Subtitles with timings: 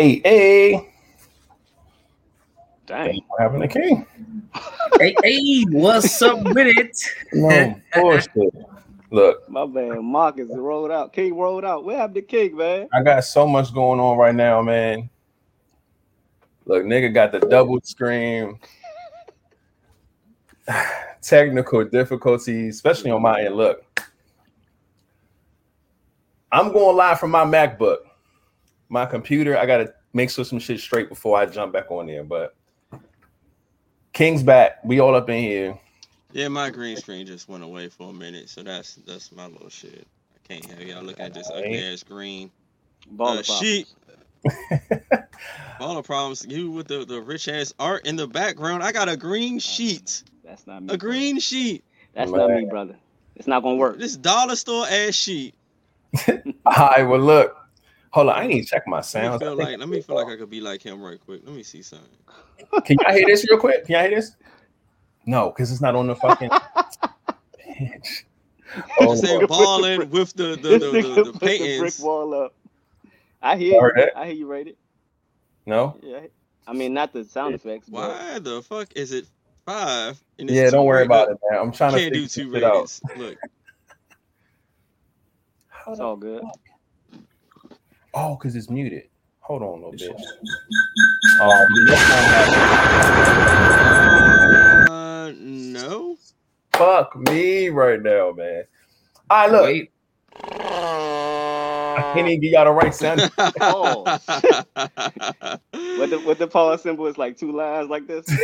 [0.00, 0.88] Hey, hey.
[2.86, 3.20] Dang.
[3.28, 4.06] What happened to King?
[4.98, 6.96] hey, hey, what's up with it?
[7.34, 8.54] No bullshit.
[9.10, 11.12] Look, My man Marcus is rolled out.
[11.12, 11.84] King rolled out.
[11.84, 12.88] What happened to King, man?
[12.94, 15.10] I got so much going on right now, man.
[16.64, 18.58] Look, nigga got the double screen.
[21.20, 23.54] Technical difficulties, especially on my end.
[23.54, 23.84] Look,
[26.50, 27.98] I'm going live from my MacBook,
[28.90, 29.56] my computer.
[29.56, 32.24] I gotta make sure some shit straight before I jump back on there.
[32.24, 32.54] But
[34.12, 34.84] King's back.
[34.84, 35.78] We all up in here.
[36.32, 39.70] Yeah, my green screen just went away for a minute, so that's that's my little
[39.70, 40.06] shit.
[40.34, 42.50] I can't have y'all looking at this ugly ass green
[43.16, 43.62] Baller uh, pop.
[43.62, 43.86] sheet.
[45.80, 46.46] All the problems.
[46.48, 48.82] You with the, the rich ass art in the background.
[48.82, 50.22] I got a green sheet.
[50.44, 50.94] That's not me.
[50.94, 51.84] A green sheet.
[52.14, 52.96] That's not me, brother.
[53.36, 53.98] It's not gonna work.
[53.98, 55.54] This dollar store ass sheet.
[56.28, 57.56] All right, well, look.
[58.12, 59.40] Hold on, I need to check my Let me sounds.
[59.40, 61.42] feel like let me feel like I could be like him right quick.
[61.44, 62.08] Let me see something.
[62.84, 63.84] Can y'all hear this real quick?
[63.86, 64.36] Can y'all hear this?
[65.26, 66.50] No, because it's not on the fucking.
[67.80, 68.24] Bitch.
[68.98, 69.48] Oh, Just say Lord.
[69.48, 72.54] balling with the the, the, This the, nigga the, put the brick wall up.
[73.42, 74.02] I hear Heard you.
[74.02, 74.12] that?
[74.16, 74.76] I hear you rated.
[75.66, 75.96] no.
[76.02, 76.20] Yeah.
[76.66, 77.88] I mean, not the sound effects.
[77.88, 79.26] But Why the fuck is it
[79.66, 80.22] five?
[80.38, 81.06] and it's Yeah, don't worry rated?
[81.06, 81.60] about it, man.
[81.60, 83.00] I'm trying to Can't do two this shit out.
[83.16, 83.38] Look,
[85.88, 86.44] it's all good.
[88.14, 89.04] Oh, because it's muted.
[89.40, 90.22] Hold on, little bitch.
[91.40, 92.24] Oh, that's not
[94.86, 94.92] happening.
[94.92, 96.16] uh, no.
[96.74, 98.64] Fuck me right now, man.
[99.28, 99.64] All right, look.
[99.64, 99.92] Wait,
[101.92, 103.30] I can't even get y'all the right sound.
[103.60, 104.04] Oh.
[105.98, 108.24] What the what the pause symbol is like two lines like this.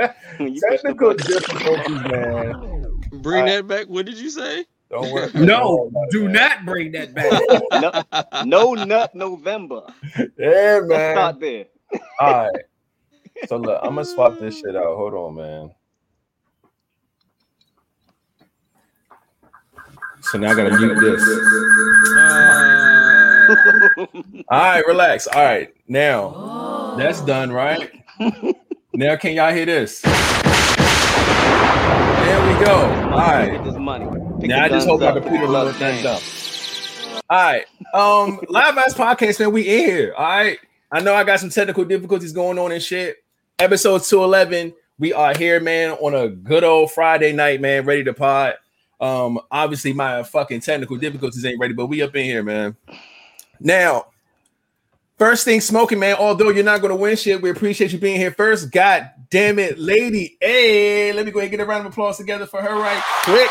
[0.00, 0.08] Oh.
[0.38, 3.00] When you push the Technical difficulties, man.
[3.22, 3.86] Bring Uh, that back.
[3.88, 4.64] What did you say?
[4.90, 5.30] Don't worry.
[5.34, 7.42] no, don't worry do about it, not bring that back.
[8.44, 9.82] No, no nut November.
[10.16, 10.32] man.
[10.38, 11.14] Yeah, Let's man.
[11.16, 11.64] start there.
[12.20, 12.50] All right.
[13.46, 14.96] So look, I'm gonna swap this shit out.
[14.96, 15.70] Hold on, man.
[20.22, 21.22] So now I gotta mute this.
[22.16, 24.06] Uh,
[24.48, 25.28] All right, relax.
[25.28, 27.92] All right, now that's done, right?
[28.92, 30.00] now can y'all hear this?
[30.02, 30.12] There
[32.44, 32.74] we go.
[33.12, 33.52] All right.
[33.52, 34.06] Get this money.
[34.40, 35.20] Pick Now I just hope my up.
[35.20, 36.22] computer Love little things up.
[37.28, 37.66] All right.
[37.92, 39.50] Um, live ass podcast, man.
[39.50, 40.14] We in here.
[40.16, 40.58] All right.
[40.92, 43.16] I know I got some technical difficulties going on and shit.
[43.58, 44.74] Episode 211.
[45.00, 48.54] We are here, man, on a good old Friday night, man, ready to pod.
[49.00, 52.76] Um, obviously, my fucking technical difficulties ain't ready, but we up in here, man.
[53.60, 54.06] Now,
[55.18, 56.16] first thing smoking, man.
[56.16, 58.70] Although you're not gonna win shit, we appreciate you being here first.
[58.70, 60.36] God damn it, lady.
[60.40, 63.02] Hey, let me go ahead and get a round of applause together for her right
[63.24, 63.50] quick.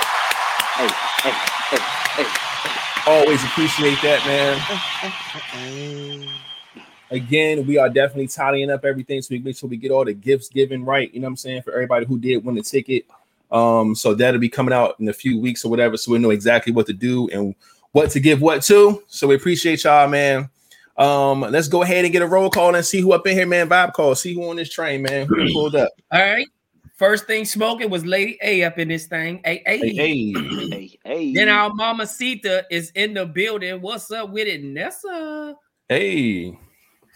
[0.77, 0.87] Hey,
[1.23, 1.33] hey,
[1.71, 2.29] hey, hey.
[3.07, 4.61] Always appreciate that, man.
[7.09, 10.13] Again, we are definitely tallying up everything so we make sure we get all the
[10.13, 11.11] gifts given right.
[11.11, 11.63] You know what I'm saying?
[11.63, 13.07] For everybody who did win the ticket.
[13.51, 15.97] Um, so that'll be coming out in a few weeks or whatever.
[15.97, 17.55] So we know exactly what to do and
[17.93, 19.01] what to give what to.
[19.07, 20.47] So we appreciate y'all, man.
[20.95, 23.47] Um, let's go ahead and get a roll call and see who up in here,
[23.47, 23.67] man.
[23.67, 24.13] Vibe call.
[24.13, 25.25] See who on this train, man.
[25.25, 25.89] Who pulled up?
[26.11, 26.45] All right.
[26.97, 29.39] First thing smoking was Lady A up in this thing.
[29.45, 29.77] Hey, hey.
[29.77, 29.93] Hey,
[30.33, 30.67] hey.
[30.69, 31.33] Hey, hey.
[31.33, 33.81] Then our mama Sita is in the building.
[33.81, 35.55] What's up with it, Nessa?
[35.87, 36.57] hey.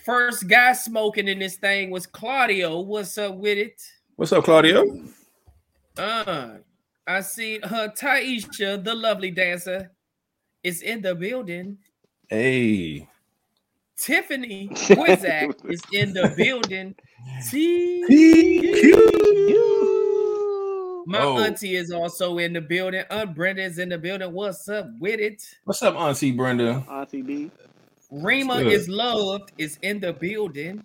[0.06, 2.80] First guy smoking in this thing was Claudio.
[2.82, 3.82] What's up with it?
[4.16, 5.04] What's up, Claudio?
[5.98, 6.58] Uh,
[7.08, 9.92] I see her Taisha, the lovely dancer,
[10.64, 11.78] is in the building.
[12.30, 13.08] Hey.
[14.02, 16.96] Tiffany Quizak is in the building.
[17.42, 18.02] See,
[21.06, 21.38] my Oh.
[21.38, 23.04] auntie is also in the building.
[23.12, 24.32] Aunt Brenda is in the building.
[24.34, 25.44] What's up with it?
[25.66, 26.84] What's up, Auntie Brenda?
[26.90, 27.52] Auntie B.
[28.10, 30.84] Rima is loved is in the building.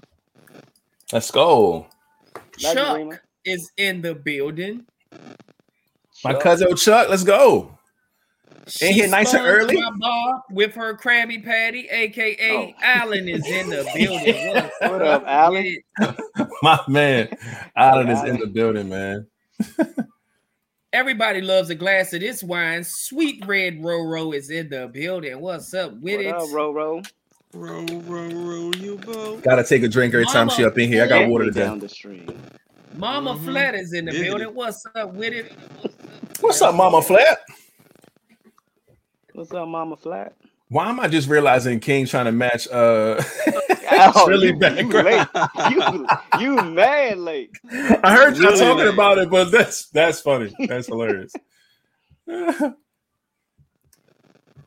[1.13, 1.87] Let's go.
[2.35, 4.85] Love you, Chuck is in the building.
[6.23, 6.43] My Chuck.
[6.43, 7.09] cousin Chuck.
[7.09, 7.79] Let's go.
[8.69, 9.77] She Ain't here nice and early?
[9.81, 12.73] my bar with her Krabby Patty, aka Oh.
[12.83, 14.55] Alan, is in the building.
[14.55, 15.55] What's What up, Alan?
[16.01, 16.49] with it?
[16.63, 17.29] My man,
[17.77, 19.27] Alan is in the building, man.
[20.93, 22.83] Everybody loves a glass of this wine.
[22.83, 25.41] Sweet Red Roro is in the building.
[25.41, 26.35] What's up with What it?
[26.35, 27.07] up, Roro?
[27.55, 29.43] row, row, row, you boat.
[29.45, 31.05] Gotta take a drink every time she up in here.
[31.05, 31.87] I got Gently water down today.
[31.87, 32.43] the stream.
[32.97, 33.45] Mama Mhm.
[33.45, 34.29] Flat is in the Diggity.
[34.31, 34.55] building.
[34.55, 35.53] What's up with it?
[36.41, 37.39] What's up, Mama Flat?
[39.37, 40.35] What's up, Mama Flat?
[40.71, 43.23] Why am I just realizing King trying to match uh
[43.99, 45.06] Oh, Really you, you background.
[45.06, 45.29] late.
[45.71, 46.06] You,
[46.41, 47.50] you mad late.
[48.03, 48.94] I heard y'all Really talking late.
[48.94, 50.55] about it, but that's that's funny.
[50.67, 51.33] That's hilarious.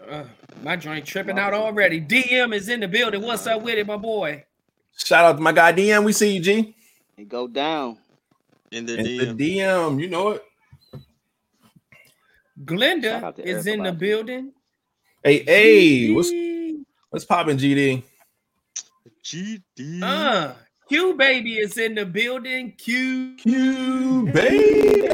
[0.08, 0.24] Uh,
[0.64, 2.00] my joint tripping out already.
[2.00, 3.22] DM is in the building.
[3.24, 4.46] What's up with it, my boy?
[4.98, 6.04] Shout out to my guy DM.
[6.04, 6.76] We see you, G.
[7.18, 7.98] It go down.
[8.72, 9.38] In the And DM.
[9.38, 10.44] the DM, you know it.
[12.64, 14.52] Glenda is Erica in the building.
[15.24, 16.86] Hey, hey, what's GD.
[17.10, 18.04] what's popping, GD?
[19.24, 20.02] GD.
[20.02, 20.54] Uh,
[20.88, 22.72] Q baby is in the building.
[22.78, 23.36] Q.
[23.38, 25.08] Q baby.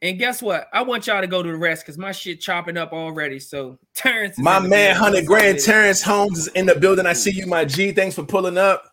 [0.00, 0.66] And guess what?
[0.72, 3.38] I want y'all to go to the rest because my shit chopping up already.
[3.38, 5.02] So Terrence, is My in the man, building.
[5.14, 5.58] hundred grand.
[5.60, 7.06] Terrence Holmes is in the building.
[7.06, 7.92] I see you, my G.
[7.92, 8.91] Thanks for pulling up.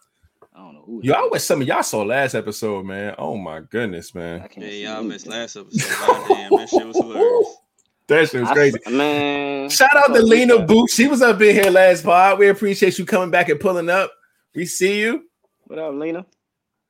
[0.90, 1.08] I don't know who.
[1.08, 3.16] Yo, I wish some of y'all saw last episode, man.
[3.18, 4.48] Oh my goodness, man.
[4.58, 6.08] Yeah, y'all missed last episode.
[6.08, 7.56] Goddamn, that shit was hilarious.
[8.08, 8.80] That shit was I- crazy.
[8.90, 9.70] man.
[9.70, 10.68] Shout out to Lena with that.
[10.68, 10.90] Boot.
[10.90, 12.40] She was up in here last pod.
[12.40, 14.12] We appreciate you coming back and pulling up.
[14.56, 15.26] We see you.
[15.66, 16.26] What up, Lena?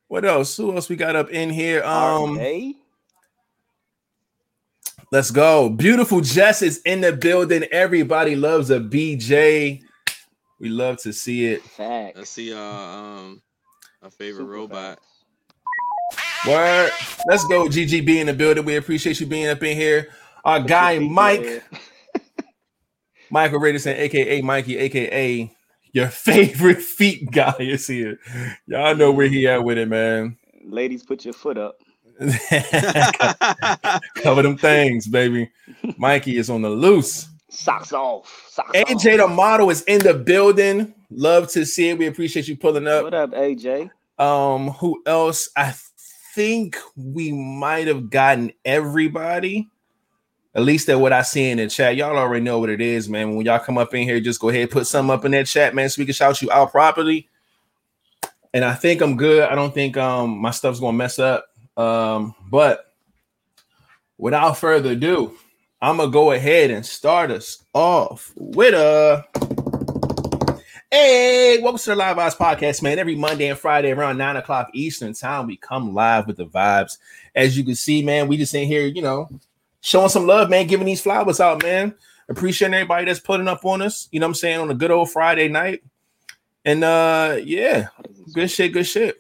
[0.08, 0.56] What else?
[0.56, 1.84] Who else we got up in here?
[1.84, 2.72] Um, RA?
[5.12, 5.68] let's go.
[5.70, 7.64] Beautiful Jess is in the building.
[7.70, 9.82] Everybody loves a BJ.
[10.62, 11.64] We love to see it.
[11.64, 12.18] Facts.
[12.18, 13.42] Let's see uh um
[14.02, 15.00] our favorite Super robot.
[15.00, 16.48] facts.
[16.48, 16.92] Word.
[17.28, 18.66] Let's go, GGB in the building.
[18.66, 20.10] We appreciate you being up in here.
[20.46, 21.64] Our guy Put Mike, there.
[23.30, 25.52] Michael Radisson, aka Mikey, aka
[25.92, 28.20] your favorite feet guy is here.
[28.68, 30.38] Y'all know where he at with it, man.
[30.64, 31.78] Ladies, put your foot up.
[34.16, 35.50] Cover them things, baby.
[35.98, 37.29] Mikey is on the loose.
[37.50, 38.48] Socks off.
[38.50, 40.94] Socks AJ the model is in the building.
[41.10, 41.98] Love to see it.
[41.98, 43.04] We appreciate you pulling up.
[43.04, 43.32] What up.
[43.32, 43.90] AJ?
[44.20, 45.50] Um, who else?
[45.56, 45.74] I
[46.36, 49.70] think we might have gotten everybody.
[50.56, 51.96] At least that what I see in the chat.
[51.96, 53.36] Y'all already know what it is, man.
[53.36, 55.76] When y'all come up in here, just go ahead put something up in that chat,
[55.76, 57.30] man, so we can shout you out properly.
[58.54, 59.48] And I think I'm good.
[59.48, 61.46] I don't think um my stuff's gonna mess up.
[61.78, 62.94] Um, but
[64.18, 65.36] without further ado,
[65.82, 69.26] I'm gonna go ahead and start us off with a
[70.92, 73.00] hey, welcome to the Live Vibes Podcast, man.
[73.00, 76.98] Every Monday and Friday around nine o'clock Eastern time, we come live with the vibes.
[77.34, 79.30] As you can see, man, we just in here, you know,
[79.80, 81.96] showing some love, man, giving these flowers out, man.
[82.28, 85.10] Appreciating everybody that's putting up on us, you know I'm saying, on a good old
[85.10, 85.82] Friday night.
[86.66, 87.88] And uh yeah,
[88.34, 89.18] good shit, good shit.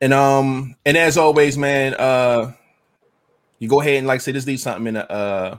[0.00, 2.54] And um, and as always, man, uh
[3.64, 5.58] you go ahead and like say just leave something in the uh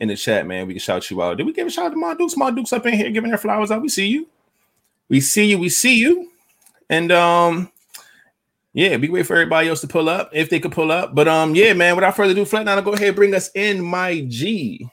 [0.00, 0.66] in the chat, man.
[0.66, 1.36] We can shout you out.
[1.36, 2.36] Did we give a shout out to my Dukes?
[2.36, 3.80] My Dukes up in here giving their flowers out.
[3.80, 4.26] We see you.
[5.08, 6.30] We see you, we see you.
[6.90, 7.70] And um,
[8.72, 11.14] yeah, be wait for everybody else to pull up if they could pull up.
[11.14, 14.88] But um, yeah, man, without further ado, Flatliner, go ahead, bring us in my G.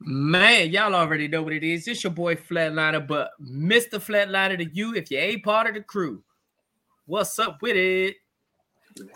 [0.00, 1.86] Man, y'all already know what it is.
[1.86, 4.00] It's your boy Flatliner, but Mr.
[4.00, 6.22] Flatliner to you if you ain't part of the crew.
[7.06, 8.16] What's up with it?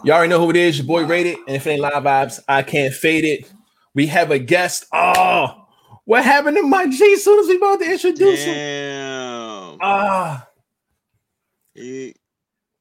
[0.05, 1.37] You already know who it is, your boy Rated.
[1.47, 3.53] And if it ain't live vibes, I can't fade it.
[3.95, 4.87] We have a guest.
[4.93, 5.67] Oh,
[6.05, 9.79] what happened to my G as soon as we about to introduce him?
[9.81, 10.49] Ah,
[11.75, 12.15] He,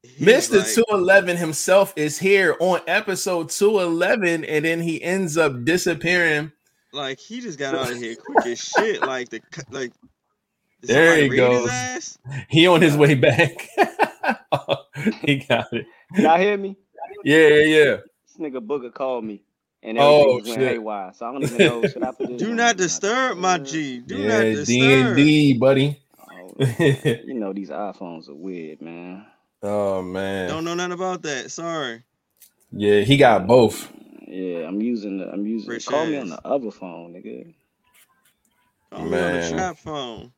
[0.01, 0.57] he's Mr.
[0.59, 6.51] like- 211 himself is here on episode 211, and then he ends up disappearing.
[6.93, 9.01] like he just got out of here quick as shit.
[9.01, 9.91] Like the like.
[10.81, 12.17] There he goes.
[12.49, 13.67] He on his way back.
[15.23, 15.85] he got it.
[16.15, 16.77] Y'all hear me?
[17.23, 17.97] Yeah, yeah, yeah.
[18.27, 19.43] This nigga Booger called me.
[19.83, 21.13] And Oh, everything just went haywire.
[21.13, 21.85] So I don't even know.
[21.85, 23.57] Should I put this Do not disturb, my?
[23.59, 23.99] G.
[23.99, 25.17] Do not Yeah, D and disturb.
[25.17, 26.01] D, buddy.
[26.31, 26.55] Oh,
[27.23, 29.25] you know these iPhones are weird, man.
[29.63, 30.47] oh man.
[30.49, 31.51] Don't know nothing about that.
[31.51, 32.03] Sorry.
[32.71, 33.91] Yeah, he got both.
[34.27, 37.53] Yeah, I'm using the I'm using Rich call me on the other phone, nigga.
[38.91, 39.41] Call me on Man.
[39.41, 40.31] the trap phone.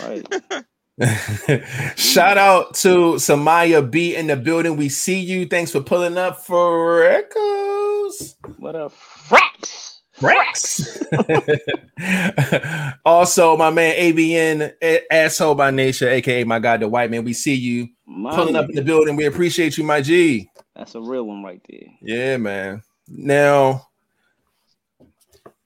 [0.00, 0.26] Right.
[1.96, 4.76] Shout out to Samaya B in the building.
[4.76, 5.46] We see you.
[5.46, 8.36] Thanks for pulling up for Echoes.
[8.58, 8.92] what up?
[9.28, 9.96] Frax!
[10.22, 11.02] Rex.
[13.04, 17.24] also, my man ABN A- asshole by nature, aka my god, the white man.
[17.24, 19.16] We see you My pulling up in the building.
[19.16, 20.48] We appreciate you, my G.
[20.74, 21.88] That's a real one right there.
[22.00, 22.82] Yeah, man.
[23.08, 23.88] Now,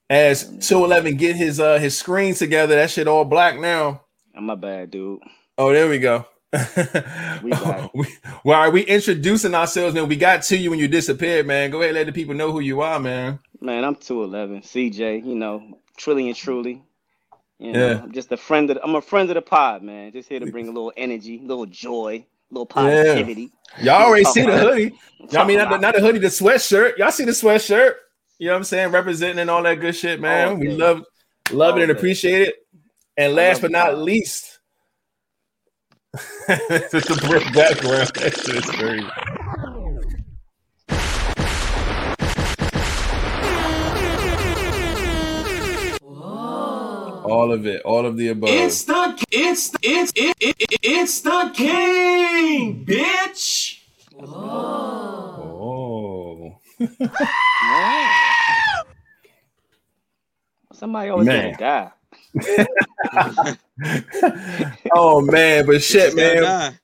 [0.08, 4.02] as 211 get his uh his screen together, that shit all black now.
[4.40, 5.20] I'm my bad, dude.
[5.59, 6.25] Oh, there we go.
[7.42, 7.90] We back.
[7.94, 8.06] we,
[8.42, 10.09] well, are we introducing ourselves, man?
[10.09, 11.70] We got to you when you disappeared, man.
[11.70, 13.38] Go ahead, and let the people know who you are, man.
[13.61, 14.62] Man, I'm 211.
[14.62, 16.82] CJ, you know, truly and truly.
[17.59, 18.00] You know, Yeah.
[18.02, 20.11] I'm just a friend of the, I'm a friend of the pod, man.
[20.12, 23.52] Just here to bring a little energy, a little joy, a little positivity.
[23.82, 24.94] Y'all already see the hoodie.
[25.18, 26.97] Y'all Talk mean not the, not the hoodie, the sweatshirt.
[26.97, 27.92] Y'all see the sweatshirt?
[28.38, 28.90] You know what I'm saying?
[28.90, 30.49] Representing and all that good shit, man.
[30.49, 30.76] All we day.
[30.76, 31.04] love
[31.52, 31.99] love it oh, and day.
[31.99, 32.54] appreciate it.
[33.20, 34.60] And last but not least,
[36.48, 38.10] it's a brick background.
[38.14, 39.06] That shit is crazy.
[47.22, 48.48] All of it, all of the above.
[48.48, 53.82] It's the it's it's it, it, it's the king, bitch.
[54.14, 54.38] Whoa.
[55.60, 56.78] Oh.
[60.72, 61.90] Somebody always gonna die.
[64.92, 66.78] oh man, but shit, man.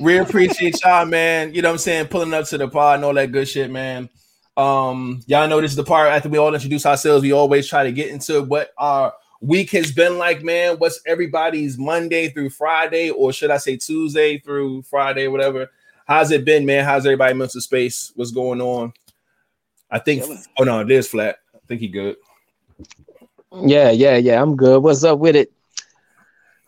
[0.00, 1.54] we appreciate y'all, man.
[1.54, 2.06] You know what I'm saying?
[2.08, 4.08] Pulling up to the pod and all that good shit, man.
[4.56, 7.22] Um, y'all know this is the part after we all introduce ourselves.
[7.22, 10.76] We always try to get into what our week has been like, man.
[10.78, 15.70] What's everybody's Monday through Friday, or should I say Tuesday through Friday, whatever.
[16.06, 16.84] How's it been, man?
[16.84, 18.12] How's everybody mental space?
[18.14, 18.92] What's going on?
[19.90, 20.22] I think
[20.58, 21.38] oh no, it is flat.
[21.54, 22.16] I think he good.
[23.64, 24.40] Yeah, yeah, yeah.
[24.40, 24.82] I'm good.
[24.82, 25.52] What's up with it?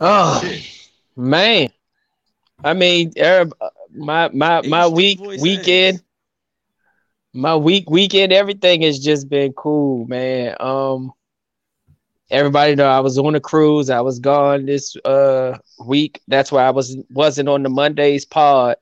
[0.01, 0.43] Oh
[1.17, 1.71] man,
[2.63, 3.55] I mean, Arab,
[3.93, 6.03] my my my week weekend, ass.
[7.33, 10.55] my week weekend, everything has just been cool, man.
[10.61, 11.13] Um,
[12.31, 13.91] everybody know I was on a cruise.
[13.91, 16.21] I was gone this uh week.
[16.29, 18.77] That's why I was wasn't on the Mondays pod.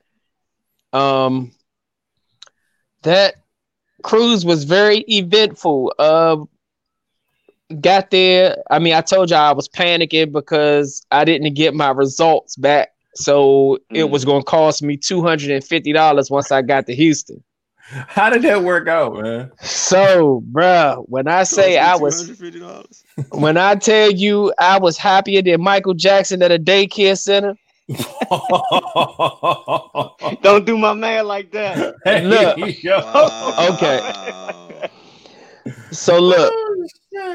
[0.92, 1.52] Um,
[3.02, 3.37] that
[4.02, 5.94] cruise was very eventful.
[5.99, 6.44] Uh,
[7.80, 8.56] got there.
[8.70, 12.90] I mean, I told y'all I was panicking because I didn't get my results back.
[13.14, 14.11] So it Mm.
[14.11, 17.42] was going to cost me $250 once I got to Houston.
[17.88, 19.50] How did that work out, man?
[19.62, 23.04] So, bruh, when I say I was, $250.
[23.30, 27.56] when I tell you I was happier than Michael Jackson at a daycare center,
[30.42, 31.94] Don't do my man like that.
[32.04, 32.82] Look.
[32.82, 32.99] Yo.
[33.75, 34.00] Okay.
[34.00, 34.68] Wow.
[35.92, 36.52] so look,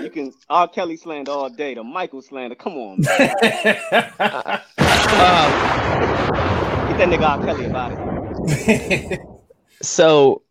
[0.02, 0.68] You can R.
[0.68, 1.74] Kelly slander all day.
[1.74, 2.56] The Michael slander.
[2.56, 3.36] Come on, man.
[3.44, 4.62] uh,
[6.88, 7.46] Get that nigga R.
[7.46, 7.92] Kelly about
[8.60, 9.22] it.
[9.82, 10.44] so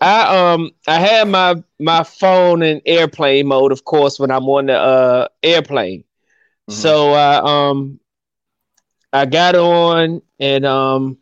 [0.00, 4.66] I um I had my my phone in airplane mode, of course, when I'm on
[4.66, 6.04] the uh airplane.
[6.68, 8.00] So I um
[9.12, 11.18] I got on and um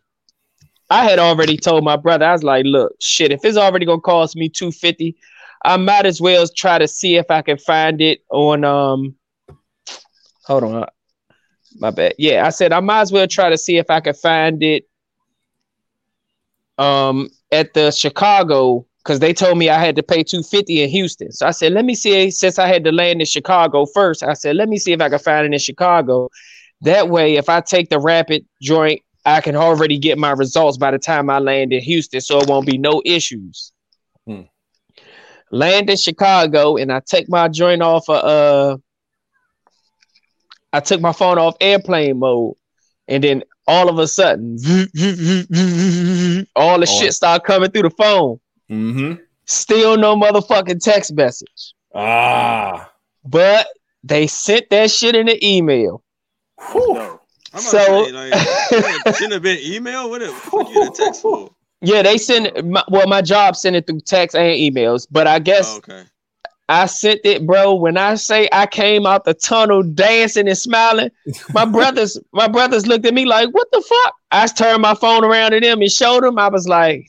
[0.91, 4.01] I had already told my brother, I was like, look, shit, if it's already gonna
[4.01, 5.17] cost me 250,
[5.65, 9.15] I might as well try to see if I can find it on um
[10.45, 10.87] hold on.
[11.77, 12.15] My bad.
[12.19, 14.87] Yeah, I said I might as well try to see if I can find it
[16.79, 21.31] um at the Chicago because they told me I had to pay 250 in Houston.
[21.31, 24.33] So I said, let me see, since I had to land in Chicago first, I
[24.33, 26.31] said, let me see if I can find it in Chicago.
[26.81, 30.91] That way, if I take the rapid joint, I can already get my results by
[30.91, 33.73] the time I land in Houston, so it won't be no issues.
[34.27, 34.43] Hmm.
[35.51, 38.77] Land in Chicago, and I take my joint off of uh
[40.73, 42.55] I took my phone off airplane mode,
[43.07, 44.57] and then all of a sudden,
[46.57, 46.99] all the Oh.
[47.01, 48.41] shit started coming through the phone.
[48.71, 49.15] mm-hmm.
[49.47, 51.75] Still no motherfucking text message.
[51.95, 52.91] Ah.
[53.25, 53.69] But
[54.03, 56.03] they sent that shit in the email.
[56.75, 57.21] No.
[57.53, 60.11] I'm about So- to say, like, shouldn't have been email.
[60.11, 61.51] What the fuck you get a text for?
[61.85, 62.51] Yeah, they send.
[62.71, 66.05] my, well, my job sent it through text and emails, but I guess Oh, okay.
[66.69, 67.75] I sent it, bro.
[67.75, 71.11] When I say I came out the tunnel dancing and smiling,
[71.53, 75.25] my brothers, my brothers looked at me like, "What the fuck?" I turned my phone
[75.25, 76.39] around to them and showed them.
[76.39, 77.07] I was like,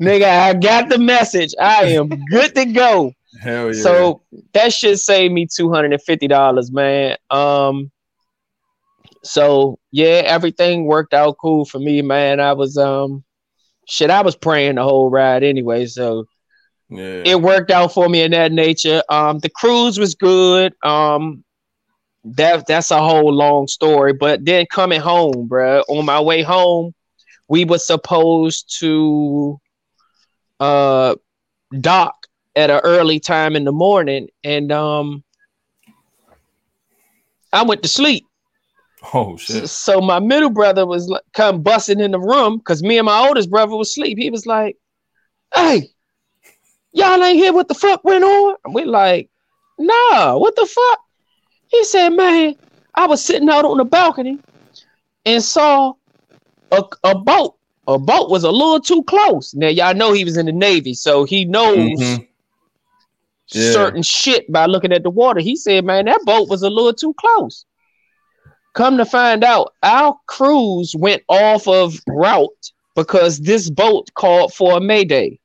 [0.00, 1.52] "Nigga, I got the message.
[1.60, 3.12] I am good to go."
[3.42, 3.82] Hell yeah.
[3.82, 7.16] So that should save me two hundred and fifty dollars, man.
[7.30, 7.90] Um,
[9.24, 12.38] so yeah, everything worked out cool for me, man.
[12.38, 13.23] I was um,
[13.88, 16.26] shit, I was praying the whole ride anyway, so
[16.88, 17.22] yeah.
[17.24, 19.02] it worked out for me in that nature.
[19.08, 20.74] Um, the cruise was good.
[20.82, 21.44] Um,
[22.24, 24.12] that that's a whole long story.
[24.12, 26.94] But then coming home, bruh, on my way home,
[27.48, 29.60] we were supposed to
[30.60, 31.16] uh
[31.80, 32.26] dock
[32.56, 35.24] at an early time in the morning, and um,
[37.52, 38.26] I went to sleep.
[39.12, 39.68] Oh shit.
[39.68, 43.26] So my middle brother was like, come busting in the room because me and my
[43.26, 44.18] oldest brother was asleep.
[44.18, 44.76] He was like,
[45.54, 45.90] "Hey,
[46.92, 49.30] y'all ain't hear what the fuck went on?" And we like,
[49.78, 51.00] "Nah, what the fuck?"
[51.68, 52.54] He said, "Man,
[52.94, 54.38] I was sitting out on the balcony
[55.26, 55.94] and saw
[56.70, 57.56] a, a boat.
[57.86, 59.54] A boat was a little too close.
[59.54, 62.28] Now y'all know he was in the Navy, so he knows." Mhm.
[63.48, 63.72] Yeah.
[63.72, 65.40] certain shit by looking at the water.
[65.40, 67.66] He said, man, that boat was a little too close.
[68.74, 74.76] Come to find out, our cruise went off of route because this boat called for
[74.76, 75.38] a mayday.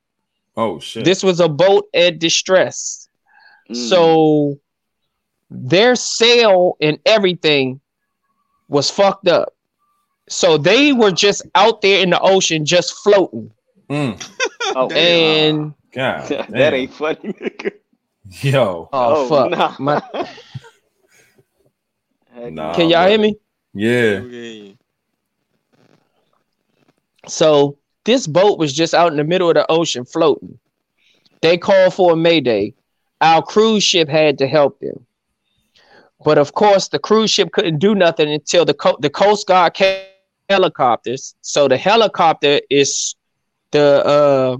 [0.57, 1.05] Oh shit.
[1.05, 3.07] This was a boat at distress.
[3.69, 3.75] Mm.
[3.89, 4.59] So
[5.51, 7.79] their sail and everything
[8.67, 9.53] was fucked up.
[10.27, 13.51] So they were just out there in the ocean, just floating.
[13.89, 14.27] Mm.
[14.75, 14.97] oh, Damn.
[14.97, 16.27] And God.
[16.49, 17.71] that ain't funny, nigga.
[18.41, 18.89] Yo.
[18.91, 19.75] oh, Oh, fuck, nah.
[19.79, 20.29] my Heck
[22.47, 22.73] Nah.
[22.75, 23.37] Can y'all hear me?
[23.73, 24.21] Yeah.
[24.23, 24.77] Okay.
[27.27, 30.59] So this boat was just out in the middle of the ocean floating.
[31.41, 32.73] They called for a mayday.
[33.21, 35.05] Our cruise ship had to help them.
[36.23, 39.73] But of course, the cruise ship couldn't do nothing until the co- the Coast Guard
[39.73, 40.05] came
[40.49, 41.35] helicopters.
[41.41, 43.15] So the helicopter is
[43.71, 44.57] the uh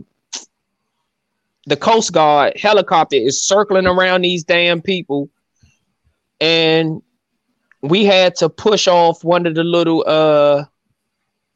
[1.66, 5.30] the Coast Guard helicopter is circling around these damn people,
[6.40, 7.02] and
[7.82, 10.66] we had to push off one of the little uh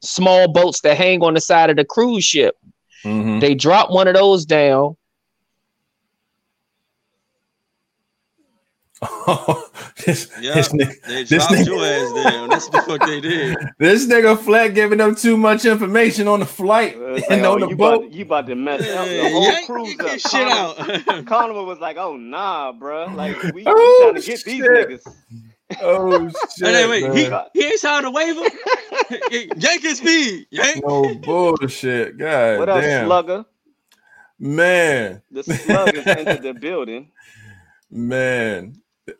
[0.01, 2.57] small boats that hang on the side of the cruise ship.
[3.03, 3.41] Mhm.
[3.41, 4.95] They dropped one of those down.
[10.05, 12.49] this, Yeah, this, nigga, They This dropped nigga- your ass down.
[12.49, 13.57] That's the fuck they did.
[13.79, 17.53] this nigga Flat giving them too much information on the flight It's and like, oh,
[17.55, 17.93] on the you, boat.
[17.95, 19.87] about to, you about to mess up Hey, the whole yank- cruise.
[19.89, 20.09] yank up.
[20.11, 21.25] shit Conover- out.
[21.25, 23.07] Conover was like, "Oh nah, bro.
[23.07, 25.13] Like we, we Oh, trying to get these niggas."
[25.81, 26.67] Oh shit!
[26.67, 27.45] Hey, wait, he, man.
[27.53, 28.41] he ain't signed a waiver.
[29.31, 30.47] Yank his speed.
[30.51, 30.83] Yank.
[30.85, 32.17] No bullshit.
[32.17, 32.83] God What up.
[33.05, 33.45] Slugger?
[34.39, 37.11] Man, The slug has entered the building.
[37.89, 38.75] man.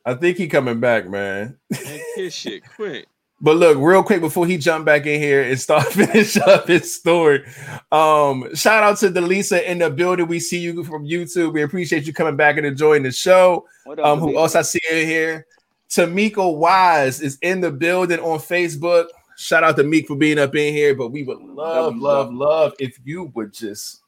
[0.06, 1.58] I think he coming back, man.
[1.70, 3.08] Yank his shit quick.
[3.42, 6.94] But look, real quick before he jump back in here and start finish up his
[6.96, 7.46] story.
[7.92, 10.28] Um, shout out to Delisa in the building.
[10.28, 11.52] We see you from YouTube.
[11.54, 13.66] We appreciate you coming back and enjoying the show.
[13.84, 14.38] What up, Um, who Delisa?
[14.38, 15.46] else I see in here?
[15.94, 19.08] Tamika Wise is in the building on Facebook.
[19.38, 20.96] Shout out to Meek for being up in here.
[20.96, 24.02] But we would love, love, love if you would just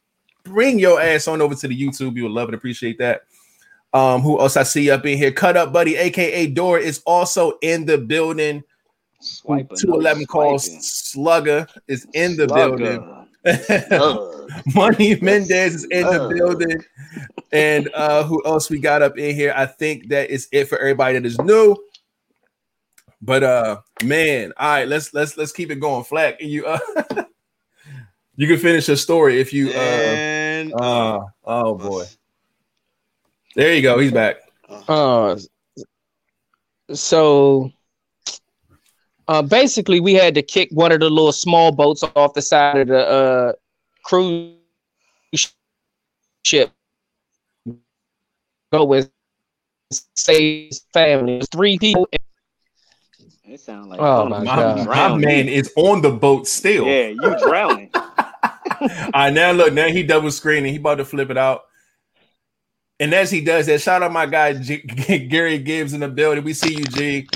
[0.43, 2.15] bring your ass on over to the YouTube.
[2.15, 3.23] We would love and appreciate that.
[3.93, 5.31] Um, who else I see up in here?
[5.31, 8.63] Cut up, buddy, aka Door, is also in the building.
[9.21, 10.65] Swiping, Two eleven no calls.
[10.85, 12.85] Slugger is in the building.
[12.85, 12.95] Slugger.
[12.95, 13.14] Slug.
[14.75, 16.29] Money Mendez is in the Oh.
[16.29, 16.83] building.
[17.51, 19.53] And uh who else we got up in here?
[19.55, 21.75] I think that is it for everybody that is new.
[23.21, 26.03] But uh man, all right, let's let's let's keep it going.
[26.03, 26.79] Flack, you uh
[28.35, 32.05] you can finish your story if you uh And uh oh boy.
[33.55, 34.37] There you go, he's back.
[34.87, 35.37] Uh,
[36.91, 37.71] so
[39.27, 42.77] uh, basically, we had to kick one of the little small boats off the side
[42.77, 43.53] of the uh,
[44.03, 44.53] cruise
[46.43, 46.71] ship.
[48.71, 49.09] Go with
[49.91, 51.41] save family.
[51.51, 52.07] Three people.
[53.47, 54.87] It sounds like Oh, my My, God.
[54.87, 56.85] my man is on the boat still.
[56.87, 57.91] Yeah, you drowning.
[57.95, 60.71] All right, now look, now he double screening.
[60.71, 61.63] He about to flip it out.
[62.99, 64.77] And as he does that, shout out my guy G-
[65.29, 66.43] Gary Gibbs in the building.
[66.43, 67.27] We see you, G.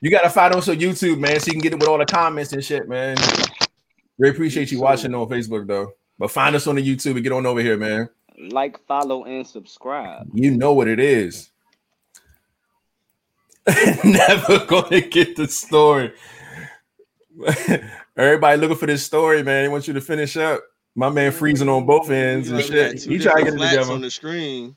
[0.00, 2.06] You gotta find us on YouTube, man, so you can get it with all the
[2.06, 3.16] comments and shit, man.
[4.18, 5.92] We appreciate you watching on Facebook though.
[6.18, 8.08] But find us on the YouTube and get on over here, man.
[8.50, 10.28] like, follow, and subscribe.
[10.34, 11.50] You know what it is.
[14.04, 16.12] Never gonna get the story.
[18.16, 19.64] Everybody looking for this story, man.
[19.64, 20.62] They want you to finish up.
[20.94, 21.38] My man mm-hmm.
[21.38, 23.02] freezing on both ends and Like, we got shit.
[23.02, 23.92] two He trying to get it together.
[23.92, 24.76] on the screen.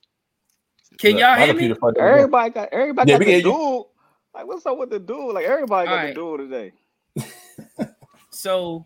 [0.99, 1.67] Can Look, y'all hear me?
[1.69, 1.99] the fuck out.
[1.99, 3.43] Everybody got everybody Yeah, got we the hear you.
[3.43, 3.89] duel.
[4.33, 5.33] Like, what's up with the dude?
[5.33, 6.15] Like, everybody got Alright.
[6.15, 6.71] the duel today.
[8.35, 8.83] So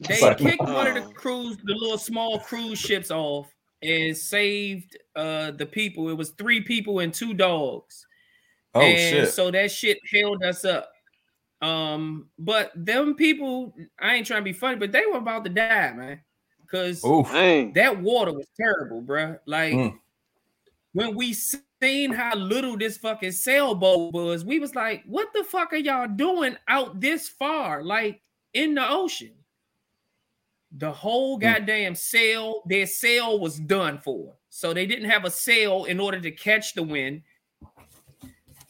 [0.00, 0.34] they Sorry.
[0.34, 1.12] kicked one of the Oh.
[1.12, 3.50] cruise, the little small cruise ships off
[3.82, 6.10] and saved uh the people.
[6.10, 8.06] It was three people and two dogs.
[8.74, 9.32] Oh and shit.
[9.32, 10.90] so that shit held us up.
[11.62, 15.50] Um, but them people, I ain't trying to be funny, but they were about to
[15.50, 16.20] die, man.
[16.60, 17.30] Because Oof.
[17.32, 19.38] That water was terrible, bruh.
[19.46, 19.98] Like Mm.
[20.92, 21.32] when we
[21.82, 26.08] seen how little this fucking sailboat was, we was like, what the fuck are y'all
[26.08, 27.82] doing out this far?
[27.82, 29.32] Like in the ocean.
[30.76, 31.42] The whole Mm.
[31.42, 34.34] goddamn sail, their sail was done for.
[34.48, 37.22] So they didn't have a sail in order to catch the wind.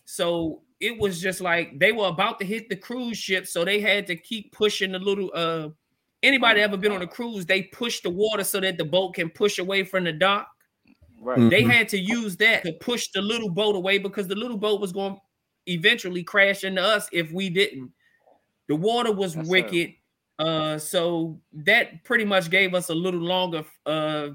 [0.04, 3.80] So it was just like they were about to hit the cruise ship, so they
[3.80, 5.68] had to keep pushing the little uh
[6.22, 9.28] anybody ever been on a cruise, they push the water so that the boat can
[9.30, 10.48] push away from the dock.
[11.24, 11.38] Right.
[11.38, 11.50] Mm.
[11.50, 14.80] They had to use that to push the little boat away because the little boat
[14.80, 15.20] was going to
[15.72, 17.90] eventually crash into us if we didn't.
[18.68, 19.50] The water was Yes, sir.
[19.50, 19.94] wicked.
[20.38, 24.30] Uh so that pretty much gave us a little longer uh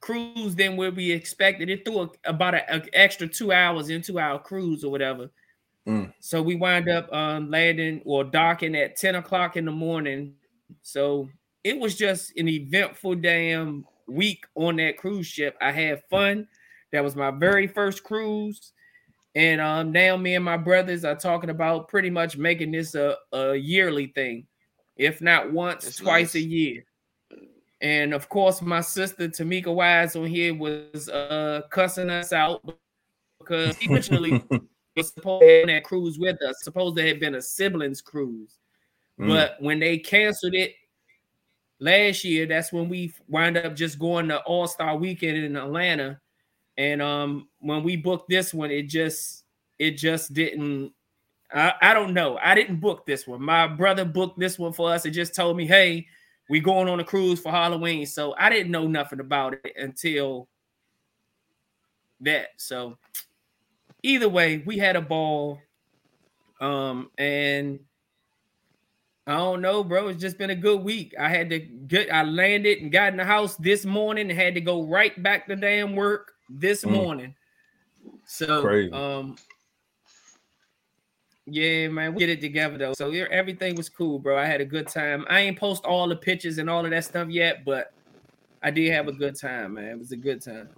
[0.00, 1.68] cruise than where we expected.
[1.70, 5.30] It threw a, about an extra two hours into our cruise or whatever.
[5.86, 6.12] Mm.
[6.20, 10.34] So we wind up um, landing or docking at 10 o'clock in the morning.
[10.82, 11.28] So
[11.64, 15.56] it was just an eventful damn week on that cruise ship.
[15.60, 16.48] I had fun.
[16.92, 18.72] That was my very first cruise.
[19.34, 23.16] And um, now me and my brothers are talking about pretty much making this a,
[23.32, 24.46] a yearly thing,
[24.96, 26.84] if not once, That's twice a year.
[27.80, 32.62] And of course, my sister Tamika Wise on here was uh, cussing us out
[33.38, 34.42] because originally
[34.96, 36.62] was supposed to be on that cruise with us.
[36.62, 38.58] Supposed to have been a siblings cruise,
[39.18, 39.28] Mm.
[39.28, 40.72] but when they canceled it
[41.80, 46.20] last year, that's when we wind up just going to All Star Weekend in Atlanta.
[46.76, 49.44] And um, when we booked this one, it just
[49.78, 50.92] it just didn't.
[51.52, 52.38] I, I don't know.
[52.40, 53.42] I didn't book this one.
[53.42, 56.06] My brother booked this one for us It just told me, "Hey,
[56.48, 60.48] we going on a cruise for Halloween." So I didn't know nothing about it until
[62.20, 62.48] that.
[62.56, 62.98] So
[64.02, 65.60] either way, we had a ball.
[66.60, 67.80] Um, and
[69.30, 70.08] I don't know, bro.
[70.08, 71.14] It's just been a good week.
[71.18, 74.54] I had to get I landed and got in the house this morning and had
[74.54, 76.90] to go right back to damn work this Mm.
[76.92, 77.34] morning.
[78.26, 78.92] So Crazy.
[78.92, 79.36] um
[81.46, 82.92] yeah, man, we get it together though.
[82.94, 84.38] So everything was cool, bro.
[84.38, 85.24] I had a good time.
[85.28, 87.92] I ain't post all the pictures and all of that stuff yet, but
[88.62, 89.84] I did have a good time, man.
[89.92, 90.68] It was a good time.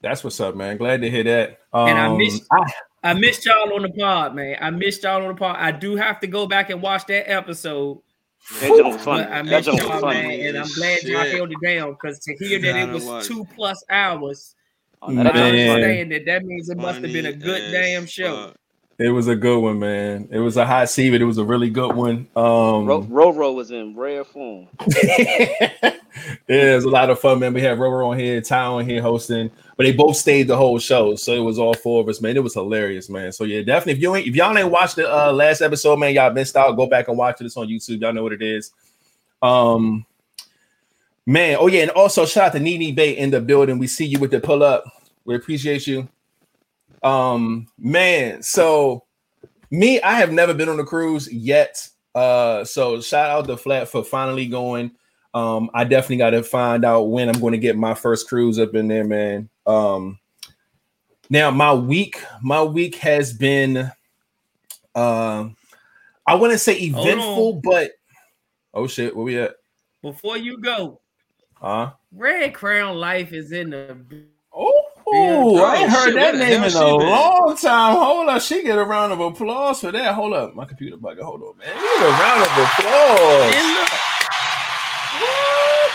[0.00, 0.76] That's what's up, man.
[0.76, 1.60] Glad to hear that.
[1.72, 4.56] Um, And I miss- I- I missed y'all on the pod, man.
[4.60, 5.56] I missed y'all on the pod.
[5.58, 8.00] I do have to go back and watch that episode.
[8.60, 9.24] That joke was funny.
[9.24, 10.22] But I missed joke y'all, funny.
[10.22, 11.34] man, and I'm glad y'all Shit.
[11.34, 13.26] held it down because to hear that it was watch.
[13.26, 14.54] two plus hours,
[15.00, 17.70] Oh, that I joke was understand that that means it must have been a good
[17.72, 18.46] damn show.
[18.48, 18.56] fuck.
[18.98, 20.28] It was a good one, man.
[20.32, 22.26] It was a hot seat, but it was a really good one.
[22.34, 24.66] Um, Ro- Roro was in rare form.
[25.04, 25.92] yeah,
[26.48, 27.54] it was a lot of fun, man.
[27.54, 30.80] We had Rover on here, Ty on here hosting, but they both stayed the whole
[30.80, 32.36] show, so it was all four of us, man.
[32.36, 33.30] It was hilarious, man.
[33.30, 33.92] So yeah, definitely.
[33.92, 36.72] If you ain't, if y'all ain't watched the uh, last episode, man, y'all missed out.
[36.72, 37.46] Go back and watch it.
[37.46, 38.00] It's on YouTube.
[38.00, 38.72] Y'all know what it is.
[39.42, 40.04] Um,
[41.24, 41.56] man.
[41.60, 43.78] Oh yeah, and also shout out to Nene Bay in the building.
[43.78, 44.82] We see you with the pull up.
[45.24, 46.08] We appreciate you.
[47.02, 48.42] Um, man.
[48.42, 49.04] So
[49.70, 51.88] me, I have never been on a cruise yet.
[52.14, 54.92] Uh, so shout out to Flat for finally going.
[55.34, 58.58] Um, I definitely got to find out when I'm going to get my first cruise
[58.58, 59.48] up in there, man.
[59.66, 60.18] Um,
[61.30, 63.90] now my week, my week has been,
[64.94, 65.56] um,
[66.26, 67.92] I wouldn't say eventful, but
[68.72, 69.56] oh shit, where we at?
[70.02, 71.00] Before you go,
[71.60, 71.90] Huh?
[72.12, 73.96] Red Crown Life is in the
[74.54, 74.82] Oh,
[75.12, 77.08] I ain't Oh, heard shit, that name in a been?
[77.08, 77.96] long time.
[77.96, 80.14] Hold up, she get a round of applause for that.
[80.14, 81.22] Hold up, my computer bugger.
[81.22, 81.68] Hold on, man.
[81.68, 83.54] Get a round of applause.
[83.54, 83.90] And look,
[85.20, 85.92] What?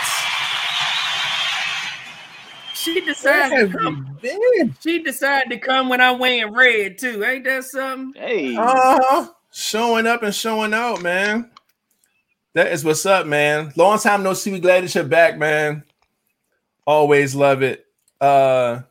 [2.74, 4.20] she decided to come.
[4.20, 4.74] been?
[4.80, 7.24] She decided to come when I'm wearing red too.
[7.24, 8.20] Ain't that something?
[8.20, 9.28] Hey, Uh-huh.
[9.52, 11.50] Showing up and showing out, man.
[12.54, 13.72] That is what's up, man.
[13.76, 14.52] Long time no see.
[14.52, 15.84] We glad that you're back, man.
[16.86, 17.86] Always love it.
[18.20, 18.82] Uh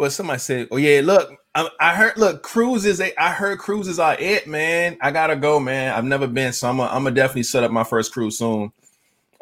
[0.00, 0.68] what somebody said.
[0.70, 3.00] Oh yeah, look, I, I heard look, cruises.
[3.00, 4.96] I heard cruises are it, man.
[5.00, 5.92] I gotta go, man.
[5.92, 8.72] I've never been, so I'm gonna I'm definitely set up my first cruise soon.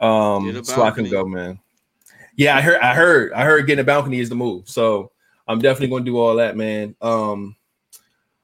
[0.01, 1.61] Um, so I can go, man.
[2.37, 4.68] Yeah, I heard, I heard, I heard getting a balcony is the move.
[4.68, 5.12] So
[5.47, 6.94] I'm definitely gonna do all that, man.
[7.01, 7.57] Um,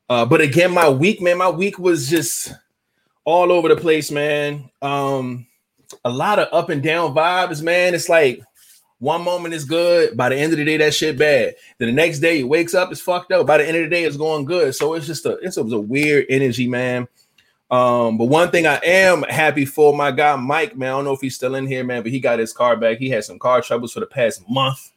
[0.08, 2.52] uh, but again, my week, man, my week was just
[3.24, 4.70] all over the place, man.
[4.80, 5.46] Um,
[6.04, 7.94] a lot of up and down vibes, man.
[7.94, 8.40] It's like
[9.04, 11.54] one moment is good, by the end of the day, that shit bad.
[11.78, 13.46] Then the next day, he wakes up, it's fucked up.
[13.46, 14.74] By the end of the day, it's going good.
[14.74, 17.06] So it's just a it's a, was a weird energy, man.
[17.70, 20.88] Um, but one thing I am happy for my guy Mike, man.
[20.88, 22.98] I don't know if he's still in here, man, but he got his car back.
[22.98, 24.92] He had some car troubles for the past month.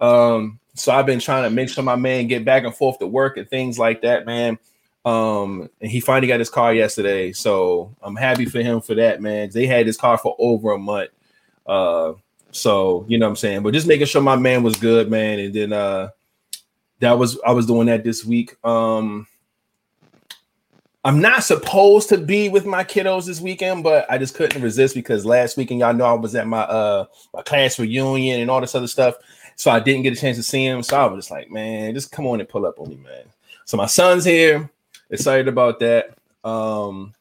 [0.00, 3.06] Um, so I've been trying to make sure my man get back and forth to
[3.06, 4.58] work and things like that, man.
[5.04, 9.20] Um, and he finally got his car yesterday, so I'm happy for him for that,
[9.20, 9.50] man.
[9.52, 11.10] They had his car for over a month.
[11.66, 12.14] Uh,
[12.54, 15.38] so you know what I'm saying, but just making sure my man was good, man.
[15.38, 16.10] And then uh,
[17.00, 18.56] that was I was doing that this week.
[18.64, 19.26] Um,
[21.04, 24.94] I'm not supposed to be with my kiddos this weekend, but I just couldn't resist
[24.94, 28.60] because last weekend y'all know I was at my uh my class reunion and all
[28.60, 29.16] this other stuff,
[29.56, 30.82] so I didn't get a chance to see him.
[30.82, 33.24] So I was just like, man, just come on and pull up on me, man.
[33.64, 34.70] So my son's here,
[35.10, 36.16] excited about that.
[36.44, 37.14] Um,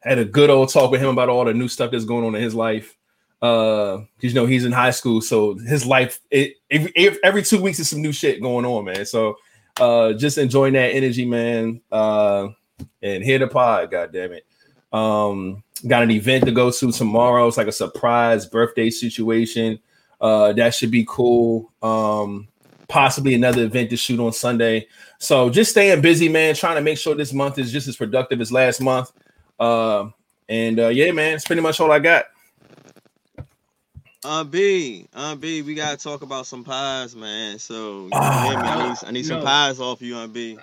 [0.00, 2.34] had a good old talk with him about all the new stuff that's going on
[2.34, 2.96] in his life.
[3.42, 7.60] Uh, 'cause, you know he's in high school, so his life it, every, every two
[7.60, 9.04] weeks is some new shit going on, man.
[9.04, 9.36] So
[9.78, 11.80] uh, just enjoying that energy, man.
[11.92, 12.48] Uh,
[13.02, 14.46] and hit the pod, god damn it.
[14.92, 17.46] Um, got an event to go to tomorrow.
[17.46, 19.78] It's like a surprise birthday situation.
[20.20, 21.70] Uh, that should be cool.
[21.82, 22.48] Um,
[22.88, 24.88] possibly another event to shoot on Sunday.
[25.18, 26.54] So just staying busy, man.
[26.54, 29.12] Trying to make sure this month is just as productive as last month.
[29.58, 30.08] Uh,
[30.48, 32.26] and uh, yeah, man, it's pretty much all I got.
[34.26, 37.60] Uh B, uh B, we gotta talk about some pies, man.
[37.60, 38.68] So you Ah, hear me?
[38.68, 39.44] I need, I need some no.
[39.44, 40.58] pies off you, uh B.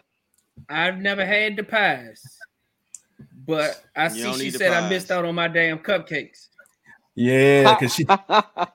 [0.70, 2.38] I've never had the pies,
[3.48, 6.50] but I You see she need the said I missed out on my damn cupcakes.
[7.16, 8.06] Yeah, because she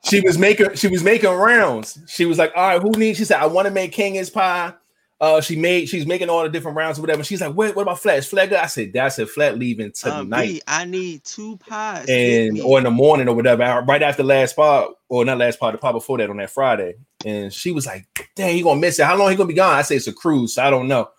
[0.05, 1.99] she was making she was making rounds.
[2.07, 4.31] She was like, "All right, who needs?" She said, "I want to make King his
[4.31, 4.73] pie.
[5.21, 7.25] Uh, she made she's making all the different rounds or whatever.
[7.25, 7.75] She's like, "What?
[7.75, 8.19] What about Flat?
[8.19, 11.57] Is Flat good?" I said, "That's said Flat leaving Um, tonight." B, I need two
[11.57, 12.07] pies.
[12.09, 15.73] And or in the morning or whatever, right after last part, or not last part,
[15.73, 16.95] the part before that on that Friday.
[17.25, 19.07] And she was like, "Dang, he gonna miss it.
[19.07, 21.11] How long he gonna be gone?" I say it's a cruise, so I don't know.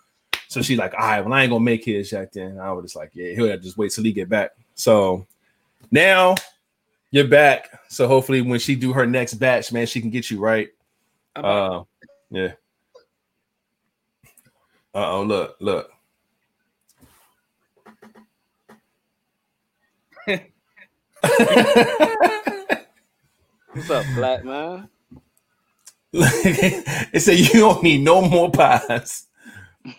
[0.47, 2.85] So she's like, "All right, well, I ain't gonna make his yet." Then I was
[2.85, 5.27] just like, "Yeah, he'll have to just wait till he get back." So
[5.91, 6.35] now
[7.11, 7.69] you're back.
[7.89, 10.69] So hopefully, when she do her next batch, man, she can get you right.
[11.35, 11.83] Uh,
[12.31, 12.53] yeah.
[14.93, 15.91] Uh oh, look, look.
[23.73, 24.89] What's up, black man?
[26.13, 29.27] it said you don't need no more pies.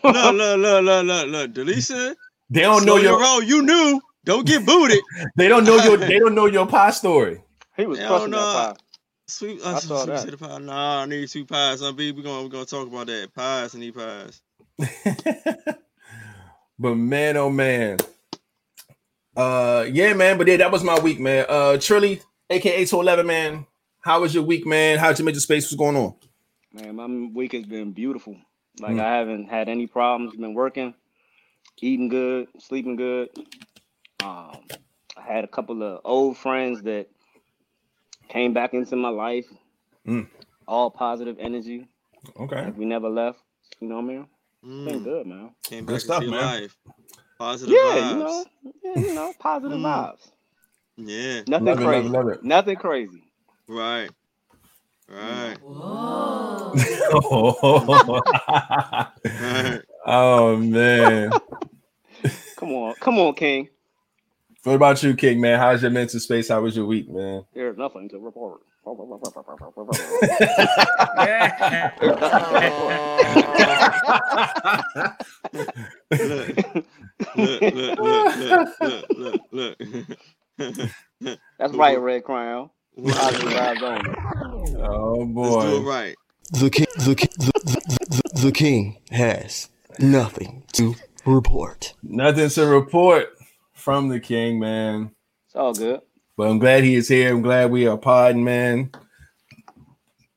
[0.05, 1.53] look, look, look, look, look, look.
[1.53, 2.14] Delisa,
[2.50, 3.42] They don't know your role.
[3.42, 4.00] You knew.
[4.24, 5.00] Don't get booted.
[5.37, 7.42] they don't know your they don't know your pie story.
[7.76, 8.38] He was Hell crushing no.
[8.38, 8.81] that pie.
[9.29, 10.40] Sweet, I uh, saw sweet that.
[10.40, 10.59] pie.
[10.59, 11.81] Nah, I need two pies.
[11.81, 12.12] I'm B.
[12.12, 13.33] We're gonna we're gonna talk about that.
[13.35, 14.42] Pies and eat pies.
[16.79, 17.99] but man, oh man.
[19.37, 20.38] Uh yeah, man.
[20.38, 21.47] But yeah, that was my week, man.
[21.49, 23.66] Uh Trilly, aka 211, man.
[24.01, 24.99] How was your week, man?
[24.99, 25.64] How'd you make the space?
[25.64, 26.14] What's going on?
[26.73, 28.37] Man, my week has been beautiful.
[28.81, 29.01] Like Mm.
[29.01, 30.37] I haven't had any problems.
[30.37, 30.95] Been working,
[31.81, 33.29] eating good, sleeping good.
[34.23, 34.59] Um,
[35.16, 37.09] I had a couple of old friends that
[38.29, 39.47] came back into my life.
[40.07, 40.29] Mm.
[40.66, 41.88] All positive energy.
[42.38, 42.64] Okay.
[42.64, 43.40] Like we never left.
[43.81, 44.27] You know what I mean?
[44.85, 45.51] Been Mm, good, man.
[45.64, 46.38] came Good back stuff, man.
[46.38, 46.77] life.
[47.38, 47.99] Positive Yeah, vibes.
[47.99, 48.44] you know,
[48.85, 49.81] yeah, you know, positive Mm.
[49.81, 50.31] vibes.
[50.99, 52.07] Yeah, Nothing Love it, love crazy.
[52.07, 52.42] it, love it.
[52.42, 53.23] Nothing crazy.
[53.68, 54.11] right.
[55.09, 55.23] Right.
[55.23, 55.59] right.
[60.07, 61.33] oh man.
[62.57, 63.68] Come on, come on, King.
[64.64, 65.59] What about you, King, man?
[65.59, 66.49] How's your mental space?
[66.51, 67.44] How was your week, man?
[67.55, 68.61] There's nothing to report.
[68.87, 69.88] Look, look, look, look, look, look,
[79.53, 79.77] look,
[80.59, 81.38] look.
[81.59, 82.71] That's right, Red Crown.
[82.97, 83.12] Wow.
[83.12, 84.81] Positive vibes only.
[84.83, 85.88] Oh Let's do it boy.
[85.88, 86.16] right.
[86.53, 91.95] The king, the, king, the, the, the, the king has nothing to report.
[92.03, 93.29] Nothing to report
[93.73, 95.12] from the King, man.
[95.47, 96.01] It's all good.
[96.37, 97.35] But I'm glad he is here.
[97.35, 98.90] I'm glad we are podding, man.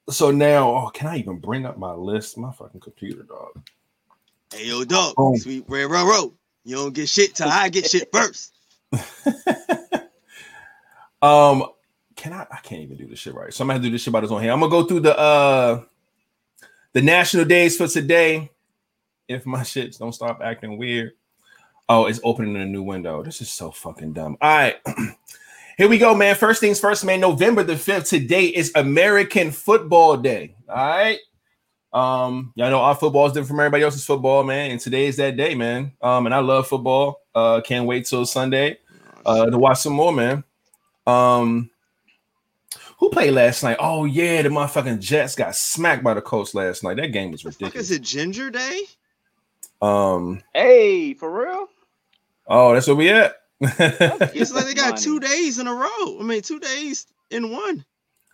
[0.10, 2.38] So now, oh, can I even bring up my list?
[2.38, 3.63] My fucking computer, dog.
[4.53, 5.15] Hey, yo, dog.
[5.15, 5.38] Boom.
[5.38, 6.34] Sweet red railroad.
[6.65, 8.53] You don't get shit till I get shit first.
[11.23, 11.63] Um,
[12.17, 12.45] can I?
[12.51, 13.53] I can't even do this shit right.
[13.53, 14.51] So I'm gonna do this shit by this on here.
[14.51, 15.82] I'm gonna go through the uh
[16.91, 18.51] the national days for today.
[19.29, 21.13] If my shits don't stop acting weird.
[21.88, 23.23] Oh, it's opening a new window.
[23.23, 24.38] This is so fucking dumb.
[24.41, 24.75] All right.
[25.77, 26.36] Here we go, man.
[26.36, 27.19] First things first, man.
[27.19, 30.55] November the 5th today is American Football Day.
[30.69, 31.19] All right.
[31.91, 34.71] Um, y'all know our football is different from everybody else's football, man.
[34.71, 35.91] And today is that day, man.
[36.01, 37.21] Um, and I love football.
[37.36, 38.77] Uh, can't wait till Sunday
[39.25, 40.43] uh to watch some more, man.
[41.07, 41.69] Um,
[42.99, 43.77] who played last night?
[43.79, 46.97] Oh yeah, the motherfucking Jets got smacked by the Colts last night.
[46.97, 47.89] That game was ridiculous.
[47.89, 48.81] is it Ginger Day?
[49.81, 51.67] Um, Hey, for real?
[52.47, 53.36] oh, that's where we at.
[53.61, 55.01] It's like they got Money.
[55.01, 56.19] two days in a row.
[56.19, 57.85] I mean, two days in one.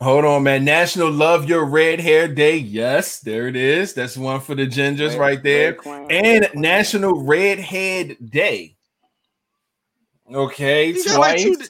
[0.02, 0.64] Hold on, man.
[0.64, 2.56] National Love Your Red Hair Day.
[2.58, 3.94] Yes, there it is.
[3.94, 5.78] That's one for the gingers Red- right there.
[5.86, 6.62] Red And Red Crown.
[6.62, 8.78] National Redhead Day.
[10.34, 11.44] Okay, You got like twice.
[11.44, 11.56] two.
[11.58, 11.66] d-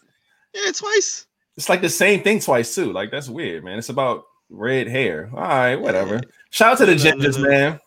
[0.54, 1.26] Yeah, twice.
[1.58, 2.92] it's like the same thing twice too.
[2.92, 3.80] Like that's weird, man.
[3.80, 5.30] It's about red hair.
[5.34, 6.22] All right, whatever.
[6.52, 7.48] Shout out to the gingers, no.
[7.50, 7.80] man.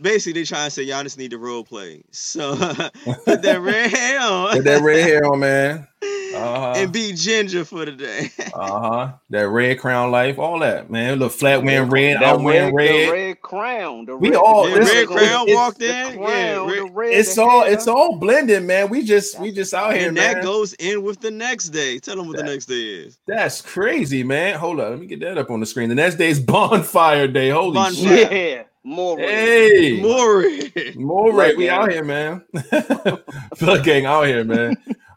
[0.00, 2.02] Basically, they trying to say y'all just need to role play.
[2.10, 2.56] So
[3.24, 5.88] put that red hair on Get that red hair on, man.
[6.34, 6.74] Uh-huh.
[6.76, 8.30] and be ginger for the day.
[8.52, 9.12] Uh huh.
[9.30, 11.18] That red crown life, all that, man.
[11.18, 12.88] Look, flat wearing red, That I'm wearing red.
[12.90, 13.12] the red.
[13.12, 14.04] red crown.
[14.04, 16.16] The We red, all- the red crown it's- walked the in.
[16.18, 17.72] crown, Yeah, the red- red, It's the all hair.
[17.72, 18.90] it's all blending, man.
[18.90, 20.34] We just we just out here, and man.
[20.34, 21.98] that goes in with the next day.
[22.00, 23.18] Tell them what the next day is.
[23.26, 24.58] That's crazy, man.
[24.58, 25.88] Hold on, let me get that up on the screen.
[25.88, 27.48] The next day is bonfire day.
[27.48, 27.94] Holy Bonfire.
[28.16, 28.32] shit.
[28.32, 29.28] Yeah, more red.
[29.28, 30.96] Hey, More red.
[30.96, 31.56] more Blood.
[31.56, 32.44] We out here, man.
[33.58, 34.76] Blood gang out here, man.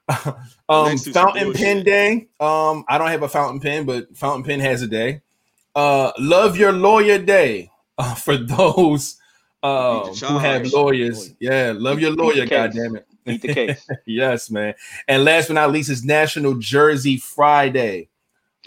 [0.67, 2.29] um, Next to some fountain pen day.
[2.39, 5.21] Um, I don't have a fountain pen, but fountain pen has a day.
[5.75, 7.71] Uh, love your lawyer day.
[8.01, 9.17] Uh, for those
[9.61, 11.33] uh, who have lawyers.
[11.41, 12.45] Yeah, love your lawyer.
[12.45, 13.05] God damn it.
[13.25, 13.85] Beat the case.
[14.05, 14.73] yes, man.
[15.05, 18.07] And last but not least is National Jersey Friday.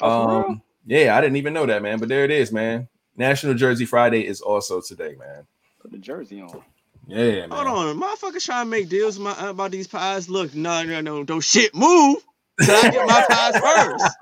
[0.03, 0.45] Oh?
[0.45, 1.99] Um, yeah, I didn't even know that, man.
[1.99, 2.89] But there it is, man.
[3.17, 5.47] National Jersey Friday is also today, man.
[5.81, 6.63] Put the jersey on.
[7.07, 7.51] Yeah, man.
[7.51, 10.29] Hold on, motherfuckers trying to make deals my, about these pies.
[10.29, 12.19] Look, no, no, no, don't shit move.
[12.61, 14.17] Till I get my pies first.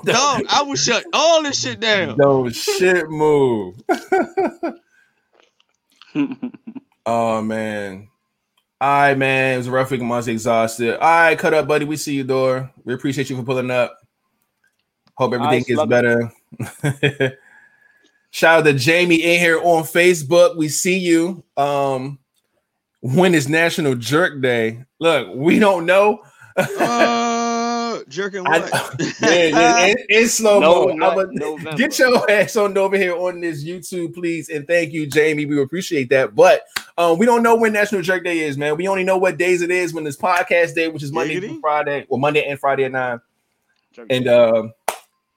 [0.04, 2.16] Dog, I will shut all this shit down.
[2.16, 3.82] Don't shit move.
[7.06, 8.08] Oh man.
[8.80, 9.54] All right, man.
[9.54, 10.00] It was a rough week.
[10.00, 10.98] I'm honestly exhausted.
[10.98, 11.84] All right, cut up, buddy.
[11.84, 12.70] We see you, door.
[12.84, 13.98] We appreciate you for pulling up.
[15.16, 16.32] Hope everything right, gets better.
[18.34, 20.56] Shout out to Jamie in here on Facebook.
[20.56, 21.44] We see you.
[21.56, 22.18] Um,
[23.00, 24.84] when is National Jerk Day?
[24.98, 26.20] Look, we don't know.
[26.56, 29.00] Uh, jerking I, what?
[29.20, 30.94] yeah, yeah, in, in slow No, mo.
[30.94, 35.06] not I'ma- Get your ass on over here on this YouTube, please, and thank you,
[35.06, 35.46] Jamie.
[35.46, 36.34] We appreciate that.
[36.34, 36.62] But
[36.98, 38.76] um, we don't know when National Jerk Day is, man.
[38.76, 41.48] We only know what days it is when it's podcast day, which is Monday Giggity.
[41.50, 43.20] through Friday, or Monday and Friday at nine,
[43.92, 44.72] Jerk and day.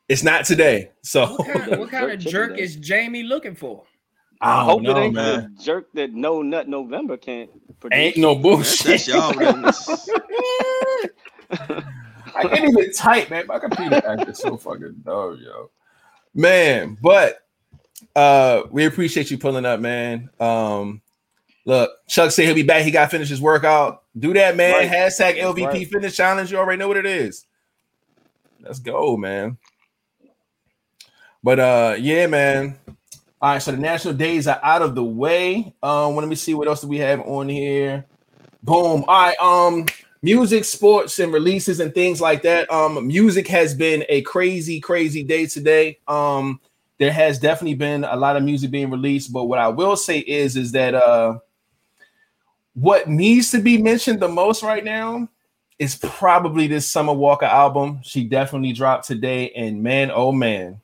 [0.09, 0.91] It's not today.
[1.01, 3.83] So What kind of, what kind of Jerk jerk is Jamie looking for?
[4.39, 5.55] I I hope know, it ain't man.
[5.57, 7.97] the jerk that no nut November can't produce.
[7.97, 9.05] Ain't no That's, bullshit.
[9.05, 9.33] that's y'all.
[12.35, 13.47] I can't even type, man.
[13.47, 15.71] My computer acting so fucking dumb, yo.
[16.35, 17.39] Man, but
[18.15, 20.29] uh we appreciate you pulling up, man.
[20.39, 21.01] Um
[21.65, 22.83] look, Chuck said he'll be back.
[22.83, 24.03] He got to finish his workout.
[24.17, 24.73] Do that, man.
[24.73, 24.89] Right.
[24.89, 25.87] Hashtag LVP right.
[25.87, 26.51] fitness challenge.
[26.51, 27.45] You already know what it is.
[28.61, 29.57] Let's go, man.
[31.43, 32.77] But uh yeah, man.
[33.39, 35.71] All right, so the national days are out of the way.
[35.83, 38.03] Um, let me see what else do we have on here.
[38.63, 39.05] Boom.
[39.07, 39.37] All right.
[39.37, 39.85] Um,
[40.23, 42.71] music, sports, and releases and things like that.
[42.71, 45.99] Um, music has been a crazy, crazy day today.
[46.07, 46.59] Um,
[46.97, 50.19] there has definitely been a lot of music being released, but what I will say
[50.19, 51.37] is, is that uh,
[52.73, 55.29] what needs to be mentioned the most right now
[55.77, 57.99] is probably this Summer Walker album.
[58.03, 60.81] She definitely dropped today, and man, oh man,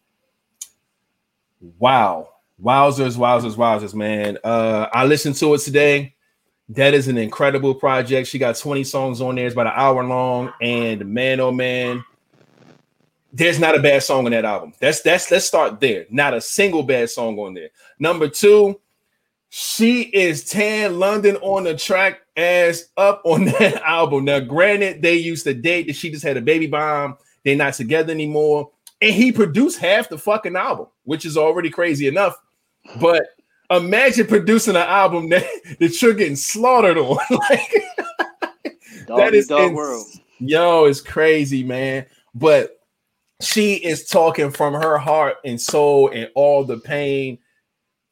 [1.80, 2.30] wow,
[2.62, 4.38] wowzers, wowzers, wowzers, man.
[4.44, 6.16] Uh, I listened to it today.
[6.70, 8.28] That is an incredible project.
[8.28, 9.46] She got 20 songs on there.
[9.46, 10.54] It's about an hour long.
[10.62, 12.04] And man, oh man,
[13.32, 14.74] there's not a bad song on that album.
[14.80, 16.06] That's that's let's start there.
[16.10, 17.70] Not a single bad song on there.
[18.00, 18.80] Number two,
[19.50, 24.26] she is Tan London on the track as up on that album.
[24.26, 27.18] Now, granted, they used to date that she just had a baby bomb.
[27.44, 28.72] They're not together anymore.
[29.02, 32.36] And he produced half the fucking album, which is already crazy enough.
[33.00, 33.24] But
[33.70, 35.46] imagine producing an album that,
[35.80, 37.18] that you're getting slaughtered on.
[37.50, 37.74] like
[39.06, 40.08] Dog that dog ins- world.
[40.40, 42.06] Yo, it's crazy, man.
[42.36, 42.80] But
[43.42, 47.40] she is talking from her heart and soul and all the pain.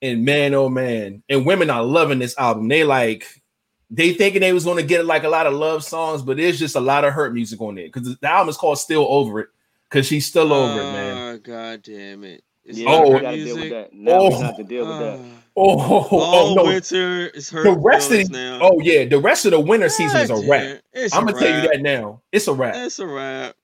[0.02, 1.24] And man, oh man.
[1.30, 2.68] And women are loving this album.
[2.68, 3.42] They like
[3.90, 6.76] they thinking they was gonna get like a lot of love songs, but there's just
[6.76, 9.50] a lot of hurt music on there because the album is called Still Over It
[9.90, 11.18] because she's still over it, man.
[11.18, 12.44] Ah, oh, God damn it.
[12.66, 13.12] It's Yeah, Oh.
[13.14, 13.94] we gotta deal with that.
[13.94, 14.30] Now Oh.
[14.30, 15.20] we have to deal with that.
[15.20, 15.38] Ah.
[15.58, 16.64] Oh, oh, oh, All no.
[16.66, 17.64] winter is hurt.
[17.66, 18.60] The rest of now.
[18.62, 20.80] oh yeah, the rest of the winter season is a wrap.
[20.94, 21.72] it's I'm a gonna tell you wrap.
[21.74, 22.22] that now.
[22.32, 22.76] It's a wrap.
[22.76, 23.56] It's a wrap.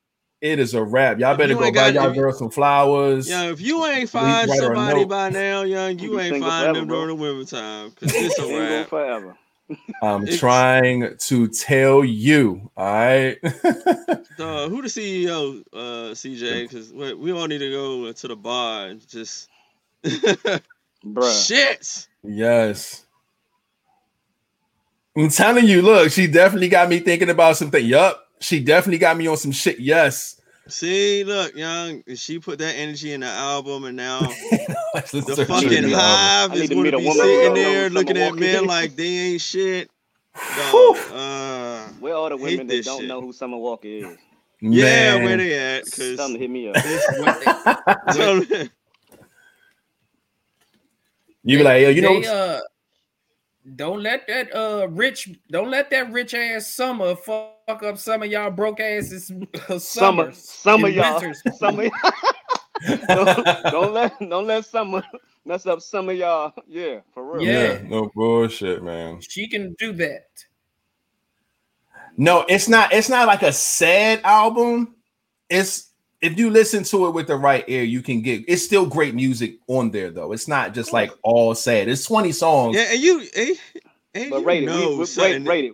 [0.41, 1.18] It is a wrap.
[1.20, 3.28] Y'all If better go buy got- y'all girls some flowers.
[3.30, 6.18] Yeah, if you ain't Please find write her a somebody by now, young, you be
[6.18, 6.95] ain't single find forever, them bro.
[7.06, 7.91] during the winter time.
[7.91, 8.89] Cause it's a wrap.
[8.89, 9.38] forever.
[10.01, 12.72] I'm It's- trying to tell you.
[12.78, 13.38] All right.
[13.43, 16.63] Uh, who the CEO, uh, CJ?
[16.70, 19.49] Because we, we all need to go to the bar and just
[20.05, 21.47] Bruh.
[21.47, 22.07] shit.
[22.24, 23.03] yes.
[25.18, 27.84] I'm telling you, look, she definitely got me thinking about something.
[27.84, 28.24] Yup.
[28.39, 29.80] She definitely got me on some shit.
[29.80, 30.37] Yes.
[30.70, 34.20] See, look, young, she put that energy in the album, and now
[34.93, 38.65] the fucking shit, hive is going to be woman sitting who there looking at men
[38.65, 39.89] like they ain't shit.
[40.72, 40.95] Whew.
[40.95, 43.07] Dog, uh, Where all the Hate women that don't shit.
[43.07, 44.18] know who Summer Walker is?
[44.61, 45.24] yeah, Man.
[45.24, 45.86] where they at?
[45.86, 46.76] Cause Something hit me up.
[51.43, 52.59] you be like, yo, you know, they, uh,
[53.76, 58.32] don't let that uh rich, don't let that rich ass summer fuck up some of
[58.32, 59.32] y'all broke asses
[59.70, 61.20] uh, Summer, summers summer, y'all.
[61.20, 61.41] winters.
[61.57, 61.89] Summer.
[63.07, 65.03] don't, don't let don't let summer
[65.45, 66.53] mess up some of y'all.
[66.68, 67.43] Yeah, for real.
[67.45, 67.74] Yeah.
[67.74, 69.20] yeah, no bullshit, man.
[69.22, 70.28] She can do that.
[72.15, 72.93] No, it's not.
[72.93, 74.95] It's not like a sad album.
[75.49, 75.91] It's
[76.22, 78.45] if you listen to it with the right ear, you can get.
[78.47, 80.32] It's still great music on there, though.
[80.32, 81.88] It's not just like all sad.
[81.89, 82.76] It's twenty songs.
[82.78, 83.49] yeah, and you, and,
[84.13, 84.68] and But you rate it.
[84.68, 85.74] know We, we, rate, something- rate it.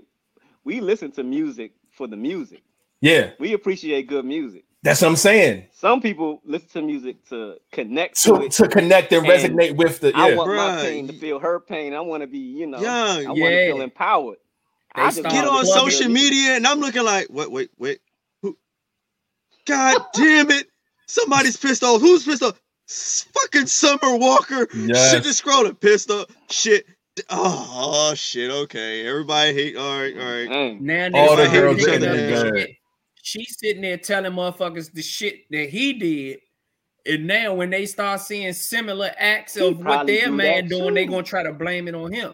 [0.65, 2.61] We listen to music for the music.
[3.01, 4.63] Yeah, We appreciate good music.
[4.81, 5.67] that's what I'm saying.
[5.71, 8.51] Some people listen to music to connect to, To, it.
[8.53, 10.35] to connect and And resonate with the I yeah.
[10.35, 11.93] want my pain to feel her pain.
[11.93, 13.65] I want to be, you know, Young, I want to yeah.
[13.73, 14.37] feel empowered.
[14.95, 16.31] They I just get on listen to plugging- social music.
[16.31, 17.99] media and I'm looking like, wait, wait, wait.
[18.41, 18.57] Who?
[19.65, 20.67] God damn it.
[21.07, 21.99] Somebody's pissed off.
[22.01, 22.59] Who's pissed off?
[22.87, 24.67] Fucking Summer Walker.
[24.75, 25.11] Yes.
[25.11, 25.77] Shit just scrolling.
[25.79, 26.27] Pissed off.
[26.49, 26.85] Shit.
[27.29, 28.49] Oh, oh, shit.
[28.49, 29.07] Okay.
[29.07, 29.75] Everybody hate.
[29.77, 30.17] All right.
[30.17, 30.49] All right.
[30.49, 30.83] Dang.
[30.85, 32.57] Now All the start girls in the the bed.
[32.57, 32.69] shit.
[33.21, 36.39] She's sitting there telling motherfuckers the shit that he did.
[37.05, 40.69] And now when they start seeing similar acts He of what their do man that
[40.69, 41.11] doing, they too.
[41.11, 42.33] gonna try to blame it on him.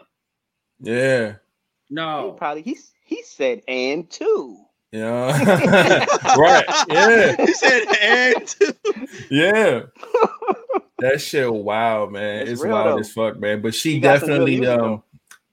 [0.80, 1.34] Yeah.
[1.88, 4.56] He No, probably he he said and two.
[4.92, 5.26] Yeah.
[6.36, 6.64] right.
[6.88, 7.36] Yeah.
[7.44, 8.72] He said, and two.
[9.30, 9.82] Yeah.
[11.00, 12.42] That shit wild, man.
[12.42, 12.98] It's It's, real, wild though.
[12.98, 13.62] as fuck, man.
[13.62, 15.04] But she She got some good definitely music, um though.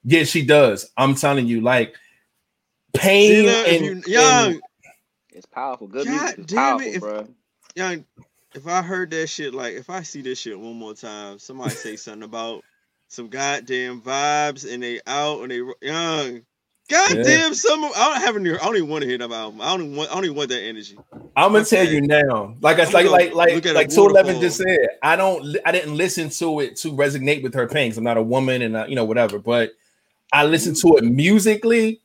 [0.03, 0.91] yeah, she does.
[0.97, 1.95] I'm telling you, like
[2.93, 4.61] pain Sheila, if and, you and- young,
[5.33, 5.87] It's powerful.
[5.87, 7.27] Good God music is damn powerful, it, if- bro.
[7.75, 8.05] young,
[8.55, 11.71] if I heard that shit, like if I see this shit one more time, somebody
[11.71, 12.63] say something about
[13.09, 16.41] some goddamn vibes and they out and they young.
[16.89, 18.51] Goddamn, some I don't have any.
[18.51, 19.59] I don't even want to hear that album.
[19.59, 20.09] I don't even want.
[20.09, 20.97] I don't even want that energy.
[21.35, 22.55] I'm gonna tell you now.
[22.61, 24.87] Like I like like like look at a like 211 just said.
[25.03, 27.93] I don't I didn't listen to it to resonate with her pain.
[27.97, 29.37] I'm not a woman and uh, you know whatever.
[29.37, 29.73] But
[30.31, 31.99] I listened to it musically.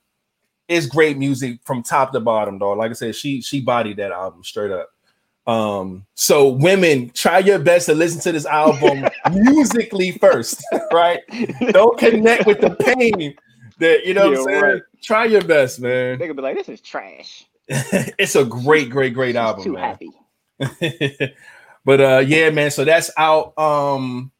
[0.67, 2.79] It's great music from top to bottom, dog.
[2.79, 4.91] Like I said, she she bodied that album straight up.
[5.47, 11.21] Um, so women, try your best to listen to this album musically first, right?
[11.69, 13.37] Don't connect with the pain
[13.83, 14.63] that you know what I'm saying.
[14.63, 14.83] right.
[15.03, 16.19] Try your best, man.
[16.19, 19.73] They could be like, "This is trash." it's a great, great, great She's album, too
[19.75, 19.83] man.
[19.85, 20.11] happy.
[21.85, 22.71] but uh yeah, man.
[22.71, 23.57] So that's out.
[23.59, 24.31] Um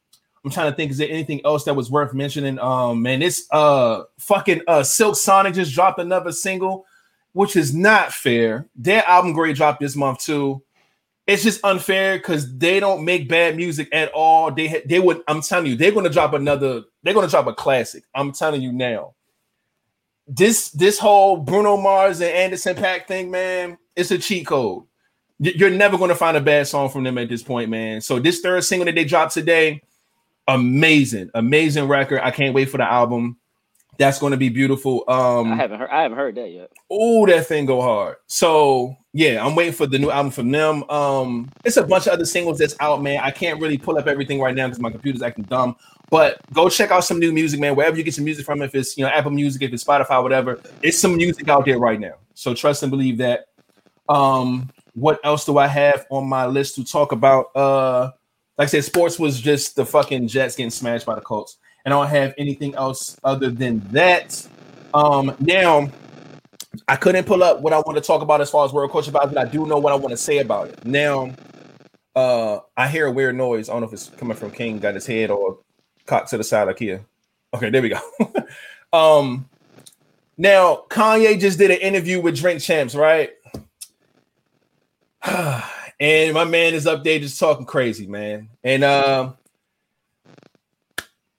[0.43, 2.59] I'm trying to think, is there anything else that was worth mentioning?
[2.59, 6.85] Um, man, this uh fucking uh Silk Sonic just dropped another single,
[7.31, 8.67] which is not fair.
[8.75, 10.61] Their album grade dropped this month too.
[11.25, 14.51] It's just unfair because they don't make bad music at all.
[14.51, 15.21] They ha- they would.
[15.29, 16.83] I'm telling you, they're gonna drop another.
[17.01, 18.03] They're gonna drop a classic.
[18.13, 19.13] I'm telling you now.
[20.27, 24.83] This this whole Bruno Mars and Anderson Paak thing, man, it's a cheat code.
[25.39, 27.99] You're never gonna find a bad song from them at this point, man.
[27.99, 29.81] So this third single that they dropped today,
[30.47, 32.21] amazing, amazing record.
[32.23, 33.37] I can't wait for the album.
[33.97, 35.03] That's gonna be beautiful.
[35.07, 35.89] Um, I haven't heard.
[35.89, 36.71] I haven't heard that yet.
[36.89, 38.15] Oh, that thing go hard.
[38.27, 40.89] So yeah, I'm waiting for the new album from them.
[40.89, 43.19] Um, it's a bunch of other singles that's out, man.
[43.21, 45.75] I can't really pull up everything right now because my computer's acting dumb.
[46.09, 47.75] But go check out some new music, man.
[47.75, 50.21] Wherever you get some music from, if it's you know Apple Music, if it's Spotify,
[50.21, 52.15] whatever, it's some music out there right now.
[52.33, 53.47] So trust and believe that.
[54.09, 57.55] Um, what else do I have on my list to talk about?
[57.55, 58.11] Uh,
[58.57, 61.93] like I said, sports was just the fucking Jets getting smashed by the Colts, and
[61.93, 64.47] I don't have anything else other than that.
[64.93, 65.89] Um, now
[66.87, 69.07] I couldn't pull up what I want to talk about as far as world Coach
[69.07, 70.85] about, but I do know what I want to say about it.
[70.85, 71.31] Now,
[72.15, 73.69] uh, I hear a weird noise.
[73.69, 75.59] I don't know if it's coming from King, got his head or
[76.05, 77.05] cocked to the side like here.
[77.53, 77.99] Okay, there we go.
[78.93, 79.49] um,
[80.37, 83.31] now Kanye just did an interview with Drink Champs, right?
[85.99, 88.49] and my man is up there just talking crazy, man.
[88.63, 89.37] And um,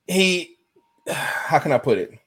[0.07, 0.57] he,
[1.09, 2.19] how can I put it?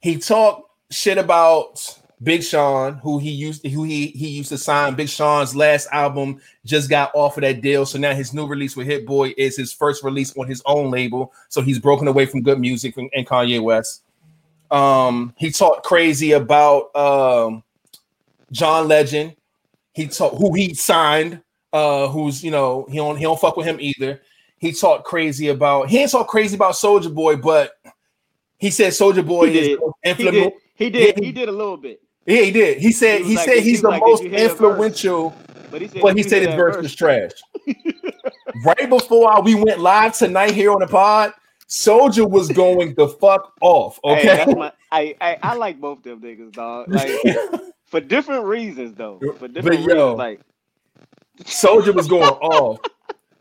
[0.00, 4.58] He talked shit about Big Sean, who he used to, who he he used to
[4.58, 4.94] sign.
[4.94, 8.76] Big Sean's last album just got off of that deal, so now his new release
[8.76, 11.32] with Hit Boy is his first release on his own label.
[11.48, 14.02] So he's broken away from good music and, and Kanye West.
[14.70, 17.62] Um, he talked crazy about um
[18.52, 19.34] John Legend.
[19.92, 21.42] He talked who he signed,
[21.72, 24.22] uh, who's you know he don't he don't fuck with him either.
[24.58, 27.72] He talked crazy about he ain't talk crazy about Soulja Boy, but
[28.56, 29.78] he said Soulja Boy He is did.
[29.80, 30.52] the He did.
[30.76, 31.18] He did.
[31.18, 32.00] He did a little bit.
[32.26, 32.78] Yeah, he did.
[32.78, 34.60] He said He he, like, said he's the like, most you hear the verse?
[34.60, 35.34] Uh, influential,
[35.70, 36.02] But he said.
[36.02, 37.30] but he said his verse was trash.
[38.64, 41.32] right before we went live tonight here on the pod,
[41.68, 43.98] Soulja was going the fuck off.
[44.04, 44.26] Hey, Okay.
[44.36, 44.72] that's my.
[44.92, 46.88] I, I I like both them niggas, dog.
[46.92, 47.10] Like
[47.86, 49.20] for different reasons, though.
[49.38, 50.40] For different yo, reasons, like
[51.42, 52.78] Soulja was going off.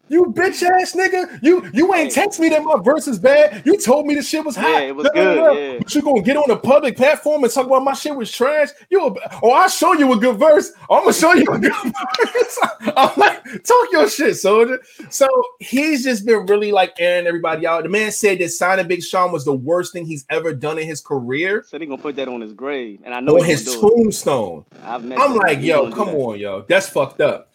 [0.10, 1.40] You bitch ass nigga.
[1.42, 3.64] You you ain't text me that my verse is bad.
[3.66, 4.68] You told me the shit was hot.
[4.70, 5.78] Yeah, it was good, yeah.
[5.80, 8.70] But you gonna get on a public platform and talk about my shit was trash?
[8.90, 10.72] You a, oh I'll show you a good verse.
[10.90, 12.60] I'm gonna show you a good verse.
[12.98, 14.78] I'm like, talk your shit, Soulja.
[15.10, 15.28] So
[15.60, 17.84] he's just been really like airing everybody out.
[17.84, 20.86] The man said that signing Big Sean was the worst thing he's ever done in
[20.86, 21.64] his career.
[21.66, 23.88] so they gonna put that on his grave, and I know On his gonna do
[23.88, 23.96] it.
[24.04, 24.66] tombstone.
[24.84, 27.50] I'm like, yo, come on, yo, that's fucked up.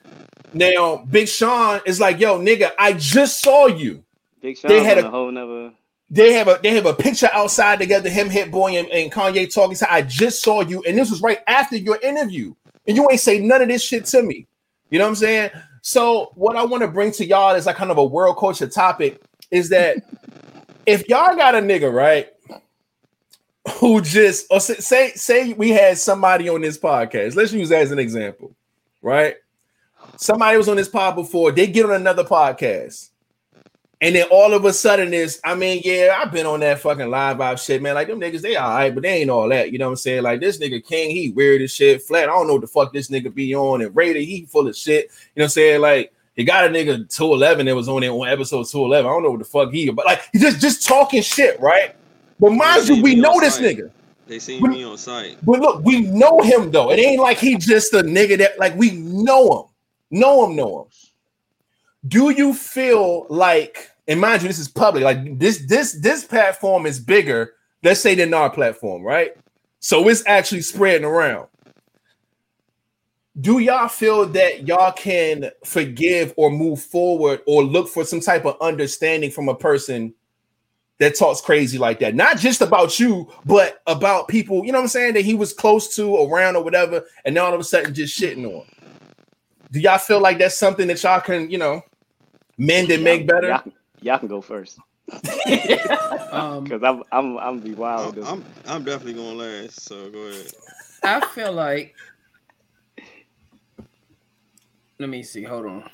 [0.53, 4.05] Now, Big Sean is like, yo, nigga, I just saw you.
[4.41, 5.73] Big Sean They had a- a whole nother.
[6.11, 9.53] They have a they have a picture outside together, him, Hit Boy, and, and Kanye
[9.53, 9.77] talking.
[9.77, 12.55] Said, I just saw you, and this was right after your interview,
[12.87, 14.47] and you ain't say none of this shit to me.
[14.89, 15.51] You know what I'm saying?
[15.83, 18.67] So, what I want to bring to y'all is like kind of a world culture
[18.67, 19.21] topic
[19.51, 19.99] is that
[20.87, 22.29] if y'all got a nigga, right,
[23.75, 27.83] who just or say, say say we had somebody on this podcast, let's use that
[27.83, 28.55] as an example,
[29.03, 29.35] right?
[30.19, 33.11] Somebody was on this pod before, they get on another podcast.
[34.01, 37.11] And then all of a sudden is, I mean, yeah, I've been on that fucking
[37.11, 37.95] live vibe shit, man.
[37.95, 39.73] Like them niggas, they all right, but they ain't all that.
[39.73, 40.23] You know what I'm saying?
[40.23, 42.03] Like this nigga King, he weird as shit.
[42.03, 43.83] Flat, I don't know what the fuck this nigga be on.
[43.83, 45.07] And Raider, he full of shit.
[45.07, 45.81] You know what I'm saying?
[45.81, 49.05] Like he got a nigga 211 that was on it on episode 211.
[49.05, 51.97] I don't know what the fuck he, but like he just just talking shit, right?
[52.39, 53.77] But mind you, we know this site.
[53.79, 53.91] nigga.
[54.29, 55.39] They seen But- me on site.
[55.45, 56.93] But look, we know him though.
[56.93, 59.68] It ain't like he just a nigga that like we know him,
[60.11, 60.89] know him, know him.
[62.07, 65.05] Do you feel like, and mind you, this is public.
[65.05, 67.55] Like this, this, this platform is bigger.
[67.83, 69.37] Let's say than our platform, right?
[69.81, 71.49] So it's actually spreading around.
[73.41, 78.45] Do y'all feel that y'all can forgive or move forward or look for some type
[78.45, 80.13] of understanding from a person
[80.99, 82.15] that talks crazy like that.
[82.15, 85.53] Not just about you, but about people, you know what I'm saying, that he was
[85.53, 88.67] close to, around, or whatever, and then all of a sudden just shitting on.
[89.71, 91.83] Do y'all feel like that's something that y'all can, you know,
[92.57, 93.49] mend and make better?
[93.49, 94.79] Y'all, y'all can go first
[96.31, 98.19] Um, because I'm I'm I'm be wild.
[98.19, 98.27] I'm.
[98.27, 99.83] I'm I'm definitely going last.
[99.83, 100.53] So go ahead.
[101.03, 101.95] I feel like.
[104.99, 105.45] Let me see.
[105.45, 105.91] Hold on.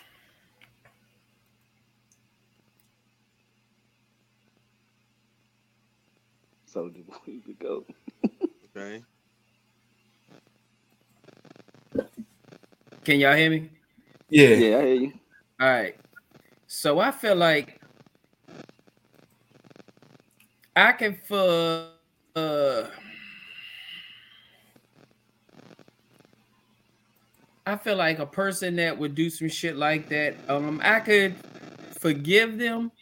[6.74, 7.84] so do we could go.
[8.76, 9.02] Okay.
[13.04, 13.70] Can y'all hear me?
[14.30, 14.48] Yeah.
[14.48, 15.12] Yeah, I hear you.
[15.60, 15.96] All right.
[16.66, 17.80] So I feel like
[20.74, 21.88] I can for
[22.34, 22.82] uh
[27.66, 31.34] I feel like a person that would do some shit like that, um, I could
[31.98, 32.92] forgive them,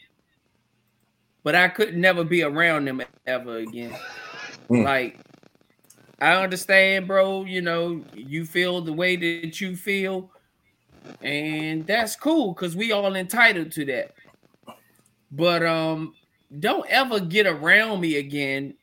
[1.42, 3.96] but I could never be around them ever again.
[4.70, 4.84] Mm.
[4.84, 5.18] Like,
[6.22, 7.44] I understand, bro.
[7.44, 10.30] You know, you feel the way that you feel,
[11.20, 14.14] and that's cool because we all entitled to that.
[15.32, 16.14] But um,
[16.60, 18.74] don't ever get around me again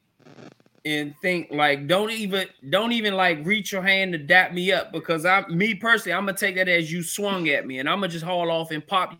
[0.83, 4.91] and think like don't even don't even like reach your hand to dap me up
[4.91, 7.99] because I me personally I'm gonna take that as you swung at me and I'm
[7.99, 9.13] gonna just haul off and pop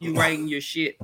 [0.00, 0.98] you right in your shit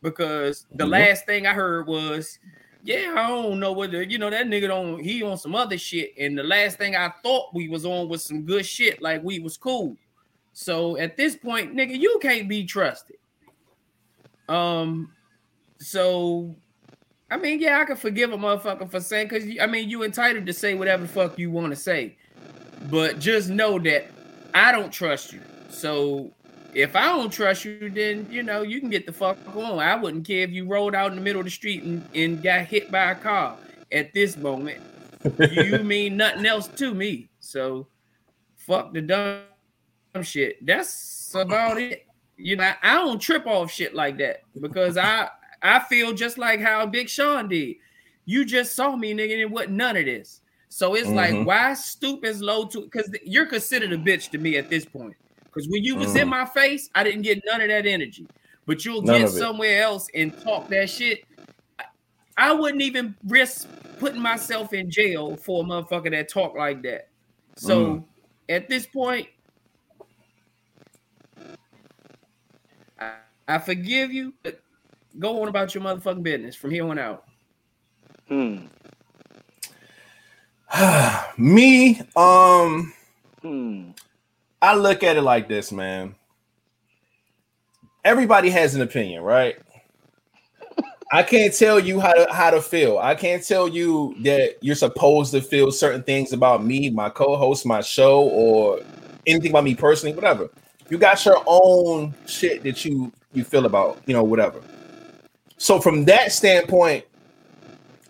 [0.00, 2.38] because the last thing I heard was
[2.86, 5.76] yeah I don't know what the you know that nigga don't he on some other
[5.76, 6.14] shit.
[6.18, 9.40] And the last thing I thought we was on was some good shit like we
[9.40, 9.96] was cool.
[10.52, 13.16] So at this point nigga you can't be trusted.
[14.48, 15.10] Um
[15.78, 16.54] so
[17.28, 20.46] I mean, yeah, I can forgive a motherfucker for saying because I mean you entitled
[20.46, 22.16] to say whatever the fuck you want to say,
[22.88, 24.10] but just know that
[24.54, 25.40] I don't trust you.
[25.70, 26.30] So
[26.76, 29.78] if I don't trust you, then you know you can get the fuck on.
[29.78, 32.42] I wouldn't care if you rolled out in the middle of the street and, and
[32.42, 33.56] got hit by a car.
[33.92, 34.82] At this moment,
[35.52, 37.30] you mean nothing else to me.
[37.40, 37.86] So
[38.56, 40.64] fuck the dumb shit.
[40.66, 42.04] That's about it.
[42.36, 45.30] You know, I don't trip off shit like that because I
[45.62, 47.76] I feel just like how Big Sean did.
[48.26, 50.42] You just saw me, nigga, and it wasn't none of this.
[50.68, 51.14] So it's Mhm.
[51.14, 54.84] like, why stoop as low to because you're considered a bitch to me at this
[54.84, 55.16] point.
[55.56, 56.32] Because when you was in Mm.
[56.32, 58.26] my face, I didn't get none of that energy.
[58.66, 59.38] But you'll None get of it.
[59.38, 61.24] somewhere else and talk that shit.
[61.78, 61.84] I-
[62.36, 63.66] I wouldn't even risk
[63.98, 67.08] putting myself in jail for a motherfucker that talk like that.
[67.56, 68.04] So Mm.
[68.50, 69.28] at this point,
[72.98, 73.14] I,
[73.48, 74.60] I forgive you, but
[75.18, 77.24] go on about your motherfucking business from here on out.
[78.28, 78.66] Hmm.
[81.38, 82.92] Me, um,
[83.40, 83.92] Hmm.
[84.62, 86.14] I look at it like this, man.
[88.04, 89.56] Everybody has an opinion, right?
[91.12, 92.98] I can't tell you how to how to feel.
[92.98, 97.64] I can't tell you that you're supposed to feel certain things about me, my co-host,
[97.64, 98.80] my show, or
[99.26, 100.50] anything about me personally, whatever.
[100.88, 104.60] You got your own shit that you you feel about, you know, whatever.
[105.58, 107.04] So from that standpoint,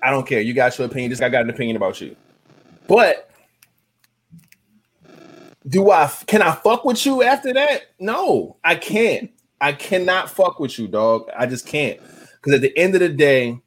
[0.03, 0.41] I don't care.
[0.41, 1.11] You got your opinion.
[1.11, 2.17] This guy got an opinion about you.
[2.87, 3.31] But
[5.69, 7.93] do I can I fuck with you after that?
[7.99, 9.31] No, I can't.
[9.61, 11.29] I cannot fuck with you, dog.
[11.37, 11.99] I just can't.
[12.01, 13.59] Because at the end of the day,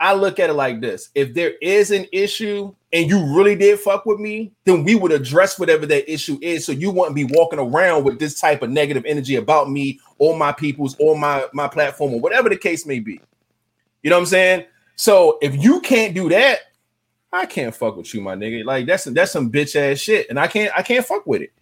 [0.00, 3.78] I look at it like this: if there is an issue and you really did
[3.80, 6.64] fuck with me, then we would address whatever that issue is.
[6.64, 10.36] So you wouldn't be walking around with this type of negative energy about me or
[10.38, 13.20] my peoples or my my platform or whatever the case may be.
[14.02, 14.66] You know what I'm saying?
[14.96, 16.60] So if you can't do that,
[17.34, 18.64] I can't fuck with you, my nigga.
[18.64, 21.52] Like that's that's some bitch ass shit, and I can't I can't fuck with it.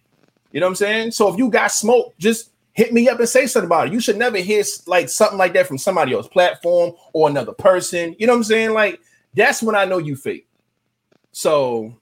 [0.51, 1.11] You know what I'm saying?
[1.11, 3.93] So if you got smoke, just hit me up and say something about it.
[3.93, 8.15] You should never hear like something like that from somebody else's platform or another person.
[8.19, 8.73] You know what I'm saying?
[8.73, 9.01] Like
[9.33, 10.47] that's when I know you fake.
[11.31, 11.95] So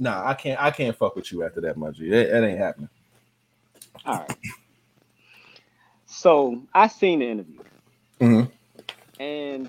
[0.00, 2.10] nah, I can't I can't fuck with you after that, my G.
[2.10, 2.88] That, that ain't happening.
[4.04, 4.36] All right.
[6.06, 7.60] So I seen the interview,
[8.20, 8.50] Mhm.
[9.20, 9.68] and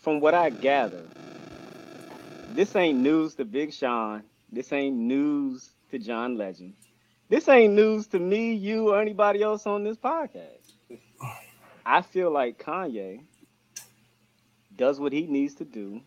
[0.00, 1.02] from what I gather,
[2.54, 4.22] this ain't news to Big Sean.
[4.52, 6.74] This ain't news to John Legend.
[7.28, 10.72] This ain't news to me, you, or anybody else on this podcast.
[11.84, 13.22] I feel like Kanye
[14.76, 16.00] does what he needs to do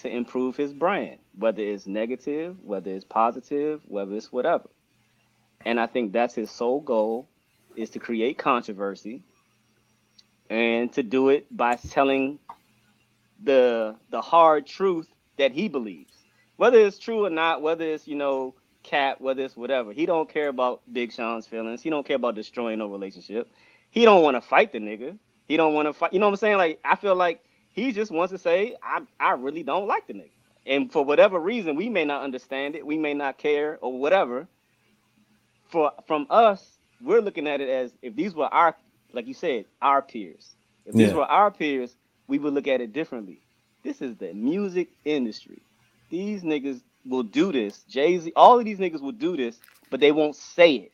[0.00, 4.70] to improve his brand, whether it's negative, whether it's positive, whether it's whatever.
[5.62, 7.28] And I think that's his sole goal
[7.76, 9.22] is to create controversy
[10.48, 12.38] and to do it by telling
[13.42, 15.06] the the hard truth
[15.38, 16.14] that he believes.
[16.56, 19.92] Whether it's true or not, whether it's, you know, cat, whether it's whatever.
[19.92, 21.82] He don't care about Big Sean's feelings.
[21.82, 23.50] He don't care about destroying no relationship.
[23.90, 25.18] He don't want to fight the nigga.
[25.46, 26.14] He don't want to fight.
[26.14, 26.58] You know what I'm saying?
[26.58, 30.14] Like I feel like he just wants to say, I I really don't like the
[30.14, 30.32] nigga.
[30.66, 34.48] And for whatever reason, we may not understand it, we may not care or whatever.
[35.70, 38.76] For from us, we're looking at it as if these were our,
[39.12, 40.56] like you said, our peers.
[40.86, 41.14] If these Yeah.
[41.14, 41.96] were our peers,
[42.28, 43.42] we would look at it differently.
[43.84, 45.62] This is the music industry.
[46.10, 47.84] These niggas will do this.
[47.84, 49.58] Jay Z, all of these niggas will do this,
[49.90, 50.92] but they won't say it.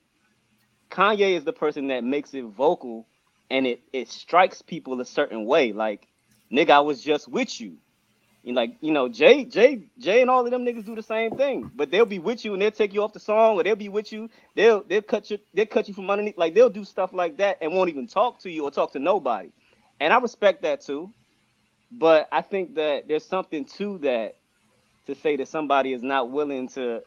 [0.90, 3.06] Kanye is the person that makes it vocal
[3.50, 5.72] and it it strikes people a certain way.
[5.72, 6.08] Like,
[6.52, 7.78] nigga, I was just with you.
[8.44, 11.32] And like, you know, Jay, Jay, Jay and all of them niggas do the same
[11.32, 11.70] thing.
[11.74, 13.88] But they'll be with you and they'll take you off the song, or they'll be
[13.88, 16.38] with you, they'll they'll cut you, they'll cut you from underneath.
[16.38, 18.98] Like they'll do stuff like that and won't even talk to you or talk to
[18.98, 19.50] nobody.
[20.00, 21.12] And I respect that too.
[21.98, 24.36] But I think that there's something to that
[25.06, 27.02] to say that somebody is not willing to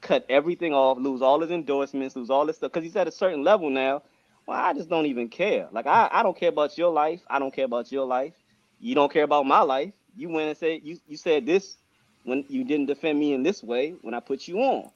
[0.00, 3.12] cut everything off, lose all his endorsements, lose all this stuff, because he's at a
[3.12, 4.02] certain level now.
[4.46, 5.68] Well, I just don't even care.
[5.70, 7.20] Like I, I don't care about your life.
[7.30, 8.34] I don't care about your life.
[8.80, 9.92] You don't care about my life.
[10.16, 11.76] You went and said you, you said this
[12.24, 14.90] when you didn't defend me in this way when I put you on.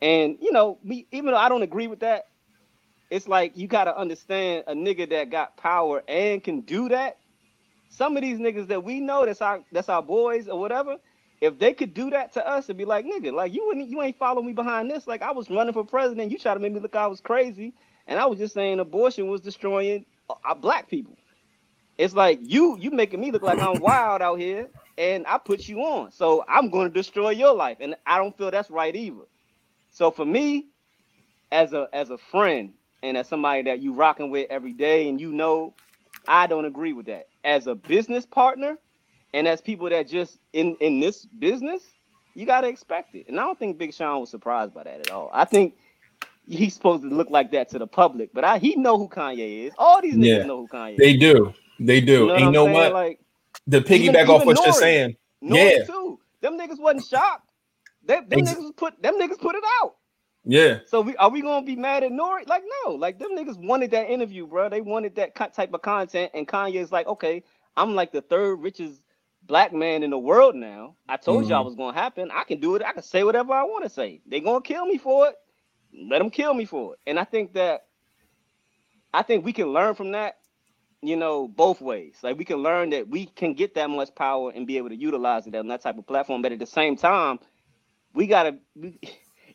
[0.00, 2.26] And you know, me even though I don't agree with that,
[3.10, 7.18] it's like you gotta understand a nigga that got power and can do that.
[7.96, 10.98] Some of these niggas that we know that's our that's our boys or whatever,
[11.40, 14.02] if they could do that to us and be like, nigga, like you wouldn't you
[14.02, 15.06] ain't follow me behind this.
[15.06, 17.72] Like I was running for president, you try to make me look I was crazy,
[18.06, 21.16] and I was just saying abortion was destroying uh, black people.
[21.96, 24.68] It's like you you making me look like I'm wild out here,
[24.98, 26.12] and I put you on.
[26.12, 29.24] So I'm going to destroy your life, and I don't feel that's right either.
[29.90, 30.66] So for me,
[31.52, 35.20] as a as a friend and as somebody that you rocking with every day, and
[35.20, 35.74] you know,
[36.28, 37.28] I don't agree with that.
[37.44, 38.78] As a business partner,
[39.34, 41.82] and as people that just in in this business,
[42.34, 43.28] you gotta expect it.
[43.28, 45.30] And I don't think Big Sean was surprised by that at all.
[45.32, 45.74] I think
[46.48, 49.66] he's supposed to look like that to the public, but I he know who Kanye
[49.66, 49.72] is.
[49.78, 50.42] All these niggas Yeah.
[50.46, 51.12] know who Kanye They is.
[51.12, 51.54] They do.
[51.80, 52.12] They do.
[52.12, 52.74] You know and you know saying?
[52.74, 52.92] what?
[52.92, 53.20] Like
[53.66, 55.16] the piggyback even- off what you're saying.
[55.42, 55.72] N.O.R.E.
[55.78, 55.84] Yeah.
[55.84, 56.18] too.
[56.40, 57.50] Them niggas wasn't shocked.
[58.04, 59.95] They, them Ex- niggas put them niggas put it out.
[60.46, 60.80] Yeah.
[60.86, 62.44] So we are we gonna be mad at N.O.R.E.?
[62.48, 64.70] Like no, like them niggas wanted that interview, bro.
[64.70, 67.44] They wanted that type of content, and Kanye's like, okay,
[67.76, 69.02] I'm like the third richest
[69.44, 70.96] black man in the world now.
[71.08, 71.66] I told y'all Mhm.
[71.66, 72.30] was gonna happen.
[72.32, 72.82] I can do it.
[72.84, 74.22] I can say whatever I want to say.
[74.26, 75.36] They gonna kill me for it.
[76.10, 77.00] Let them kill me for it.
[77.06, 77.82] And I think that
[79.14, 80.36] I think we can learn from that,
[81.02, 82.16] you know, both ways.
[82.22, 84.96] Like we can learn that we can get that much power and be able to
[84.96, 86.42] utilize it on that type of platform.
[86.42, 87.40] But at the same time,
[88.14, 89.00] we gotta we,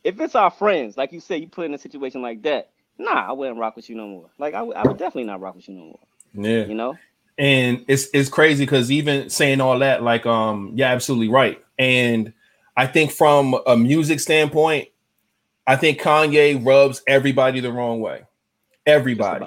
[0.03, 3.27] if it's our friends, like you said, you put in a situation like that, nah,
[3.29, 4.29] I wouldn't rock with you no more.
[4.37, 5.99] Like I would, I would definitely not rock with you no more.
[6.33, 6.65] Yeah.
[6.65, 6.97] You know?
[7.37, 12.33] and it's it's crazy because even saying all that like um yeah absolutely right and
[12.77, 14.87] i think from a music standpoint
[15.65, 18.21] i think kanye rubs everybody the wrong way
[18.85, 19.45] everybody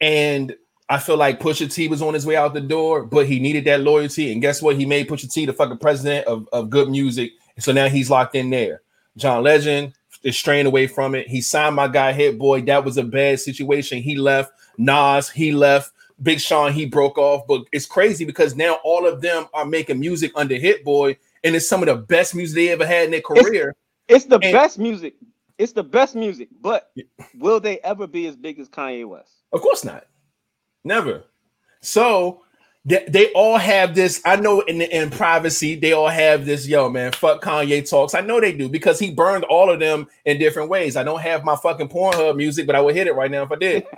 [0.00, 0.56] and
[0.88, 3.64] i feel like pusha t was on his way out the door but he needed
[3.64, 6.88] that loyalty and guess what he made pusha t the fucking president of, of good
[6.88, 8.82] music so now he's locked in there
[9.16, 9.92] john legend
[10.22, 11.28] is straying away from it.
[11.28, 12.62] He signed my guy hit boy.
[12.62, 14.02] That was a bad situation.
[14.02, 14.52] He left.
[14.78, 15.92] Nas he left.
[16.22, 20.00] Big Sean, he broke off, but it's crazy because now all of them are making
[20.00, 21.14] music under Hit Boy,
[21.44, 23.76] and it's some of the best music they ever had in their career.
[24.08, 25.14] It's the And- best music.
[25.58, 26.90] It's the best music, but
[27.38, 29.30] will they ever be as big as Kanye West?
[29.52, 30.06] Of course not,
[30.84, 31.24] never.
[31.82, 32.42] So
[32.86, 34.22] they, they all have this.
[34.24, 36.68] I know in in privacy, they all have this.
[36.68, 38.14] Yo, man, fuck Kanye talks.
[38.14, 40.96] I know they do because he burned all of them in different ways.
[40.96, 43.52] I don't have my fucking Pornhub music, but I would hit it right now if
[43.52, 43.86] I did.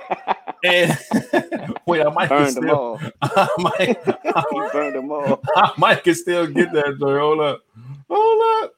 [0.65, 0.99] And
[1.87, 3.01] wait, I might Burned them still, all.
[3.23, 5.41] I might, he burned them all.
[5.55, 7.17] I might can still get that Though.
[7.17, 7.61] Hold up.
[8.11, 8.75] Hold up.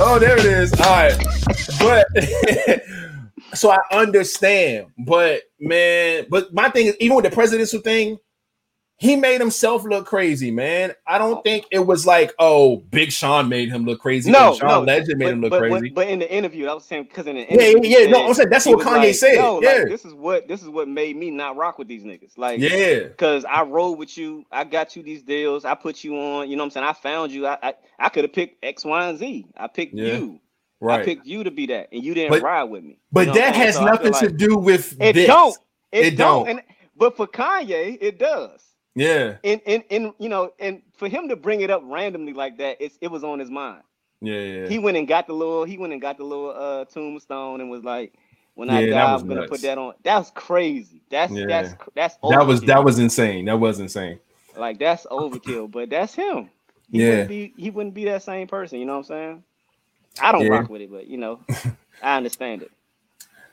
[0.00, 0.72] Oh, there it is.
[0.72, 1.22] All right.
[1.80, 2.82] But
[3.54, 4.86] so I understand.
[4.96, 8.18] But man, but my thing is even with the presidential thing,
[9.00, 10.92] he made himself look crazy, man.
[11.06, 11.42] I don't oh.
[11.42, 14.28] think it was like, oh, Big Sean made him look crazy.
[14.28, 15.88] No, Sean no, Legend made but, him look but, crazy.
[15.90, 18.34] But, in the interview, I was saying because in the Yeah, interview, yeah, no, I'm
[18.34, 19.68] saying that's what Kanye like, said, No, yeah.
[19.74, 22.36] like, this is what this is what made me not rock with these niggas.
[22.36, 23.04] Like, yeah.
[23.04, 26.50] because I rolled with you, I got you these deals, I put you on.
[26.50, 26.86] You know what I'm saying?
[26.86, 27.46] I found you.
[27.46, 29.46] I I, I could have picked X, Y, and Z.
[29.56, 30.40] I picked Yeah, you.
[30.88, 32.98] I picked you to be that, and you didn't But- ride with me.
[33.12, 35.08] But You know that has So nothing to do with this.
[35.08, 35.26] It this.
[35.28, 35.56] don't.
[35.92, 36.46] It, It don't.
[36.46, 36.48] don't.
[36.48, 36.62] And
[36.96, 38.67] but for Kanye, it does.
[38.98, 42.58] Yeah, And and and you know, and for him to bring it up randomly like
[42.58, 43.82] that, it's it was on his mind.
[44.20, 44.64] yeah, yeah.
[44.64, 47.70] He went and got the little he went and got the little uh tombstone and
[47.70, 48.14] was like,
[48.54, 49.44] when I Yeah, that die, I'm gonna nuts.
[49.44, 49.94] put that on.
[50.04, 51.02] That's crazy.
[51.10, 51.46] That's Yeah.
[51.46, 53.46] that's that's that was that was insane.
[53.46, 54.20] That was insane.
[54.56, 56.50] like that's overkill, but that's him.
[56.90, 57.02] He Yeah.
[57.02, 59.44] wouldn't be he wouldn't be that same person, you know what I'm saying?
[60.18, 60.48] I don't Yeah.
[60.48, 61.40] rock with it, but you know,
[62.02, 62.72] I understand it.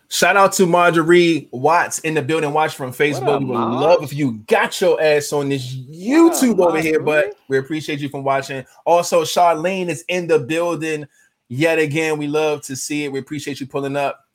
[0.08, 2.54] Shout out to Marjorie Watts in the building.
[2.54, 3.40] Watch from Facebook.
[3.40, 7.34] we would love if you got your ass on this YouTube up, over here, but
[7.48, 8.66] we appreciate you from watching.
[8.86, 11.08] Also, Charlene is in the building
[11.48, 12.18] yet again.
[12.18, 13.12] We love to see it.
[13.12, 14.26] We appreciate you pulling up.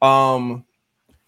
[0.00, 0.64] Um,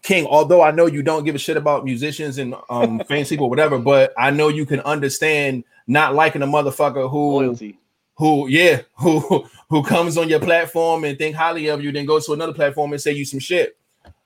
[0.03, 3.79] King, although I know you don't give a shit about musicians and um people, whatever,
[3.79, 7.79] but I know you can understand not liking a motherfucker who Loyalty.
[8.17, 12.19] who yeah who who comes on your platform and think highly of you then go
[12.19, 13.77] to another platform and say you some shit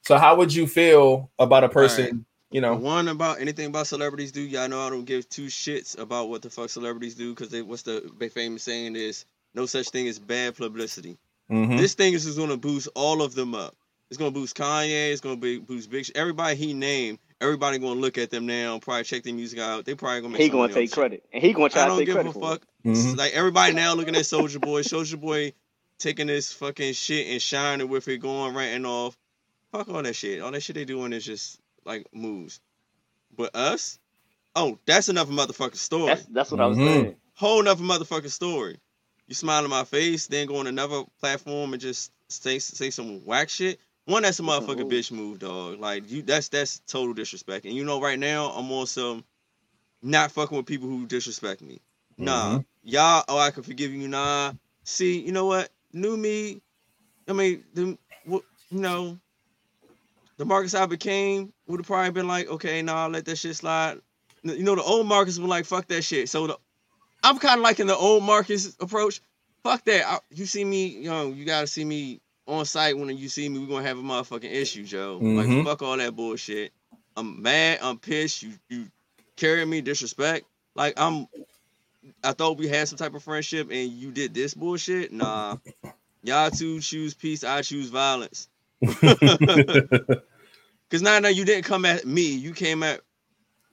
[0.10, 2.22] so how would you feel about a person Alright.
[2.50, 4.42] you know One about anything about celebrities do.
[4.42, 7.62] Y'all know I don't give two shits about what the fuck celebrities do because they
[7.62, 11.20] what's the big famous saying is no such thing as bad publicity.
[11.52, 11.78] mhm.
[11.78, 13.76] This thing is just gonna boost all of them up.
[14.10, 15.12] It's gonna boost Kanye.
[15.12, 16.06] It's gonna be boost Big.
[16.06, 17.20] Sh- Everybody he named.
[17.40, 18.80] Everybody gonna look at them now.
[18.80, 19.86] Probably check their music out.
[19.86, 20.42] They probably gonna make.
[20.42, 21.24] He gonna take credit.
[21.32, 22.30] And he gonna try to take credit.
[22.30, 22.96] I to don't give a credit for it.
[22.96, 23.06] fuck.
[23.14, 23.18] Mhm.
[23.18, 24.82] Like everybody now looking at Soulja Boy.
[24.82, 25.54] Soulja Boy
[26.00, 29.16] taking this fucking shit and shining with it, going ranting off.
[29.72, 30.42] Fuck all that shit.
[30.42, 32.60] All that shit they doing is just like moves.
[33.36, 34.00] But us,
[34.56, 36.08] oh, that's enough motherfucking story.
[36.08, 36.86] That's that's what I was Mhm.
[36.86, 37.16] saying.
[37.36, 38.80] Whole another motherfucking story.
[39.28, 43.24] You smile in my face, then go on another platform and just say say some
[43.26, 43.80] whack shit.
[44.06, 44.90] One, that's a motherfucking Ooh.
[44.90, 45.80] bitch move, dog.
[45.80, 47.66] Like you, that's that's total disrespect.
[47.66, 49.24] And you know, right now I'm on some
[50.02, 51.80] not fucking with people who disrespect me.
[52.18, 53.24] Nah, y'all.
[53.28, 54.08] Oh, I can forgive you.
[54.08, 54.54] Nah.
[54.84, 55.70] See, you know what?
[55.94, 56.62] New me.
[57.28, 59.20] I mean, the what you know,
[60.40, 63.58] the Marcus I became would have probably been like, okay, nah, I'll let that shit
[63.58, 64.00] slide.
[64.42, 66.30] You know, the old Marcus was like, fuck that shit.
[66.30, 66.58] So the,
[67.22, 69.20] I'm kind of liking the old Marcus approach.
[69.64, 70.08] Fuck that.
[70.08, 73.50] I, you see me, you know, you gotta see me on site when you see
[73.50, 73.60] me.
[73.60, 75.20] We're gonna have a motherfucking issue, Joe.
[75.22, 75.58] Mhm.
[75.58, 76.72] Like, fuck all that bullshit.
[77.18, 77.80] I'm mad.
[77.82, 78.42] I'm pissed.
[78.42, 78.88] You you
[79.36, 80.46] carry me disrespect.
[80.74, 81.28] Like I'm.
[82.24, 85.12] I thought we had some type of friendship, and you did this bullshit.
[85.12, 85.58] Nah,
[86.24, 87.44] y'all two choose peace.
[87.44, 88.48] I choose violence.
[90.92, 92.34] Cause now, now you didn't come at me.
[92.36, 93.02] You came at,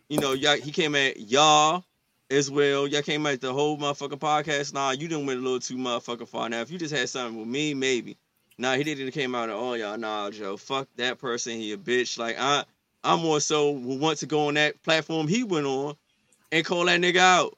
[0.08, 0.56] you know, y'all.
[0.56, 1.84] He came at y'all
[2.30, 2.86] as well.
[2.86, 4.74] Y'all came at the whole motherfucking podcast.
[4.74, 6.48] Nah, you didn't went a little too motherfucking far.
[6.48, 8.18] Now, if you just had something with me, maybe.
[8.58, 11.52] Nah, he didn't came out and all, y'all, nah, Joe, fuck that person.
[11.54, 12.18] He a bitch.
[12.18, 12.64] Like I,
[13.04, 15.94] I more so would want to go on that platform he went on
[16.50, 17.56] and call that nigga out.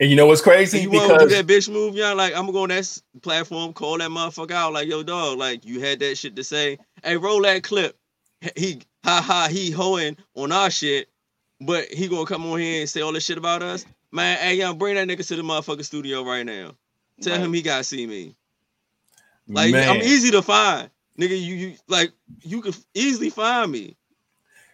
[0.00, 2.16] and you know what's crazy you want to do because that bitch move, y'all?
[2.16, 4.72] Like I'm gonna go on that platform, call that motherfucker out.
[4.72, 6.78] Like yo, dog, like you had that shit to say.
[7.04, 7.96] Hey, roll that clip.
[8.56, 11.08] He ha ha he hoeing on our shit,
[11.60, 13.84] but he gonna come on here and say all this shit about us.
[14.12, 16.74] Man, hey young, bring that nigga to the motherfucking studio right now.
[17.20, 17.44] Tell Right.
[17.44, 18.34] him he gotta see me.
[19.48, 21.30] Like man, I'm easy to find, nigga.
[21.40, 22.12] You you like
[22.42, 23.96] you could easily find me,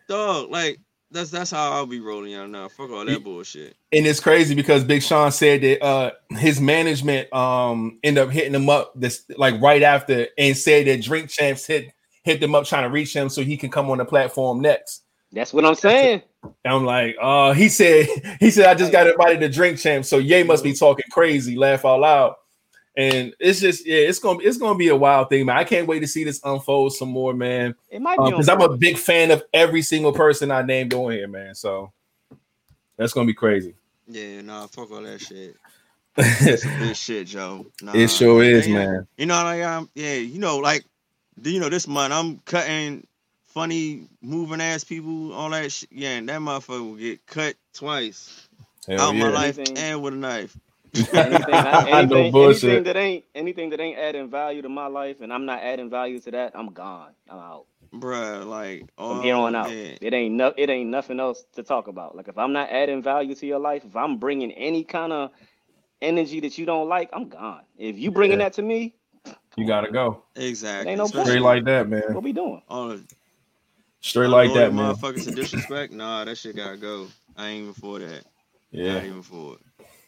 [0.08, 0.50] dog.
[0.50, 0.78] Like
[1.10, 2.68] that's that's how I'll be rolling y'all now.
[2.68, 3.76] Fuck all that bullshit.
[3.92, 8.54] and it's crazy because Big Sean said that uh his management um ended up hitting
[8.54, 11.92] him up this like right after and said that Drink Champs hit
[12.26, 15.04] hit them up trying to reach him so he can come on the platform next.
[15.32, 16.22] That's what I'm saying.
[16.42, 18.06] And I'm like, uh, he said,
[18.40, 20.04] he said, I just got invited to drink champ.
[20.04, 22.34] So Ye must be talking crazy, laugh all out loud.
[22.98, 25.58] And it's just, yeah, it's gonna it's gonna be a wild thing, man.
[25.58, 27.74] I can't wait to see this unfold some more, man.
[27.90, 30.94] It might be on Because I'm a big fan of every single person I named
[30.94, 31.54] on here, man.
[31.54, 31.92] So
[32.96, 33.74] that's gonna be crazy.
[34.08, 35.56] Yeah, nah, fuck all that shit.
[36.18, 37.66] It's a shit, Joe.
[37.82, 39.06] Nah, it sure is, yeah, man.
[39.18, 40.88] You know, like um, yeah, you know, like do
[41.42, 43.06] you know this month I'm cutting
[43.46, 45.90] funny moving ass people, all that shit.
[45.92, 48.48] Yeah, and that motherfucker will get cut twice
[48.86, 50.56] Hell out my life Anything- and with a knife.
[50.94, 52.64] anything, no anything, bullshit.
[52.64, 55.90] anything that ain't anything that ain't adding value to my life, and I'm not adding
[55.90, 57.10] value to that, I'm gone.
[57.28, 59.68] I'm out Bruh, like from oh, here on out.
[59.68, 59.96] man.
[60.00, 62.16] It ain't no, it ain't nothing else to talk about.
[62.16, 65.30] Like if I'm not adding value to your life, if I'm bringing any kind of
[66.02, 67.62] energy that you don't like, I'm gone.
[67.78, 68.46] If you bringing Yeah.
[68.46, 68.94] that to me,
[69.56, 70.22] You gotta go.
[70.34, 70.90] Exactly.
[70.92, 72.02] Ain't no Especially Straight like that, man.
[72.14, 72.60] what we doing?
[72.68, 73.02] all the
[74.00, 74.94] Straight like that, man.
[74.94, 75.92] Motherfuckers to disrespect.
[75.92, 77.08] Nah, that shit gotta go.
[77.36, 78.24] I ain't even for that.
[78.70, 78.94] Yeah.
[78.94, 79.60] Not even for it.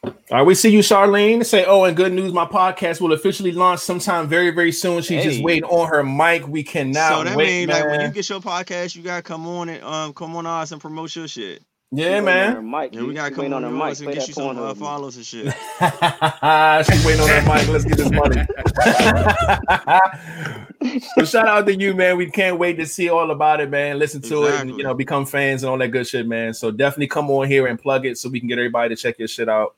[0.05, 1.45] All right, we see you, Charlene.
[1.45, 5.03] Say, oh, and good news, my podcast will officially launch sometime very, very soon.
[5.03, 5.43] She's just Hey.
[5.43, 6.47] waiting on her mic.
[6.47, 7.81] We cannot so that wait, means man.
[7.81, 10.71] like when you get your podcast, you gotta come on and um come on us
[10.71, 11.63] and promote your shit.
[11.91, 12.71] Yeah, She waiting on her man.
[12.71, 12.95] mic.
[12.95, 13.99] Yeah, we gotta come on, on her mic.
[13.99, 14.75] and Play get you some uh, porn.
[14.77, 15.47] follows and shit.
[16.87, 17.69] She's waiting on her mic.
[17.69, 18.47] Let's get this money.
[21.15, 22.17] so shout out to you, man.
[22.17, 23.99] We can't wait to see all about it, man.
[23.99, 26.55] Listen to it and you know become fans and all that good shit, man.
[26.55, 29.19] So definitely come on here and plug it so we can get everybody to check
[29.19, 29.75] your shit out.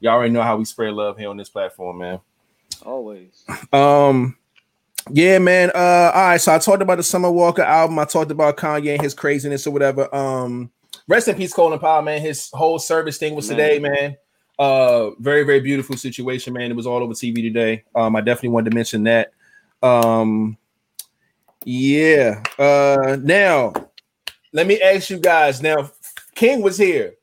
[0.00, 2.20] Y'all already know how we spread love here on this platform, man.
[2.84, 3.42] Always.
[3.72, 4.36] Um,
[5.10, 5.70] yeah, man.
[5.74, 6.40] Uh, all right.
[6.40, 7.98] So I talked about the Summer Walker album.
[7.98, 10.14] I talked about Kanye and his craziness or whatever.
[10.14, 10.70] Um,
[11.08, 12.20] rest in peace, Colin Powell, man.
[12.20, 13.58] His whole service thing was Man.
[13.58, 14.16] today, man.
[14.58, 16.70] Uh, very, very beautiful situation, man.
[16.70, 17.84] It was all over TV today.
[17.94, 19.32] Um, I definitely wanted to mention that.
[19.82, 20.56] Um,
[21.64, 22.42] yeah.
[22.58, 23.72] Uh, now
[24.52, 25.60] let me ask you guys.
[25.60, 25.90] Now,
[26.34, 27.14] King was here.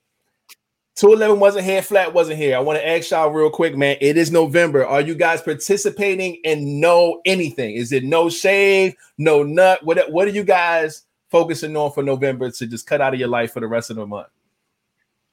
[0.95, 2.55] 211 wasn't here, flat wasn't here.
[2.55, 3.97] I want to ask y'all real quick, man.
[4.01, 4.85] It is November.
[4.85, 7.75] Are you guys participating in no anything?
[7.75, 9.79] Is it no shave, no nut?
[9.83, 13.29] What, what are you guys focusing on for November to just cut out of your
[13.29, 14.27] life for the rest of the month?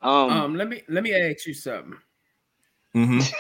[0.01, 1.97] Um, Um, let me let me ask you something.
[2.95, 3.33] Mhm.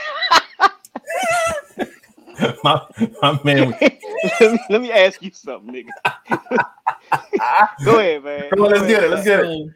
[2.65, 2.81] my,
[3.23, 3.75] my man,
[4.69, 5.91] let, me, ask you something, nigga.
[7.85, 8.51] Go ahead, man.
[8.51, 9.11] Come on, let's get it.
[9.11, 9.41] Let's man.
[9.41, 9.75] get it.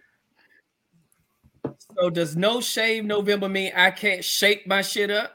[1.64, 5.32] So, so does no shave November mean I can't shake my shit up?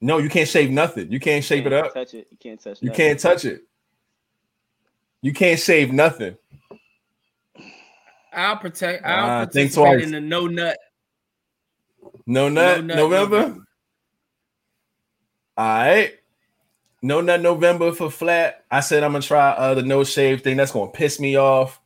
[0.00, 1.12] no, you can't shave nothing.
[1.12, 1.94] You can't shape it Can't up.
[1.94, 2.26] Touch it.
[2.30, 2.82] You can't touch.
[2.82, 3.06] You nothing.
[3.06, 3.62] can't touch it.
[5.22, 6.36] You can't shave nothing.
[8.32, 9.04] I'll protect.
[9.04, 10.04] I'll think participate twice.
[10.04, 10.78] in the no nut.
[12.26, 13.56] No nut, nut November.
[15.56, 16.12] All right.
[17.02, 18.64] No nut November for flat.
[18.70, 20.56] I said I'm gonna try uh, the no shave thing.
[20.56, 21.80] That's gonna piss me off.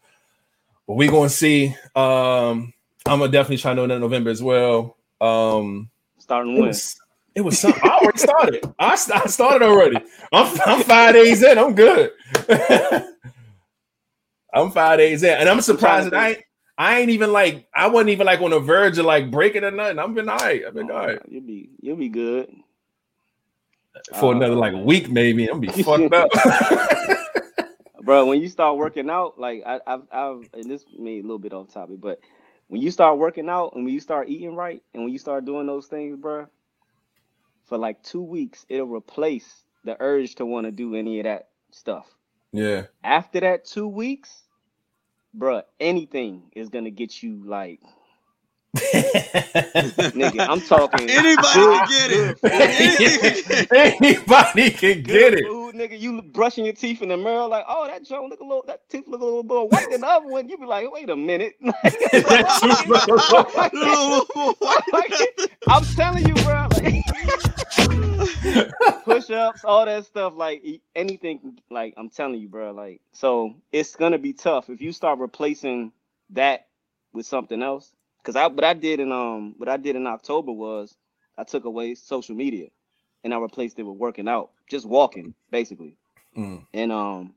[0.87, 1.75] But we gonna see.
[1.97, 2.73] Um,
[3.07, 4.97] I'm gonna definitely try no nut November as well.
[5.21, 6.69] Um, Starting it when?
[6.69, 6.97] was
[7.35, 7.83] it was something.
[7.85, 8.75] I already started.
[8.79, 9.97] I, I started already.
[10.33, 11.59] I'm I'm five days in.
[11.59, 12.13] I'm good.
[14.55, 16.43] I'm five days in, and I'm surprised that I ain't,
[16.77, 19.71] I ain't even like I wasn't even like on the verge of like breaking or
[19.71, 19.99] nothing.
[19.99, 20.63] I've been all right.
[20.67, 22.51] I've been oh, all right You'll be you'll be good.
[24.19, 25.49] for uh, another like week maybe.
[25.49, 26.31] I'm gonna be fucked up.
[28.05, 28.27] bro.
[28.27, 31.53] When you start working out, like I, I've, I've, and this may a little bit
[31.53, 32.21] off topic, but
[32.69, 35.45] when you start working out and when you start eating right and when you start
[35.45, 36.47] doing those things, bro,
[37.65, 41.49] for like two weeks, it'll replace the urge to want to do any of that
[41.71, 42.07] stuff.
[42.53, 42.85] yeah.
[43.03, 44.44] After that two weeks,
[45.35, 47.81] bro, anything is gonna get you like,
[48.77, 50.47] nigga.
[50.49, 52.39] I'm talking Anybody good- can get it.
[52.39, 53.73] food.
[54.03, 55.45] Anybody can Good get it.
[55.47, 55.99] food, nigga.
[56.01, 58.89] You brushing your teeth in the mirror, like, oh, that joint look a little, that
[58.91, 60.49] tooth look a little more white than the other one.
[60.49, 61.55] You be like, wait a minute.
[61.63, 65.51] That tooth look a little white.
[65.69, 66.64] I'm telling you, bro.
[69.05, 70.63] Push ups, all that stuff, like
[70.95, 71.59] anything.
[71.71, 72.73] Like I'm telling you, bro.
[72.73, 75.93] Like, so it's gonna be tough if you start replacing
[76.31, 76.67] that
[77.13, 77.93] with something else.
[78.23, 80.97] Cause I, what I did in um, what I did in October was
[81.37, 82.69] I took away social media,
[83.23, 85.97] and I replaced it with working out, just walking, basically.
[86.37, 86.67] Mm.
[86.73, 87.35] And um,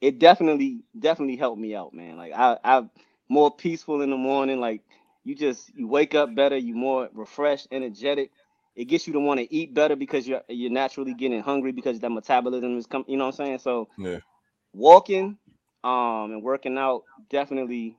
[0.00, 2.16] it definitely, definitely helped me out, man.
[2.16, 2.90] Like I, I'm
[3.28, 4.60] more peaceful in the morning.
[4.60, 4.82] Like
[5.26, 8.32] you just you wake up better, you more refreshed, energetic.
[8.76, 12.00] It gets you to want to eat better because you're you're naturally getting hungry because
[12.00, 13.06] that metabolism is coming.
[13.10, 13.58] You know what I'm saying?
[13.60, 14.20] So Yeah.
[14.72, 15.38] walking,
[15.84, 17.98] um, and working out definitely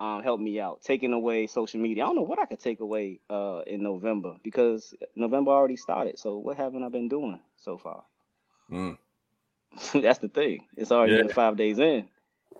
[0.00, 0.82] um helped me out.
[0.82, 2.04] Taking away social media.
[2.04, 6.18] I don't know what I could take away uh in November because November already started.
[6.18, 8.04] So what haven't I been doing so far?
[8.70, 8.96] Mm.
[9.94, 10.66] That's the thing.
[10.76, 11.30] It's already been Yeah.
[11.30, 12.08] five days in.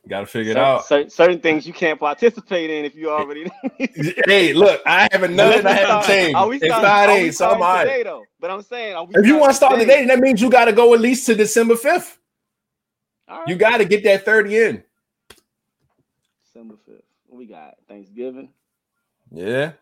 [0.09, 0.85] Gotta figure it out.
[0.85, 3.49] cer- certain things you can't participate in if you already.
[4.27, 6.37] Hey, look, I haven't none Unless that I haven't changed.
[6.37, 8.05] are we It's starting- we so I'm all right.
[8.05, 8.25] though?
[8.41, 10.93] But I'm saying, If you want to start today, that means you got to go
[10.95, 12.17] at least to December 5th.
[13.29, 13.49] All right.
[13.49, 14.83] You got to get that 30 in.
[16.45, 17.03] December fifth.
[17.29, 17.77] What we got?
[17.89, 18.51] Thanksgiving.
[19.31, 19.73] Yeah.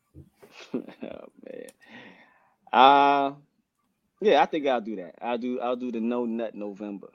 [0.74, 1.66] oh man.
[2.72, 3.32] Uh
[4.20, 5.14] yeah, I think I'll do that.
[5.20, 7.08] I'll do I'll do the no nut November,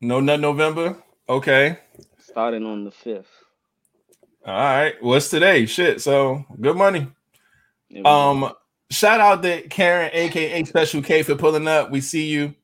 [0.00, 0.96] No nut November.
[1.28, 1.78] Okay.
[2.18, 3.28] starting on the fifth.
[4.44, 4.94] All right.
[5.02, 5.66] What's today?
[5.66, 6.00] Shit.
[6.00, 7.06] So good money.
[7.90, 8.06] There.
[8.06, 8.52] Um,
[8.90, 11.90] shout out to Karen, aka Special K, for pulling up.
[11.90, 12.54] We see you.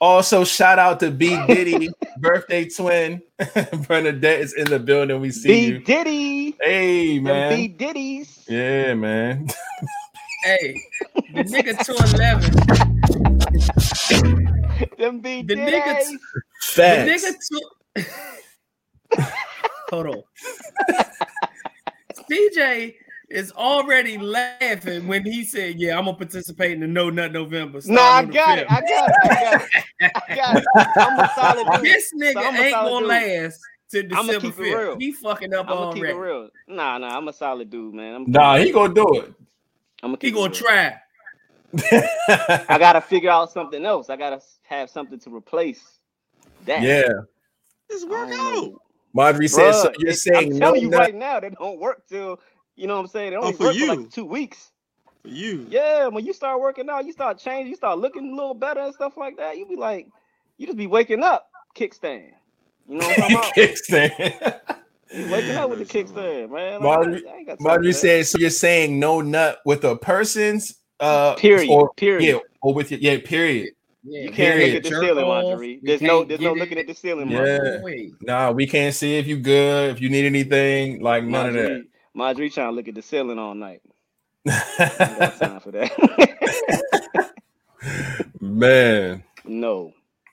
[0.00, 1.88] Also, shout out to B Diddy,
[2.18, 3.22] birthday twin.
[3.88, 5.20] Bernadette is in the building.
[5.20, 5.78] We see B you.
[5.78, 6.56] Diddy.
[6.60, 7.54] Hey Them man.
[7.56, 8.44] B Diddies.
[8.48, 9.46] Yeah, man.
[10.44, 10.74] Hey,
[11.32, 12.52] the nigga to eleven.
[14.98, 16.08] Them B The nigga Diddies.
[16.08, 17.24] t- The Facts.
[17.24, 17.70] nigga to
[19.90, 20.22] hold on.
[22.30, 22.94] CJ
[23.30, 27.80] is already laughing when he said, "Yeah, I'm gonna participate in the No Nut November."
[27.86, 28.66] Nah, I starting on the got it.
[28.68, 29.16] I fifth." got it.
[29.22, 30.12] I got it.
[30.14, 30.64] I got it.
[30.96, 31.84] I'm a solid dude.
[31.84, 33.08] This nigga So ain't gonna dude.
[33.08, 34.92] last to I'ma December keep it real.
[34.92, 35.00] fifth.
[35.02, 36.48] He fucking up I'm gonna keep it real.
[36.68, 38.14] Nah, nah, I'm a solid dude, man.
[38.14, 39.34] I'm Nah, he gonna do it.
[40.02, 41.00] I'm gonna He keep gonna it try.
[42.68, 44.10] I gotta figure out something else.
[44.10, 45.98] I gotta have something to replace
[46.66, 46.82] that.
[46.82, 47.08] yeah.
[47.90, 48.54] Just I work don't out.
[48.72, 48.78] know.
[49.12, 51.00] Marjorie said so you're it- saying I'm no telling you nut.
[51.00, 52.40] right now, they don't work till
[52.76, 53.30] you know what I'm saying.
[53.30, 54.70] They only Oh, for work for like two weeks.
[55.22, 55.66] For you.
[55.70, 58.80] Yeah, when you start working out, you start changing, you start looking a little better
[58.80, 59.56] and stuff like that.
[59.56, 60.08] You be like,
[60.58, 62.30] you just be waking up kickstand.
[62.88, 63.64] You know what I'm talking?
[63.64, 64.60] Kickstand.
[65.30, 66.72] Waking up with the kickstand, man.
[66.74, 67.98] Like, Marjorie- I ain't got time for Marjorie that.
[67.98, 71.70] said so you're saying no nut with a person's uh Period.
[71.70, 72.24] or period.
[72.34, 73.73] yeah or with your yeah period.
[74.06, 75.80] Yeah, You can't look at the Jerk ceiling, off, Marjorie.
[75.82, 76.58] There's no, there's get no it.
[76.58, 77.38] looking at the ceiling, Yeah.
[77.38, 77.80] Marjorie.
[77.82, 78.12] Wait.
[78.22, 81.62] Nah, we can't see if you good, if you need anything, like none of that.
[81.62, 81.84] Marjorie,
[82.14, 83.80] Marjorie trying to look at the ceiling all night.
[84.46, 87.32] Got time for that.
[88.40, 89.92] man, no,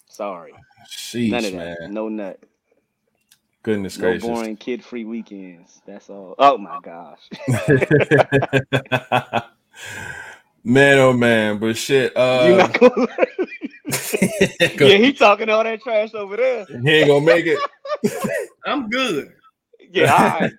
[0.09, 0.53] sorry,
[0.89, 1.77] sheesh, none of man.
[1.79, 1.91] that.
[1.91, 2.39] No nut.
[3.63, 4.23] Goodness No gracious.
[4.27, 5.81] boring kid-free weekends.
[5.85, 6.35] That's all.
[6.39, 7.29] Oh my gosh.
[10.63, 12.11] man, oh man, but shit.
[12.15, 13.07] you Uh, not gonna...
[14.79, 16.65] yeah, he talking all that trash over there.
[16.65, 17.59] he ain't gonna make it.
[18.65, 19.31] I'm good.
[19.91, 20.53] Yeah, all right.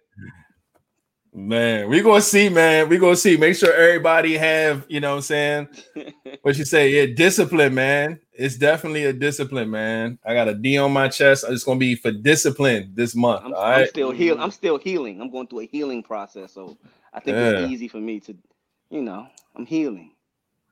[1.35, 2.91] Man, we gonna see, man.
[2.91, 3.39] We gonna see.
[3.39, 5.69] Make sure everybody have, you know what I'm saying?
[6.43, 6.91] What you say?
[6.91, 8.19] Yeah, discipline, man.
[8.33, 10.19] It's definitely a discipline, man.
[10.27, 11.45] I got a D on my chest.
[11.49, 13.45] It's gonna be for discipline this month.
[13.45, 13.89] I'm, all I'm right.
[13.89, 14.43] still healing.
[14.43, 15.21] I'm still healing.
[15.21, 16.77] I'm going through a healing process, so
[17.15, 17.51] I think Yeah.
[17.51, 18.37] it's easy for me to,
[18.91, 20.11] you know, I'm healing.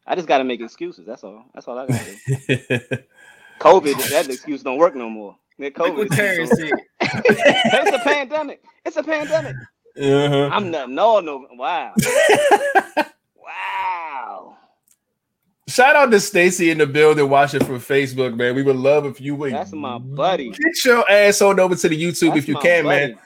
[0.07, 1.07] I just got to make excuses.
[1.07, 1.45] That's all.
[1.55, 2.97] That's all I got to do.
[3.61, 5.37] COVID, that excuse don't work no more.
[5.59, 8.63] That COVID what Terry excuse it's a pandemic.
[8.87, 9.57] It's a pandemic.
[10.01, 10.49] uh-huh.
[10.51, 10.89] I'm not.
[10.91, 11.47] No, no.
[11.53, 11.93] Wow.
[13.37, 14.57] wow.
[15.69, 18.55] Shout out to Stacy in the building watching from Facebook, man.
[18.57, 20.51] We would love if you would That's my buddy.
[20.51, 23.07] get your ass on over to the YouTube That's if you can, buddy.
[23.13, 23.19] man.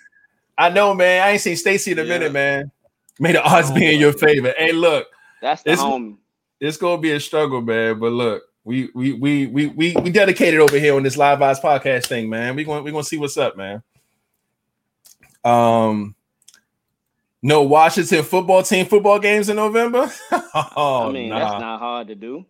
[0.58, 1.22] I know, man.
[1.22, 2.08] I ain't seen Stacy in a Yeah.
[2.18, 2.70] minute, man.
[3.18, 4.52] May the odds be in your favor.
[4.58, 5.06] Hey, look,
[5.40, 6.16] That's the It's- homie.
[6.64, 7.98] It's gonna be a struggle, man.
[7.98, 11.60] But look, we we we we we we dedicated over here on this live vibes
[11.60, 12.56] podcast thing, man.
[12.56, 13.82] We going we gonna see what's up, man.
[15.44, 16.14] Um,
[17.42, 20.10] no Washington football team football games in November.
[20.32, 21.38] oh, I mean, nah.
[21.38, 22.46] that's not hard to do.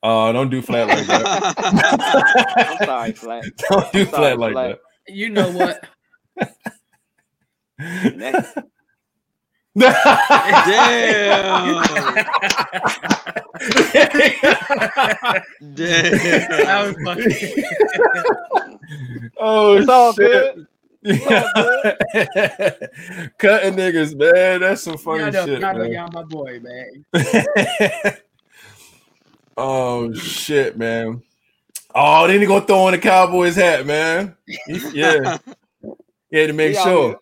[0.00, 2.78] Oh, don't do flat like that.
[2.78, 3.44] I'm sorry, Flat.
[3.68, 4.78] don't do I'm sorry, flat like Flat.
[5.08, 5.84] You know what?
[9.78, 10.04] Next.
[10.04, 12.24] that.
[15.74, 16.18] Damn.
[16.68, 17.34] That was funny.
[19.38, 20.56] oh, It's all shit.
[20.56, 20.66] good.
[23.38, 24.60] Cutting niggas, man.
[24.60, 25.60] That's some funny Y'all know, shit.
[25.60, 25.92] y'all know man.
[25.92, 27.04] y'all my boy, man.
[29.56, 31.22] oh shit, man.
[31.94, 34.36] Oh, then he gonna throw on the Cowboys hat, man.
[34.92, 35.38] Yeah,
[36.30, 37.14] yeah, to make We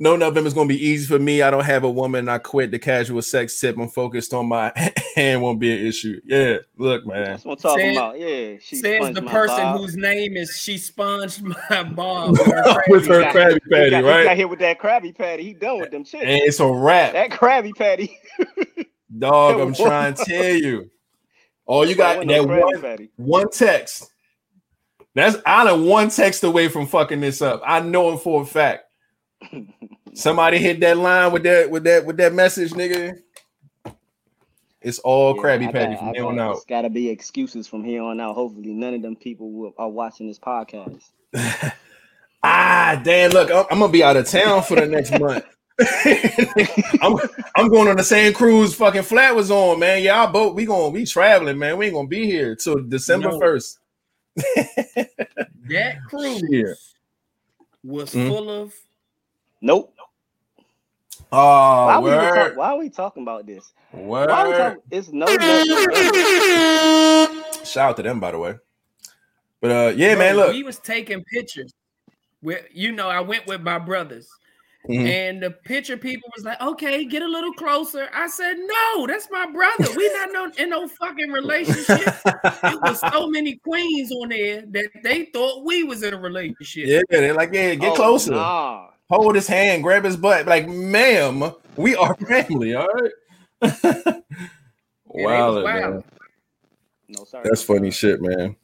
[0.00, 0.16] out sure.
[0.16, 1.42] no November's gonna be easy for me.
[1.42, 2.28] I don't have a woman.
[2.28, 3.76] I quit the casual sex tip.
[3.78, 4.72] I'm focused on my
[5.16, 5.42] hand.
[5.42, 6.20] Won't be an issue.
[6.24, 7.24] Yeah, look, man.
[7.24, 8.18] That's what I'm talking Says- about.
[8.18, 9.80] Yeah, she Says the person bob.
[9.80, 13.90] whose name is she sponged my bomb with her With her Krabby Krabby He Patty,
[13.90, 14.24] got, he right?
[14.24, 15.42] got hit with that Krabby Patty.
[15.44, 16.24] He done with them chicks.
[16.24, 18.18] And it's a wrap, That Krabby Patty.
[19.18, 19.60] dog.
[19.60, 20.90] I'm trying to tell you.
[21.66, 23.10] Oh, you got that no one Patty.
[23.16, 24.10] one text.
[25.14, 27.62] That's I am one text away from fucking this up.
[27.64, 28.84] I know it for a fact.
[30.14, 33.18] Somebody hit that line with that with that with that message, nigga.
[34.82, 36.56] It's all Yeah, Krabby Patty got- from here on out.
[36.56, 38.34] It's got to be excuses from here on out.
[38.34, 41.10] Hopefully, none of them people will, are watching this podcast.
[42.42, 43.30] ah, damn!
[43.30, 45.44] Look, I'm, I'm gonna be out of town for the next month.
[47.02, 47.16] I'm,
[47.56, 50.02] I'm going on the same cruise fucking flat was on, man.
[50.02, 51.76] Y'all both we gonna be traveling, man.
[51.78, 53.38] We ain't gonna be here till December No.
[53.40, 53.78] first.
[54.36, 56.76] That cruise Shit.
[57.84, 58.28] was Mm.
[58.28, 58.74] full of
[59.60, 59.94] Nope.
[61.32, 63.72] Oh, Why, we even word, talk, why are we talking about this?
[63.92, 64.58] Why are we word.
[64.58, 64.82] talking?
[64.90, 65.26] It's no.
[67.64, 68.54] Shout out to them, by the way.
[69.60, 70.36] But uh, yeah, man.
[70.36, 71.72] Look, we was taking pictures.
[72.42, 74.26] With you know, I went with my brothers,
[74.88, 75.06] Mhm.
[75.06, 79.28] and the picture people was like, "Okay, get a little closer." I said, "No, that's
[79.30, 79.86] my brother.
[79.94, 82.00] We not no, in no fucking relationship."
[82.64, 86.86] It was so many queens on there that they thought we was in a relationship.
[86.88, 88.88] yeah, they're like, yeah, get Oh, closer, Nah.
[89.10, 90.46] Hold his hand, grab his butt.
[90.46, 94.22] Like, ma'am, we are family, all right.
[95.06, 96.04] wow, man.
[97.08, 97.44] No, sorry.
[97.44, 98.56] That's funny shit, man.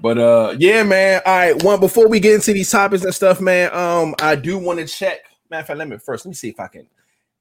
[0.00, 1.22] But uh, yeah, man.
[1.24, 3.74] All right, one before we get into these topics and stuff, man.
[3.74, 5.20] Um, I do want to check.
[5.50, 6.86] Matter of fact, let me first let me see if I can,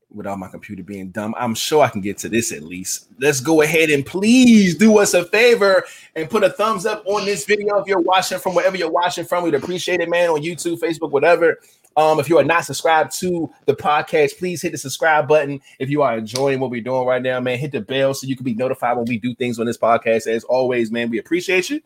[0.10, 3.08] without my computer being dumb, I'm sure I can get to this at least.
[3.20, 5.84] Let's go ahead and please do us a favor
[6.16, 9.26] and put a thumbs up on this video if you're watching from wherever you're watching
[9.26, 9.44] from.
[9.44, 11.60] We'd appreciate it, man, on YouTube, Facebook, whatever.
[11.98, 15.60] Um, if you are not subscribed to the podcast, please hit the subscribe button.
[15.80, 18.36] If you are enjoying what we're doing right now, man, hit the bell so you
[18.36, 20.28] can be notified when we do things on this podcast.
[20.28, 21.82] As always, man, we appreciate you.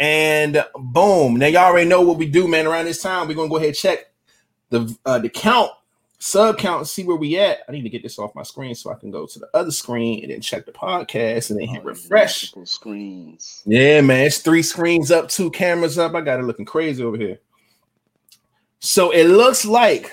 [0.00, 2.66] And boom, now y'all already know what we do, man.
[2.66, 4.10] Around this time, we're gonna go ahead and check
[4.70, 5.70] the uh, the count,
[6.18, 7.58] sub count, see where we at.
[7.68, 9.70] I need to get this off my screen so I can go to the other
[9.70, 12.52] screen and then check the podcast and then hit refresh.
[12.64, 13.62] Screens.
[13.64, 16.16] Yeah, man, it's three screens up, two cameras up.
[16.16, 17.38] I got it looking crazy over here.
[18.84, 20.12] So it looks like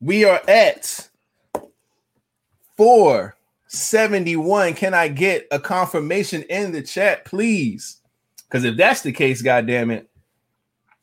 [0.00, 1.08] we are at
[2.76, 4.74] 471.
[4.74, 8.00] Can I get a confirmation in the chat, please?
[8.36, 10.08] Because if that's the case, goddamn it,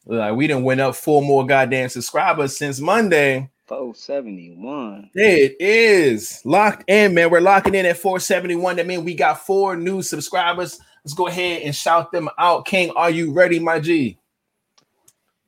[0.05, 3.49] like we didn't went up four more goddamn subscribers since Monday.
[3.65, 5.09] 471.
[5.13, 7.29] It is locked in, man.
[7.29, 8.77] We're locking in at 471.
[8.77, 10.79] That means we got four new subscribers.
[11.03, 12.65] Let's go ahead and shout them out.
[12.65, 14.17] King, are you ready, my G?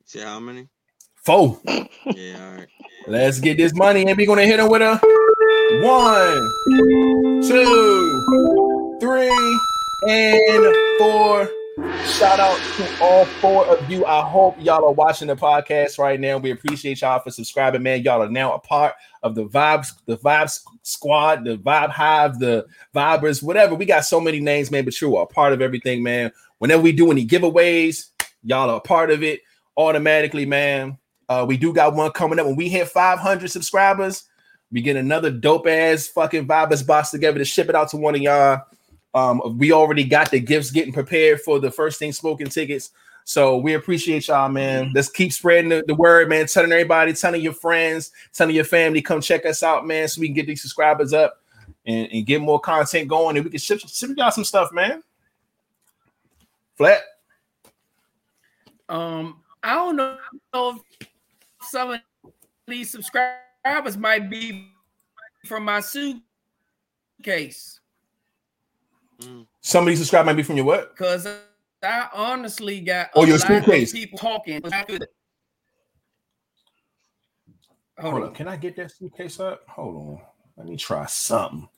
[0.04, 0.68] See how many?
[1.26, 1.58] Four.
[2.04, 2.68] Yeah, all right.
[3.08, 4.94] Let's get this money, and we're gonna hit them with a
[5.82, 9.60] one, two, three,
[10.08, 11.50] and four.
[12.06, 14.06] Shout out to all four of you.
[14.06, 16.38] I hope y'all are watching the podcast right now.
[16.38, 18.04] We appreciate y'all for subscribing, man.
[18.04, 22.66] Y'all are now a part of the vibes, the vibes squad, the vibe hive, the
[22.94, 23.74] vibers, whatever.
[23.74, 26.30] We got so many names, man, but you are a part of everything, man.
[26.58, 28.10] Whenever we do any giveaways,
[28.44, 29.40] y'all are a part of it
[29.76, 30.98] automatically, man.
[31.28, 34.24] Uh, we do got one coming up when we hit 500 subscribers.
[34.70, 38.14] We get another dope ass fucking vibers box together to ship it out to one
[38.14, 38.62] of y'all.
[39.14, 42.90] Um, we already got the gifts getting prepared for the first thing smoking tickets.
[43.24, 44.92] So we appreciate y'all, man.
[44.94, 46.46] Let's keep spreading the, the word, man.
[46.46, 50.28] Telling everybody, telling your friends, telling your family, come check us out, man, so we
[50.28, 51.42] can get these subscribers up
[51.86, 55.02] and, and get more content going, and we can ship, ship y'all some stuff, man.
[56.76, 57.00] Flat.
[58.88, 60.80] Um, I don't know
[61.66, 62.00] some of
[62.66, 64.72] these subscribers might be
[65.46, 66.22] from my suitcase
[69.60, 70.90] Somebody subscribe might be from your what?
[70.94, 71.26] because
[71.82, 73.92] I honestly got Oh, a your lot of suitcase.
[73.92, 74.60] people talking.
[74.62, 75.02] Hold
[77.98, 78.22] Hold on.
[78.24, 78.34] on.
[78.34, 79.62] Can I get that suitcase up?
[79.68, 80.20] Hold on.
[80.56, 81.68] Let me try something.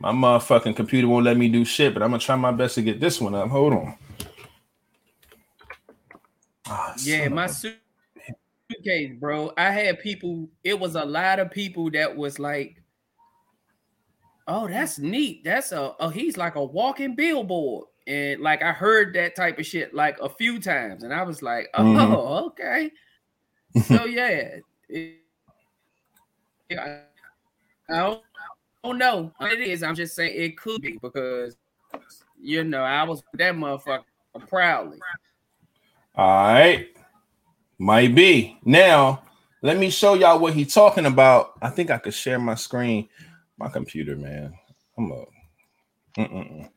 [0.00, 2.82] My motherfucking computer won't let me do shit, but I'm gonna try my best to
[2.82, 3.48] get this one up.
[3.48, 3.96] Hold on.
[6.66, 9.52] Ah, Yeah, my a- suitcase, bro.
[9.56, 10.48] I had people.
[10.64, 12.82] It was a lot of people that was like,
[14.48, 15.44] "Oh, that's neat.
[15.44, 15.94] That's a.
[16.00, 20.18] Oh, he's like a walking billboard." And like I heard that type of shit like
[20.20, 22.46] a few times, and I was like, "Oh, Mhm.
[22.48, 22.90] okay."
[23.86, 24.58] so yeah,
[24.88, 25.18] it-
[26.70, 27.02] yeah,
[27.90, 28.22] I don't,
[28.84, 29.82] I don't know what it is.
[29.82, 31.56] I'm just saying it could be because
[32.40, 34.04] you know I was that motherfucker
[34.48, 34.98] proudly.
[36.14, 36.88] All right.
[37.78, 38.58] Might be.
[38.64, 39.22] Now,
[39.62, 41.52] let me show y'all what he's talking about.
[41.62, 43.08] I think I could share my screen.
[43.58, 44.54] My computer, man.
[44.98, 45.24] I'm a
[46.18, 46.68] Mm-mm-mm.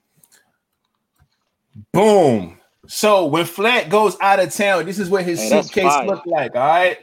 [1.91, 2.57] boom.
[2.87, 6.05] So when Flat goes out of town, this is what his Hey, suitcase fire.
[6.05, 6.55] look like.
[6.55, 6.99] All right.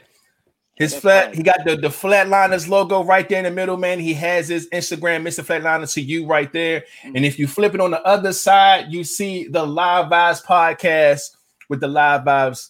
[0.75, 3.99] His That's flat, he got the, the Flatliners logo right there in the middle, man.
[3.99, 5.43] He has his Instagram, Mr.
[5.45, 6.85] Flatliner to you right there.
[7.03, 7.17] Mm.
[7.17, 11.35] And if you flip it on the other side, you see the Live Vibes podcast
[11.73, 12.69] with the Live Vibes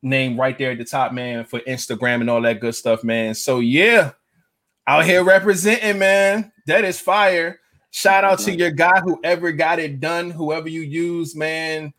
[0.00, 3.34] name right there at the top, man, for Instagram and all that good stuff, man.
[3.34, 4.12] So yeah,
[4.86, 6.50] out here representing, man.
[6.66, 7.60] That is fire.
[7.90, 11.92] Shout out to your guy, whoever got it done, whoever you use, man.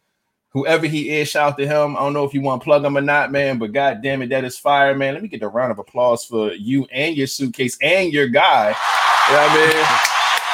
[0.50, 1.96] Whoever he is, shout out to him.
[1.96, 4.24] I don't know if you want to plug him or not, man, but god damn
[4.24, 5.14] it, that is fire, man.
[5.14, 8.70] Let me get a round of applause for you and your suitcase and your guy.
[8.70, 9.68] You know what I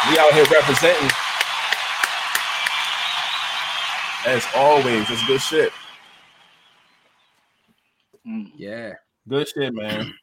[0.04, 0.12] mean?
[0.12, 1.10] We out here representing.
[4.28, 5.72] As always, it's good shit.
[8.28, 8.52] Mm.
[8.56, 8.94] Yeah.
[9.28, 10.14] Good shit, man.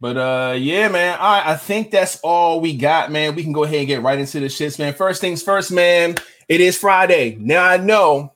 [0.00, 1.18] But uh yeah, man.
[1.18, 3.34] All right, I think that's all we got, man.
[3.34, 4.94] We can go ahead and get right into the shits, man.
[4.94, 6.16] First things first, man.
[6.48, 7.36] It is Friday.
[7.38, 8.32] Now I know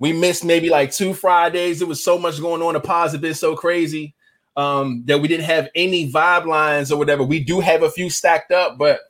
[0.00, 1.78] we missed maybe like two Fridays.
[1.78, 2.74] There was so much going on.
[2.74, 4.14] The pause has been so crazy
[4.56, 7.22] um that we didn't have any vibe lines or whatever.
[7.22, 9.00] We do have a few stacked up, but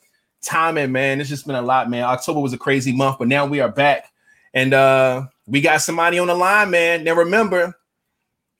[0.42, 2.04] timing, man, it's just been a lot, man.
[2.04, 4.12] October was a crazy month, but now we are back.
[4.52, 7.02] And uh we got somebody on the line, man.
[7.02, 7.74] Now remember,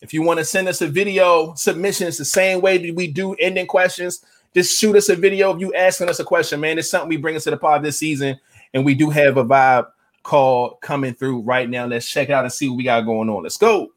[0.02, 3.06] if you want to send us a video submission, it's the same way that we
[3.06, 4.24] do ending questions.
[4.52, 6.76] Just shoot us a video of you asking us a question, man.
[6.76, 8.38] It's something we bring us to the pod this season,
[8.74, 9.86] and we do have a vibe
[10.24, 11.86] call coming through right now.
[11.86, 13.44] Let's check it out and see what we got going on.
[13.44, 13.92] Let's go.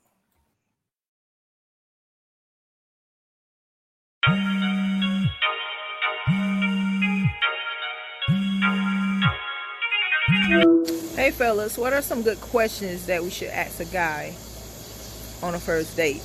[11.15, 14.36] Hey fellas, what are some good questions that we should ask a guy?
[15.44, 16.22] On a first date?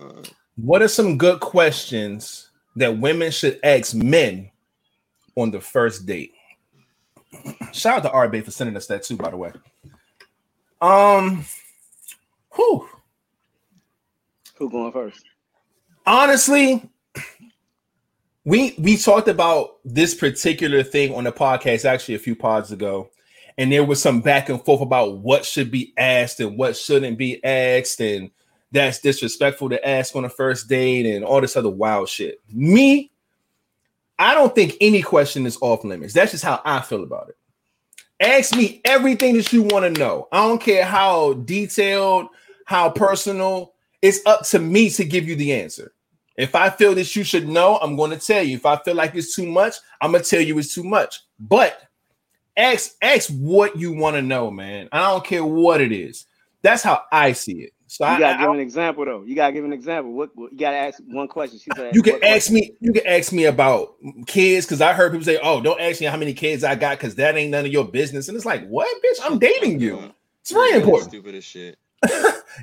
[0.00, 0.22] Uh,
[0.56, 4.50] What are some good questions that women should ask men
[5.36, 6.32] on the first date?
[7.72, 9.52] Shout out to RB for sending us that too, by the way.
[10.80, 11.44] Um,
[12.54, 12.88] whew.
[14.56, 15.24] Who going first?
[16.06, 16.88] honestly
[18.44, 23.08] we we talked about this particular thing on the podcast actually a few pods ago
[23.58, 27.18] and there was some back and forth about what should be asked and what shouldn't
[27.18, 28.30] be asked and
[28.70, 33.10] that's disrespectful to ask on a first date and all this other wild shit me
[34.18, 37.36] i don't think any question is off limits that's just how i feel about it
[38.20, 42.28] ask me everything that you want to know i don't care how detailed
[42.64, 43.72] how personal
[44.02, 45.92] it's up to me to give you the answer.
[46.36, 48.56] If I feel that you should know, I'm going to tell you.
[48.56, 51.20] If I feel like it's too much, I'm gonna tell you it's too much.
[51.38, 51.80] But
[52.56, 54.88] ask ask what you want to know, man.
[54.92, 56.26] I don't care what it is.
[56.62, 57.72] That's how I see it.
[57.86, 59.22] So You I, gotta I- give an example though.
[59.22, 60.12] You gotta give an example.
[60.12, 61.58] What, what you gotta ask one question.
[61.58, 62.54] She said you can ask question?
[62.54, 62.72] me.
[62.80, 63.96] You can ask me about
[64.26, 66.98] kids because I heard people say, "Oh, don't ask me how many kids I got
[66.98, 69.20] because that ain't none of your business." And it's like, what, bitch?
[69.24, 70.10] I'm dating you.
[70.40, 71.10] It's very yeah, important.
[71.10, 71.78] Stupid as shit.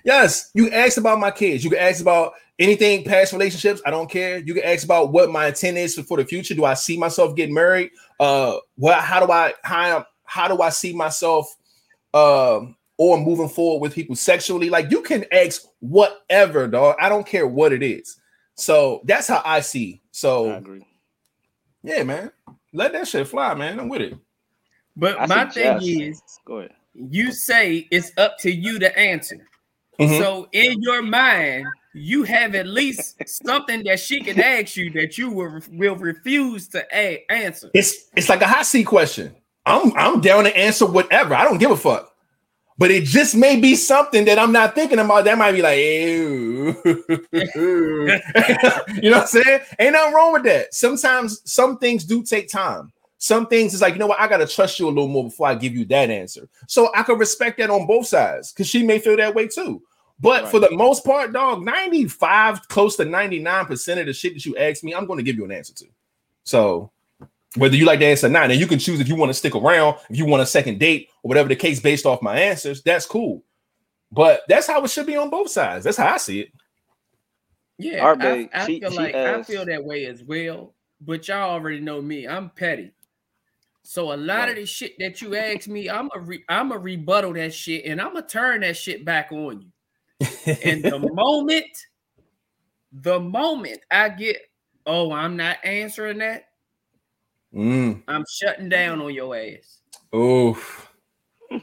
[0.05, 1.63] Yes, you can ask about my kids.
[1.63, 3.81] You can ask about anything past relationships.
[3.85, 4.37] I don't care.
[4.39, 6.53] You can ask about what my intent is for, for the future.
[6.53, 7.91] Do I see myself getting married?
[8.19, 8.99] Uh, what?
[8.99, 11.55] How do I how how do I see myself
[12.13, 14.69] um or moving forward with people sexually?
[14.69, 16.95] Like you can ask whatever, dog.
[17.01, 18.17] I don't care what it is.
[18.55, 20.01] So that's how I see.
[20.03, 20.85] I So agree.
[21.83, 22.31] yeah, man,
[22.73, 23.79] let that shit fly, man.
[23.79, 24.15] I'm with it.
[24.97, 26.73] But I my thing is, Go ahead.
[26.93, 29.47] you say it's up to you to answer.
[29.99, 30.19] Mhm.
[30.19, 35.17] So in your mind, you have at least something that she can ask you that
[35.17, 37.69] you will, will refuse to a- answer.
[37.73, 39.35] It's it's like a hot seat question.
[39.65, 41.35] I'm I'm down to answer whatever.
[41.35, 42.13] I don't give a fuck.
[42.77, 45.25] But it just may be something that I'm not thinking about.
[45.25, 46.75] That might be like, ew.
[49.01, 49.59] you know what I'm saying?
[49.79, 50.73] Ain't nothing wrong with that.
[50.73, 52.93] Sometimes some things do take time.
[53.17, 55.47] Some things is like, you know what, I gotta trust you a little more before
[55.47, 56.47] I give you that answer.
[56.67, 59.81] So I can respect that on both sides because she may feel that way too.
[60.21, 64.57] But for the most part, dog, 95, close to 99% of the shit that you
[64.57, 65.85] ask me, I'm going to give you an answer to.
[66.43, 66.91] So
[67.55, 69.33] whether you like the answer or not, and you can choose if you want to
[69.33, 72.37] stick around, if you want a second date, or whatever the case based off my
[72.37, 73.43] answers, that's cool.
[74.11, 75.85] But that's how it should be on both sides.
[75.85, 76.49] That's how I see it.
[77.77, 80.73] Yeah, Our I, babe, I she- feel she like I feel that way as well.
[81.01, 82.27] But y'all already know me.
[82.27, 82.91] I'm petty.
[83.83, 86.77] So a lot of the shit that you ask me, I'm a re- I'm a
[86.77, 89.67] rebuttal that shit, and I'm gonna turn that shit back on you.
[90.63, 91.65] And the moment,
[92.91, 94.37] the moment I get,
[94.85, 96.45] oh, I'm not answering that,
[97.51, 98.03] Mm.
[98.07, 99.79] I'm shutting down on your ass.
[100.15, 100.87] Oof.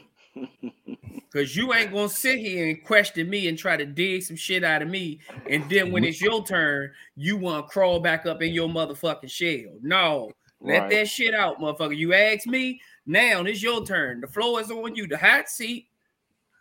[1.33, 4.65] Cause you ain't gonna sit here and question me and try to dig some shit
[4.65, 5.19] out of me,
[5.49, 9.29] and then when it's your turn, you want to crawl back up in your motherfucking
[9.29, 9.77] shell.
[9.81, 10.89] No, let Right.
[10.91, 11.95] that shit out, motherfucker.
[11.95, 14.19] You asked me, now it's your turn.
[14.21, 15.07] The floor is on you.
[15.07, 15.87] The hot seat.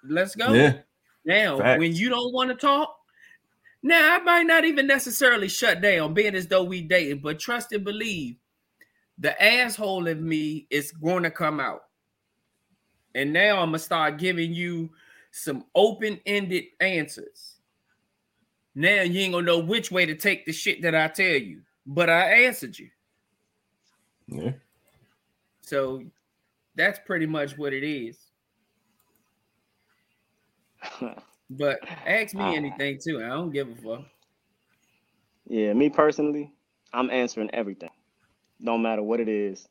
[0.04, 0.52] Let's go.
[0.52, 0.78] Yeah.
[1.26, 2.96] Now, when you don't want to talk,
[3.82, 7.72] now I might not even necessarily shut down, being as though we dating, but trust
[7.72, 8.36] and believe,
[9.18, 11.82] the asshole in me is going to come out.
[13.14, 14.90] And now I'm gonna start giving you
[15.30, 17.56] some open-ended answers.
[18.74, 21.62] Now you ain't gonna know which way to take the shit that I tell you,
[21.86, 22.90] but I answered you.
[24.26, 24.52] Yeah.
[25.62, 26.02] So
[26.74, 28.18] that's pretty much what it is.
[31.50, 32.56] But ask me Ah.
[32.56, 33.22] anything too.
[33.24, 34.06] I don't give a fuck.
[35.48, 36.52] Yeah, me personally,
[36.92, 37.90] I'm answering everything.
[38.60, 39.68] No matter what it is.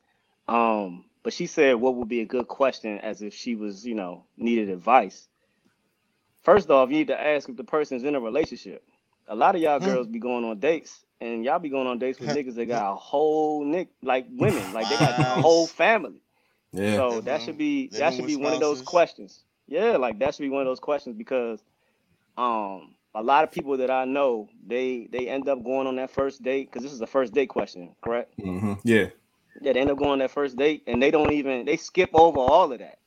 [0.47, 3.95] Um, but she said what would be a good question as if she was, you
[3.95, 5.27] know, needed advice.
[6.43, 8.83] First off, you need to ask if the person's in a relationship.
[9.27, 9.81] A lot of y'all Huh.
[9.81, 12.91] girls be going on dates, and y'all be going on dates with niggas that got
[12.93, 16.21] a whole nick like women, like they got a whole family.
[16.73, 17.01] Yeah.
[17.01, 19.44] So that should be that should be one of those questions.
[19.67, 21.63] Yeah, like that should be one of those questions because
[22.37, 26.11] um a lot of people that I know they they end up going on that
[26.11, 28.33] first date because this is a first date question, correct?
[28.39, 28.79] Mhm.
[28.83, 29.09] Yeah.
[29.61, 32.09] Yeah, they end up going on that first date and they don't even they skip
[32.13, 32.99] over all of that.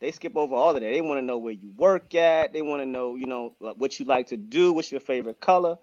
[0.00, 0.80] They skip over all of that.
[0.80, 2.52] They want to know where you work at.
[2.52, 4.72] They want to know, you know, like, what you like to do.
[4.72, 5.76] What's your favorite color?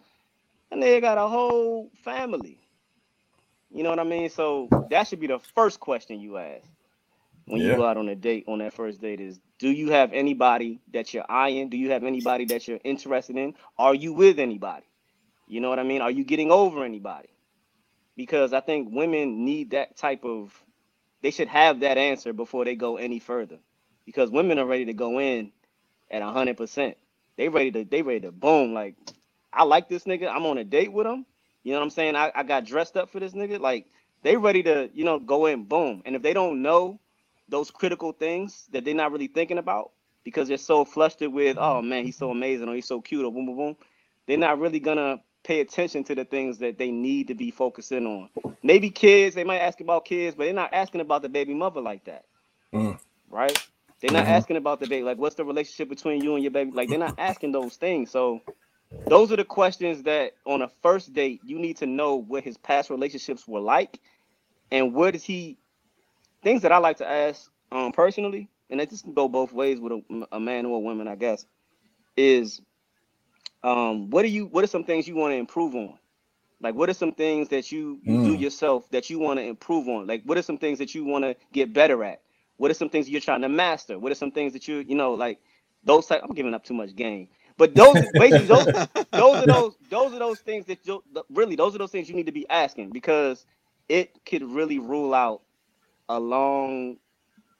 [0.71, 2.59] And they got a whole family.
[3.69, 4.29] You know what I mean?
[4.29, 6.67] So that should be the first question you ask
[7.47, 10.13] when you go out on a date on that first date is do you have
[10.13, 11.69] anybody that you're eyeing?
[11.69, 13.55] Do you have anybody that you're interested in?
[13.79, 14.87] Are you with anybody?
[15.47, 16.01] You know what I mean?
[16.01, 17.29] Are you getting over anybody?
[18.17, 20.53] Because I think women need that type of
[21.23, 23.59] they should have that answer before they go any further.
[24.05, 25.51] because women are ready to go in
[26.11, 26.97] at hundred percent.
[27.37, 28.73] They ready to they ready to boom.
[28.73, 28.95] Like
[29.53, 30.29] I like this nigga.
[30.29, 31.25] I'm on a date with him.
[31.63, 32.15] You know what I'm saying?
[32.15, 33.59] I, I got dressed up for this nigga.
[33.59, 33.87] Like
[34.23, 36.03] they ready to you know go in boom.
[36.05, 36.99] And if they don't know
[37.49, 39.91] those critical things that they're not really thinking about
[40.23, 43.31] because they're so flustered with oh man he's so amazing or he's so cute or
[43.31, 43.77] boom boom boom,
[44.27, 48.05] they're not really gonna pay attention to the things that they need to be focusing
[48.07, 48.29] on.
[48.63, 51.81] Maybe kids, they might ask about kids, but they're not asking about the baby mother
[51.81, 52.25] like that.
[52.73, 52.99] Mm.
[53.29, 53.59] Right?
[54.01, 54.27] They're not Mhm.
[54.27, 56.71] asking about the baby, like what's the relationship between you and your baby?
[56.73, 58.11] Like they're not asking those things.
[58.11, 58.41] So
[59.07, 62.57] those are the questions that on a first date you need to know what his
[62.57, 63.99] past relationships were like
[64.71, 65.57] and what is he
[66.43, 69.93] things that I like to ask um personally, and it just go both ways with
[69.93, 71.45] a, a man or a woman, I guess,
[72.17, 72.61] is
[73.63, 75.95] um what are you what are some things you want to improve on?
[76.61, 78.35] Like what are some things that you, you do Mm.
[78.35, 80.07] yourself that you want to improve on?
[80.07, 82.21] Like what are some things that you want to get better at?
[82.57, 83.99] What are some things you're trying to master?
[83.99, 85.39] What are some things that you you know like
[85.83, 87.27] those type I'm giving up too much game.
[87.57, 88.69] But those basically those
[89.13, 92.15] those are those those are those things that you really those are those things you
[92.15, 93.45] need to be asking because
[93.89, 95.43] it could really rule out
[96.09, 96.97] a long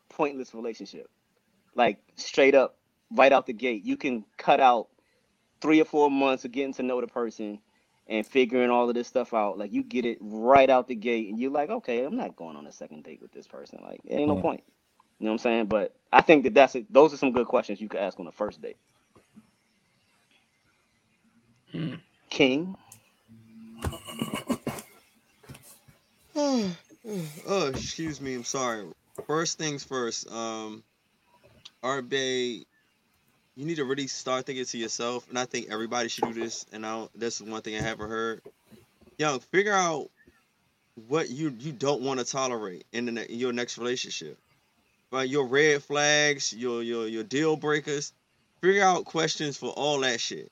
[0.10, 1.10] pointless relationship.
[1.76, 2.78] Like straight up
[3.12, 3.84] right out the gate.
[3.86, 4.88] You can cut out
[5.62, 7.60] three or four months of getting to know the person
[8.08, 9.58] and figuring all of this stuff out.
[9.58, 12.56] Like you get it right out the gate and you're like okay i'm not going
[12.56, 13.80] on a second date with this person.
[13.84, 14.64] Like it ain't no point.
[15.20, 15.66] You know what i'm saying?
[15.68, 16.92] But i think that that's it.
[16.92, 18.78] Those are some good questions you could ask on the first date.
[21.72, 21.96] Hmm.
[22.30, 22.76] king
[27.48, 28.36] oh, excuse me.
[28.36, 28.86] I'm sorry.
[29.26, 30.30] First things first.
[30.32, 30.84] Um,
[31.84, 32.66] RBA,
[33.56, 36.66] you need to really start thinking to yourself, and I think everybody should do this.
[36.72, 38.42] And I is one thing I haven't heard.
[39.18, 40.10] Young, figure out
[41.08, 44.38] what you you don't want to tolerate in, the, in your next relationship.
[45.12, 48.14] Right, your red flags, your your your deal breakers.
[48.62, 50.52] Figure out questions for all that shit.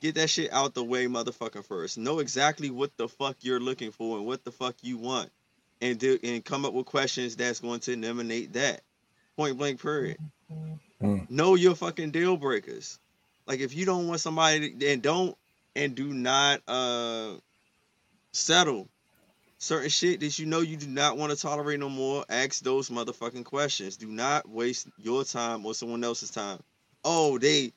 [0.00, 1.64] Get that shit out the way, motherfucker.
[1.64, 1.96] first.
[1.96, 5.30] Know exactly what the fuck you're looking for and what the fuck you want
[5.82, 8.80] and do and come up with questions that's going to eliminate that.
[9.36, 10.16] Point blank period.
[11.02, 11.28] Mm.
[11.30, 12.98] Know your fucking deal breakers.
[13.46, 15.36] Like if you don't want somebody to- and don't
[15.74, 17.32] and do not uh
[18.32, 18.88] settle
[19.58, 22.88] certain shit that you know you do not want to tolerate no more, ask those
[22.88, 23.96] motherfucking questions.
[23.96, 26.60] Do not waste your time or someone else's time.
[27.04, 27.72] Oh, they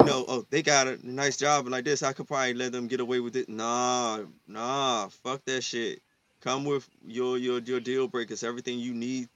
[0.00, 2.72] you know, oh, they got a nice job and like this, I could probably let
[2.72, 3.48] them get away with it.
[3.48, 6.02] Nah, nah, fuck that shit.
[6.46, 9.28] Come with your your your deal breakers, everything you need,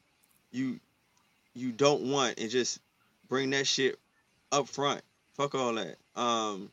[0.53, 0.79] you
[1.55, 2.79] you don't want, and just
[3.29, 3.99] bring that shit
[4.53, 5.01] up front.
[5.35, 5.97] Fuck all that.
[6.15, 6.71] Um,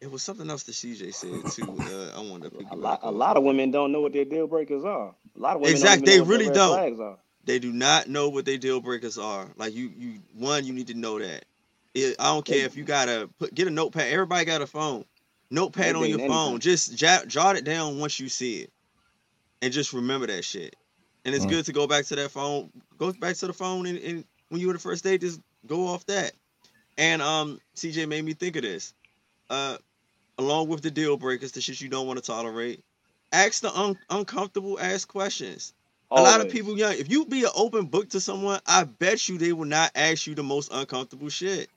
[0.00, 1.70] it was something else that CJ said too.
[1.80, 4.46] Uh, I wanted to a lot a lot of women don't know what their deal
[4.46, 6.96] breakers are a lot of women Exact- don't they know what really don't.
[7.44, 9.48] they do not know what their deal breakers are.
[9.56, 11.44] Like you, you one, you need to know that.
[11.92, 14.10] It, I don't care if you gotta put get a notepad.
[14.10, 15.04] Everybody got a phone.
[15.52, 16.60] Notepad on your dating phone.
[16.60, 18.72] Just jot, jot it down once you see it,
[19.62, 20.76] and just remember that shit.
[21.24, 21.50] And it's Mm.
[21.50, 22.70] good to go back to that phone.
[22.98, 25.86] Go back to the phone, and, and when you were the first date, just go
[25.88, 26.32] off that.
[26.98, 28.94] And um, CJ made me think of this.
[29.50, 29.78] Uh,
[30.38, 32.82] along with the deal breakers, the shit you don't want to tolerate.
[33.32, 35.74] Ask the un- uncomfortable ask questions.
[36.10, 39.28] A lot of people, young, if you be an open book to someone, I bet
[39.28, 41.70] you they will not ask you the most uncomfortable shit.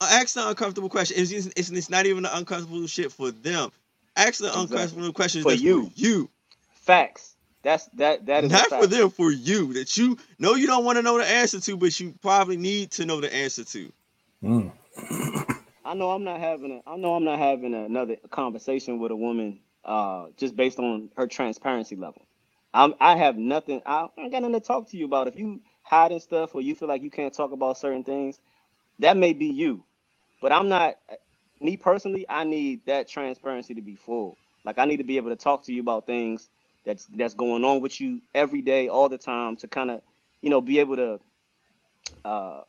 [0.00, 1.16] Ask the uncomfortable question.
[1.20, 3.70] It's, it's, it's, it's not even the uncomfortable shit for them.
[4.16, 4.62] Ask the Exactly.
[4.62, 5.84] uncomfortable questions For you.
[5.86, 6.30] for you,
[6.74, 9.74] facts that's that that is a not for them, for you.
[9.74, 12.92] That you know you don't want to know the answer to, but you probably need
[12.92, 13.92] to know the answer to.
[14.42, 14.72] Mm.
[15.84, 19.16] I know I'm not having a I know I'm not having another conversation with a
[19.16, 22.22] woman uh just based on her transparency level.
[22.74, 25.28] I'm I have nothing I, I ain't got nothing to talk to you about.
[25.28, 28.40] If you hiding stuff or you feel like you can't talk about certain things,
[29.00, 29.84] that may be you.
[30.40, 30.96] But I'm not
[31.60, 34.38] me personally, I need that transparency to be full.
[34.64, 36.50] Like I need to be able to talk to you about things
[36.84, 40.02] that's that's going on with you every day, all the time, to kind of,
[40.42, 41.20] you know, be able to
[42.24, 42.62] uh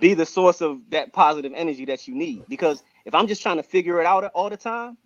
[0.00, 2.44] be the source of that positive energy that you need.
[2.48, 4.98] Because if I'm just trying to figure it out all the time,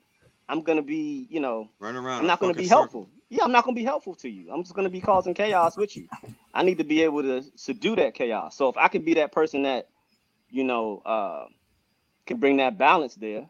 [0.48, 2.20] I'm gonna be, you know, Run around.
[2.20, 2.78] I'm not gonna be circle.
[2.80, 3.10] helpful.
[3.30, 4.52] Yeah, I'm not gonna be helpful to you.
[4.52, 6.08] I'm just gonna be causing chaos with you.
[6.54, 8.56] I need to be able to subdue that chaos.
[8.56, 9.88] So if I can be that person that,
[10.50, 11.46] you know, uh
[12.26, 13.48] can bring that balance there,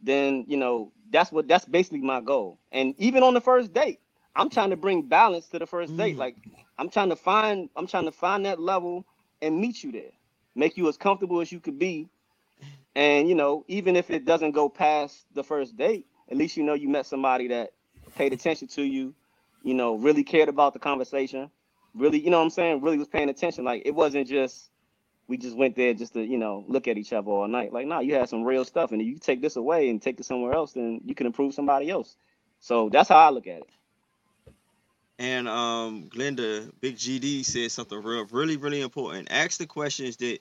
[0.00, 2.58] then you know that's what that's basically my goal.
[2.72, 4.00] And even on the first date,
[4.34, 6.16] I'm trying to bring balance to the first date.
[6.16, 6.18] Mm.
[6.18, 6.36] Like
[6.78, 9.04] I'm trying to find I'm trying to find that level
[9.42, 10.12] and meet you there,
[10.54, 12.08] make you as comfortable as you could be.
[12.94, 16.62] And you know, even if it doesn't go past the first date, at least you
[16.62, 17.72] know you met somebody that
[18.14, 19.14] paid attention to you,
[19.62, 21.50] you know, really cared about the conversation.
[21.94, 23.64] really, you know what I'm saying, really was paying attention.
[23.64, 24.70] Like it wasn't just
[25.28, 27.72] we just went there just to, you know, look at each other all night.
[27.72, 30.20] Like, nah, you had some real stuff, and if you take this away and take
[30.20, 32.16] it somewhere else, then you can improve somebody else.
[32.60, 33.68] So that's how I look at it.
[35.18, 39.28] And um, Glenda, Big GD said something real, really, really important.
[39.30, 40.40] Ask the questions that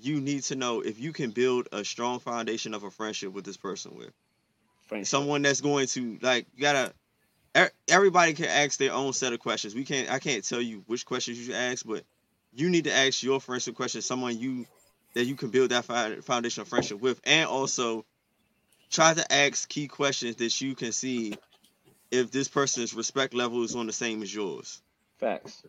[0.00, 3.44] you need to know if you can build a strong foundation of a friendship with
[3.44, 4.12] this person with
[4.86, 5.08] Friendship.
[5.08, 6.92] someone that's going to like you gotta.
[7.88, 9.74] Everybody can ask their own set of questions.
[9.74, 10.10] We can't.
[10.10, 12.04] I can't tell you which questions you should ask, but
[12.60, 14.06] you need to ask your friendship questions.
[14.06, 14.66] Someone you
[15.14, 15.84] that you can build that
[16.24, 18.04] foundation of friendship with, and also
[18.90, 21.34] try to ask key questions that you can see
[22.10, 24.80] if this person's respect level is on the same as yours.
[25.18, 25.62] Facts.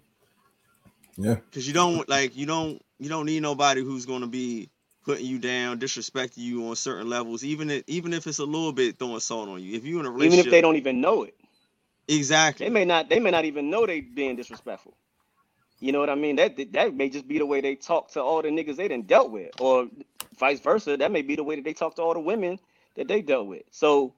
[1.17, 1.35] Yeah.
[1.35, 4.69] Because you don't like you don't you don't need nobody who's going to be
[5.03, 8.71] putting you down, disrespecting you on certain levels, even if, even if it's a little
[8.71, 9.75] bit throwing salt on you.
[9.75, 11.35] If you're in a relationship, Even if they don't even know it,
[12.07, 13.09] exactly, they may not.
[13.09, 14.93] They may not even know they being disrespectful.
[15.79, 16.37] You know what I mean?
[16.37, 19.03] That that may just be the way they talk to all the niggas they done
[19.03, 19.87] dealt with, or
[20.39, 20.97] vice versa.
[20.97, 22.59] That may be the way that they talk to all the women
[22.95, 23.63] that they dealt with.
[23.71, 24.15] So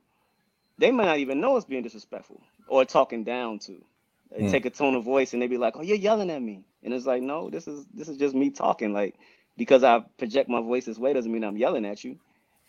[0.78, 3.84] they might not even know it's being disrespectful or talking down to.
[4.32, 4.46] They Hmm.
[4.46, 6.94] take a tone of voice and they be like, "Oh, you're yelling at me," and
[6.94, 8.94] it's like, "No, this is this is just me talking.
[8.94, 9.16] Like
[9.58, 12.20] because I project my voice this way doesn't mean I'm yelling at you."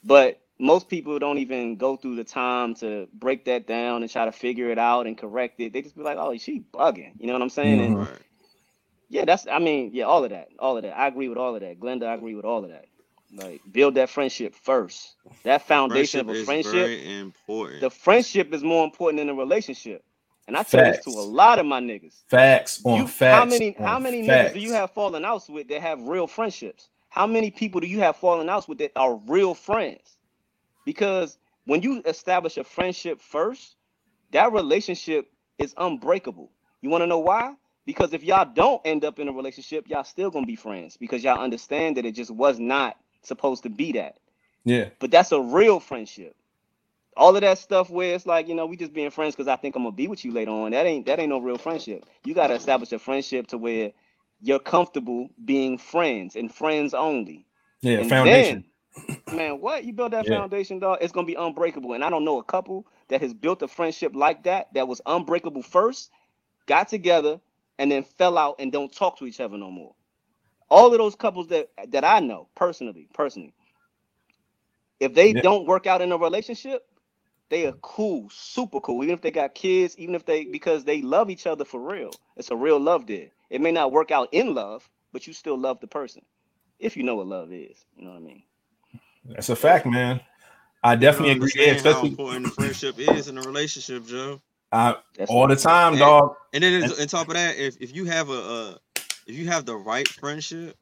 [0.04, 4.26] But most people don't even go through the time to break that down and try
[4.26, 5.72] to figure it out and correct it.
[5.72, 7.80] They just be like, "Oh, she bugging," you know what I'm saying?
[7.80, 8.08] And Mhm.
[8.08, 8.22] right.
[9.12, 10.98] Yeah, that's I mean, yeah, all of that, all of that.
[10.98, 11.78] I agree with all of that.
[11.78, 12.86] Glenda, I agree with all of that.
[13.36, 15.16] Like build that friendship first.
[15.44, 16.72] That foundation friendship of a is friendship.
[16.72, 17.80] very important.
[17.82, 20.02] The friendship is more important than the relationship.
[20.48, 22.22] And I tell this to a lot of my niggas.
[22.28, 23.38] Facts on You- facts.
[23.38, 24.50] how many how many facts.
[24.50, 26.88] niggas do you have fallen outs with that have real friendships?
[27.10, 30.16] How many people do you have fallen outs with that are real friends?
[30.86, 31.36] Because
[31.66, 33.76] when you establish a friendship first,
[34.32, 36.50] that relationship is unbreakable.
[36.80, 37.54] You want to know why?
[37.86, 41.24] Because if y'all don't end up in a relationship, y'all still gonna be friends because
[41.24, 44.18] y'all understand that it just was not supposed to be that.
[44.64, 44.90] Yeah.
[45.00, 46.36] But that's a real friendship.
[47.16, 49.56] All of that stuff where it's like, you know, we just being friends because I
[49.56, 50.72] think I'm gonna be with you later on.
[50.72, 52.04] That ain't that ain't no real friendship.
[52.24, 53.92] You gotta establish a friendship to where
[54.40, 57.46] you're comfortable being friends and friends only.
[57.82, 57.98] Yeah.
[57.98, 58.64] And Foundation.
[58.64, 58.64] then,
[59.30, 60.38] man, what you build that Yeah.
[60.38, 60.98] foundation, dog?
[61.02, 61.94] It's gonna be unbreakable.
[61.94, 65.00] And I don't know a couple that has built a friendship like that that was
[65.06, 66.10] unbreakable first,
[66.66, 67.40] got together,
[67.82, 69.94] and then fell out and don't talk to each other no more.
[70.70, 73.54] All of those couples that that I know personally, personally,
[75.00, 75.42] if they Yeah.
[75.42, 76.84] don't work out in a relationship,
[77.50, 79.04] they are cool, super cool.
[79.04, 82.20] Even if they got kids, even if they because they love each other for real.
[82.36, 83.30] It's a real love there.
[83.50, 86.22] It may not work out in love, but you still love the person.
[86.80, 87.84] If you know what love is.
[87.96, 88.44] You know what I mean?
[89.24, 90.20] That's a fact, man.
[90.84, 91.52] I definitely agree.
[91.56, 94.42] Yeah, understand how especially important the friendship is in a relationship, Joe.
[94.72, 94.94] Uh,
[95.28, 96.34] all the time, And- dog.
[96.54, 98.74] And then on top of that, if, if you have a uh,
[99.26, 100.76] if you have the right friendship,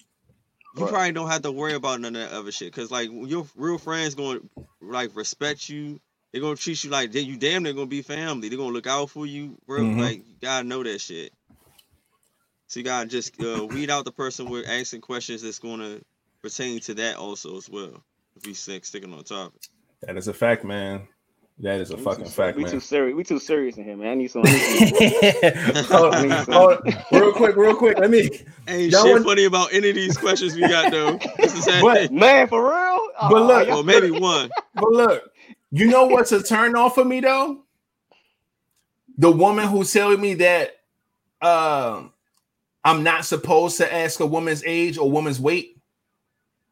[0.76, 0.90] you Right.
[0.90, 2.72] probably don't have to worry about none of that other shit.
[2.72, 6.00] Cause like your real friends going to like respect you.
[6.32, 8.48] They're gonna treat you like they you damn they're gonna be family.
[8.48, 9.80] They're gonna look out for you, bro.
[9.80, 10.00] Mhm.
[10.00, 11.32] Like you gotta know that shit.
[12.68, 15.98] So you gotta just uh, weed out the person with asking questions that's gonna
[16.40, 18.02] pertain to that also as well.
[18.36, 19.60] If we stick sticking on topic.
[20.02, 21.08] That is a fact, man.
[21.62, 22.80] That is a We fucking too, fact, we too man.
[22.80, 23.16] serious.
[23.16, 24.08] We too serious in here, man.
[24.12, 24.42] I need some.
[24.46, 26.78] I need hold, I need some- hold-
[27.12, 27.98] real quick, real quick.
[27.98, 28.30] Let me.
[28.66, 31.18] Ain't Y'all shit want- funny about any of these questions we got though.
[31.38, 32.14] It's the same But- thing.
[32.18, 32.98] man, for real.
[33.20, 34.50] But Oh, look, y'all- maybe one.
[34.74, 35.30] But look,
[35.70, 37.64] you know what's a turn off for me though?
[39.18, 40.76] The woman who's telling me that
[41.42, 42.12] um
[42.82, 45.76] I'm not supposed to ask a woman's age or woman's weight.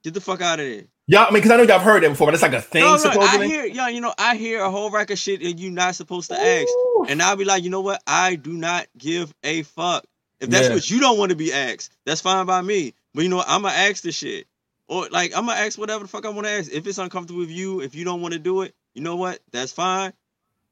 [0.03, 0.85] Get the fuck out of there.
[1.09, 2.63] Y'all, I mean, because I know y'all have heard that before, but it's like a
[2.63, 3.49] thing No, no, I supposedly.
[3.49, 6.31] hear, yeah, you know, I hear a whole rack of shit and you're not supposed
[6.31, 6.69] to ask.
[6.69, 7.07] Ooh.
[7.09, 8.03] And I'll be like, you know what?
[8.07, 10.05] I do not give a fuck.
[10.41, 10.75] If that's Yeah.
[10.75, 12.95] what you don't want to be asked, that's fine by me.
[13.15, 13.49] But you know what?
[13.49, 14.47] I'm gonna ask the shit.
[14.89, 16.71] Or like I'm gonna ask whatever the fuck I want to ask.
[16.73, 19.41] If it's uncomfortable with you, if you don't want to do it, you know what?
[19.53, 20.13] That's fine.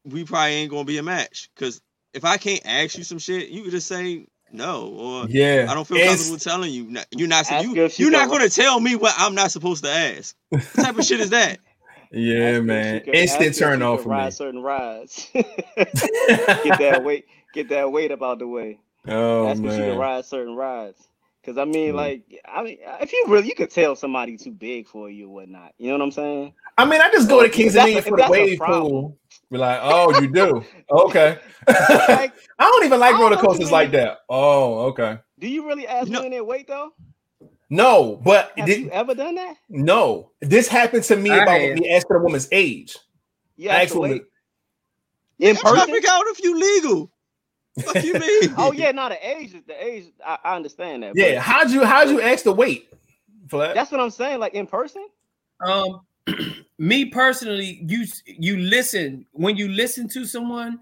[0.04, 1.50] We probably ain't gonna be a match.
[1.56, 1.80] Cause
[2.14, 4.86] if I can't ask you some shit, you could just say no.
[4.88, 6.96] Or Yeah, I don't feel It's- comfortable telling you.
[7.16, 9.90] You're not Ask you, her you're not gonna tell me what I'm not supposed to
[9.90, 10.34] ask.
[10.50, 11.58] What type of shit is that?
[12.12, 12.94] Yeah, Ask man.
[13.00, 14.30] she could- ask her Instant turn off for ride me.
[14.30, 15.28] certain rides.
[15.34, 18.78] get that weight, get that weight up out the way.
[19.08, 19.98] oh Ask if she can man.
[19.98, 21.02] ride certain rides.
[21.46, 21.94] Cause I mean, Mm.
[21.94, 25.34] like, I mean, if you really, you could tell somebody too big for you or
[25.34, 25.74] whatnot.
[25.78, 26.52] You know what I'm saying?
[26.76, 29.16] I mean, I just go to If Kings that's and a- for the wave pool.
[29.48, 30.64] Be like, oh, you do?
[30.90, 31.38] Okay.
[31.68, 34.18] Like, I don't even like don't roller coasters many- like that.
[34.28, 35.18] Oh, okay.
[35.38, 36.90] do you really ask You know- women their weight though?
[37.70, 39.54] No, but Have thi- you ever done that?
[39.68, 41.78] no, this happened to me I about have.
[41.78, 42.96] me asking a woman's age.
[43.56, 44.22] Yeah, I asked asked the a woman, weight
[45.50, 47.10] in I'm trying to figure out if you legal.
[47.82, 48.54] Fuck you mean?
[48.56, 49.52] Oh yeah, not the age.
[49.66, 51.12] The age, I, I understand that.
[51.14, 52.88] Yeah, but how'd you how'd you ask the weight?
[53.48, 53.74] Flat?
[53.74, 54.40] that's what I'm saying.
[54.40, 55.06] Like in person.
[55.64, 56.00] Um,
[56.78, 60.80] me personally, you you listen when you listen to someone,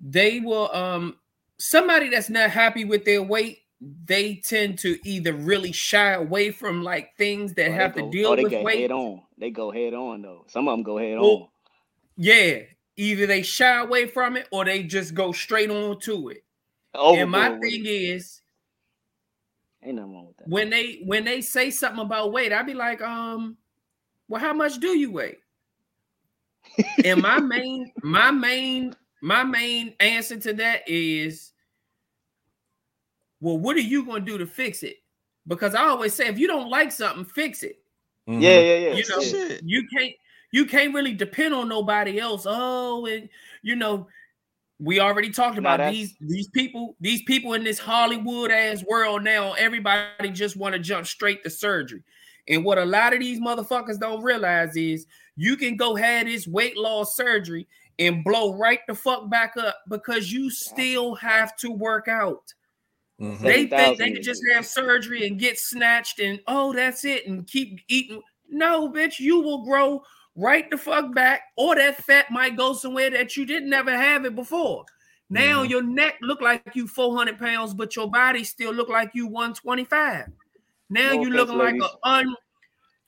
[0.00, 1.16] they will um
[1.58, 3.60] somebody that's not happy with their weight.
[4.06, 8.04] They tend to either really shy away from like things that Or they have go-
[8.06, 8.80] to deal or they with go weight.
[8.80, 9.22] head on.
[9.38, 10.44] They go head on though.
[10.48, 11.48] Some of them go head Well, on.
[12.16, 12.60] Yeah,
[12.96, 16.44] either they shy away from it or they just go straight on to it.
[16.94, 18.40] Overboard and my thing is,
[19.84, 20.48] ain't nothing wrong with that.
[20.48, 23.56] when they when they say something about weight, I'd be like, um,
[24.28, 25.36] well, how much do you weigh?
[27.04, 31.52] and my main, my main, my main answer to that is,
[33.40, 34.96] well, what are you gonna do to fix it?
[35.46, 37.78] Because I always say, if you don't like something, fix it.
[38.26, 38.40] Mhm.
[38.40, 38.94] yeah, yeah, yeah.
[38.94, 39.28] You know, yeah.
[39.28, 39.60] Shit.
[39.64, 40.12] you can't
[40.56, 42.46] you can't really depend on nobody else.
[42.48, 43.28] Oh, and
[43.60, 44.08] you know,
[44.80, 49.22] we already talked about that's- these these people, these people in this Hollywood ass world
[49.22, 49.52] now.
[49.52, 52.02] Everybody just want to jump straight to surgery.
[52.48, 55.06] And what a lot of these motherfuckers don't realize is
[55.36, 57.68] you can go have this weight loss surgery
[57.98, 62.54] and blow right the fuck back up because you still have to work out.
[63.20, 63.40] Mhm.
[63.40, 67.46] They think they can just have surgery and get snatched and oh, that's it, and
[67.46, 68.22] keep eating.
[68.48, 70.02] No, bitch, you will grow
[70.36, 74.24] right the fuck back, or that fat might go somewhere that you didn't ever have
[74.24, 74.84] it before.
[75.28, 75.70] Now Mhm.
[75.70, 80.26] your neck look like you 400 pounds, but your body still look like you 125.
[80.88, 82.36] Now No you looking like an un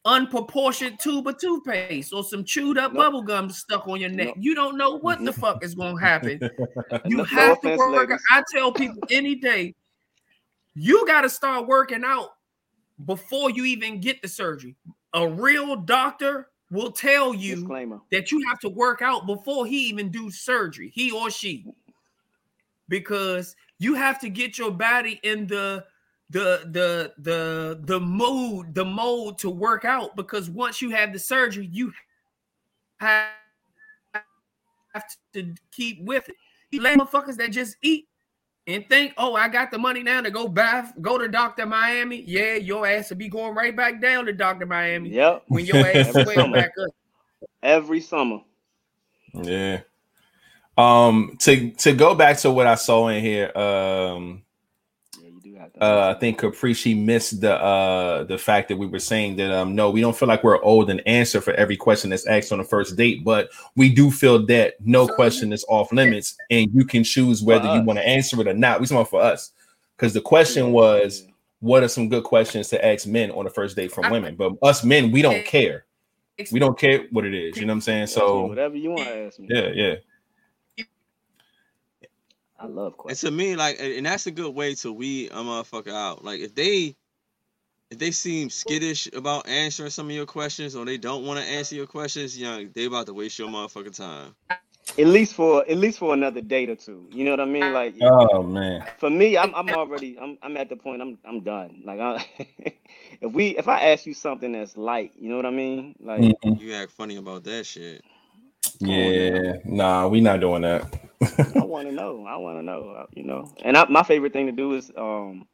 [0.04, 2.98] unproportioned tube of toothpaste or some chewed up No.
[3.00, 4.28] bubble gum stuck on your neck.
[4.28, 4.34] No.
[4.38, 6.40] You don't know what the fuck is gonna happen.
[7.04, 8.08] You have to work.
[8.08, 8.22] ladies.
[8.30, 9.74] I tell people any day,
[10.74, 12.30] you got to start working out
[13.04, 14.76] before you even get the surgery.
[15.14, 18.00] A real doctor will tell you Disclaimer.
[18.10, 21.64] that you have to work out before he even do surgery, he or she,
[22.88, 25.84] because you have to get your body in the
[26.30, 30.14] the the the the mood, the mode to work out.
[30.16, 31.92] Because once you have the surgery, you
[32.98, 33.30] have
[35.32, 36.36] to keep with it.
[36.70, 38.08] You motherfuckers that just eat
[38.68, 41.64] and think, oh, I got the money now to go bath, go to Dr.
[41.64, 42.22] Miami.
[42.26, 44.66] Yeah, your ass will be going right back down to Dr.
[44.66, 45.44] Miami Yep.
[45.48, 46.90] when your ass Every swell back up.
[47.62, 48.40] Every summer.
[49.32, 49.80] Yeah.
[50.76, 54.42] Um to to go back to what I saw in here, um
[55.20, 55.57] Yeah, you do have to.
[55.80, 59.50] Uh I think Capri she missed the uh the fact that we were saying that
[59.52, 62.52] um no, we don't feel like we're old and answer for every question that's asked
[62.52, 66.70] on the first date, but we do feel that no question is off limits and
[66.72, 68.80] you can choose whether you want to answer it or not.
[68.80, 69.52] We talking for us
[69.96, 71.26] because the question was
[71.60, 74.36] what are some good questions to ask men on the first date from women?
[74.36, 75.84] But us men, we don't care.
[76.52, 77.56] We don't care what it is.
[77.56, 78.06] You know what I'm saying?
[78.08, 79.48] So whatever you want to ask me.
[79.50, 79.94] yeah, yeah.
[82.58, 83.24] I love questions.
[83.24, 86.24] And to me, like, and and that's a good way to weed a motherfucker out.
[86.24, 86.96] Like, if they,
[87.90, 91.46] if they seem skittish about answering some of your questions, or they don't want to
[91.46, 94.34] answer your questions, young, they about to waste your motherfucking time.
[94.98, 97.06] At least for at least for another date or two.
[97.12, 97.72] You know what I mean?
[97.72, 98.84] Like Oh man.
[98.98, 101.82] for me, I'm I'm already I'm I'm at the point I'm I'm done.
[101.84, 102.26] Like I,
[103.20, 105.94] if we if I ask you something that's light, you know what I mean?
[106.00, 106.60] Like Mhm.
[106.60, 108.02] You act funny about that shit.
[108.82, 111.07] on Yeah, nah, we not doing that.
[111.56, 112.24] I want to know.
[112.28, 112.90] I want to know.
[112.98, 115.46] uh, You know, and I, my favorite thing to do is, um,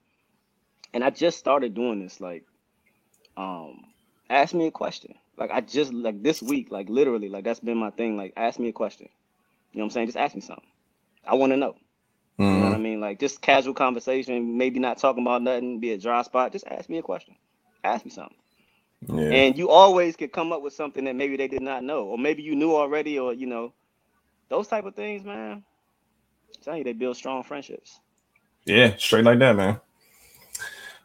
[0.94, 2.20] and I just started doing this.
[2.20, 2.44] Like,
[3.36, 3.84] um,
[4.30, 5.14] ask me a question.
[5.38, 8.16] Like I just like this week, like literally, like that's been my thing.
[8.16, 9.08] Like, ask me a question.
[9.72, 10.06] You know what I'm saying?
[10.08, 10.64] Just ask me something.
[11.26, 11.76] I want to know.
[12.48, 12.80] You know what I Mhm.
[12.80, 13.00] mean?
[13.00, 16.52] Like just casual conversation, maybe not talking about nothing, be a dry spot.
[16.52, 17.36] Just ask me a question.
[17.84, 18.36] Ask me something.
[19.08, 19.42] Yeah.
[19.42, 22.18] And you always could come up with something that maybe they did not know, or
[22.18, 23.74] maybe you knew already, or you know,
[24.48, 25.64] those type of things, man.
[26.62, 28.00] Telling you, they build strong friendships.
[28.64, 29.80] Yeah, straight like that, man.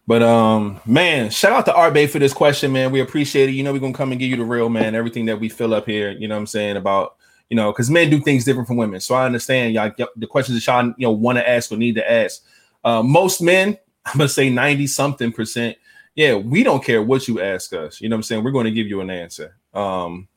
[0.08, 2.92] But um, man, shout out to Art Bay for this question, man.
[2.92, 3.52] We appreciate it.
[3.52, 5.74] You know, we're gonna come and give you the real man, everything that we fill
[5.74, 6.12] up here.
[6.12, 7.16] You know what I'm saying about
[7.50, 9.00] you know, because men do things different from women.
[9.00, 11.96] So I understand y'all the questions that y'all you know want to ask or need
[11.96, 12.44] to ask.
[12.84, 15.78] Uh, most men, I'm gonna say 90 something percent.
[16.16, 18.02] Yeah, we don't care what you ask us.
[18.02, 18.44] You know what I'm saying?
[18.44, 19.56] We're going to give you an answer.
[19.74, 20.28] Um,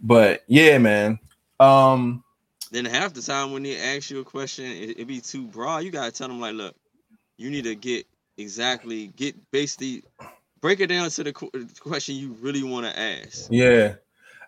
[0.00, 1.18] but yeah, man.
[1.62, 2.24] Um,
[2.70, 5.78] Then half the time when they ask you a question, it, it be too broad.
[5.84, 6.74] You gotta tell them like, look,
[7.36, 8.06] you need to get
[8.38, 10.02] exactly get basically
[10.60, 13.48] break it down to the qu- question you really want to ask.
[13.50, 13.94] yeah.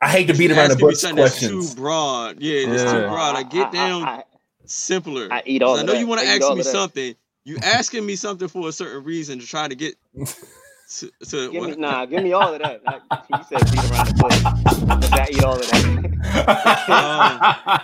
[0.02, 1.70] I hate to beat around the bush something that's questions.
[1.74, 2.40] too broad.
[2.40, 2.92] Yeah, it's Yeah.
[2.92, 3.34] too broad.
[3.34, 4.24] Like get down I, I,
[4.66, 5.28] simpler.
[5.30, 5.98] I eat all 'Cause I know that.
[6.00, 7.14] you want to ask me something.
[7.44, 9.94] You asking me something for a certain reason to try to get
[10.86, 12.84] To, to, Give me nah, give me all of that.
[12.84, 13.00] Like,
[13.30, 14.44] you said beat around the bush.
[15.12, 15.86] I eat all of that.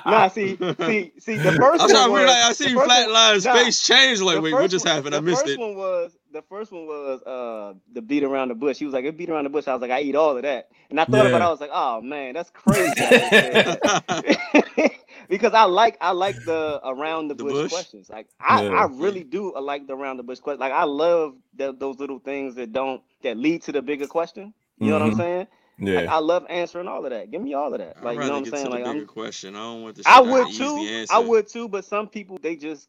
[0.07, 2.45] nah, see, see, see, the first I'm trying one to realize.
[2.45, 4.21] I see first flat one- lines, nah, face change.
[4.21, 5.15] Like, wait, what just happened?
[5.15, 5.59] I the missed first it.
[5.61, 8.79] one was the first one was uh the beat around the bush.
[8.79, 9.69] He was like, it beat around the bush.
[9.69, 10.69] I was like, I eat all of that.
[10.91, 13.05] And I thought about it, I was like, oh man, that's crazy.
[13.07, 14.93] I just said that.
[15.29, 17.63] because I like I like the around the, The bush, bush?
[17.63, 18.11] questions.
[18.11, 18.71] Like I, Yeah.
[18.71, 20.61] I really do like the around the bush questions.
[20.61, 24.55] Like I love the, those little things that don't that lead to the bigger question.
[24.81, 25.15] You know what I'm Mhm.
[25.15, 25.47] saying?
[25.95, 26.09] Like, yeah.
[26.09, 27.31] I love answering all of that.
[27.31, 27.99] Give me all of that.
[28.03, 28.71] I'd Like you know what I'm get saying?
[28.71, 29.57] to Like bigger I'm question.
[29.57, 30.05] I don't want the.
[30.05, 30.77] I would too.
[30.87, 31.15] Answer.
[31.15, 32.89] I would too, but some people they just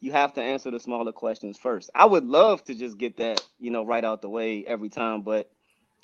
[0.00, 1.90] you have to answer the smaller questions first.
[1.94, 5.22] I would love to just get that, you know, right out the way every time,
[5.22, 5.50] but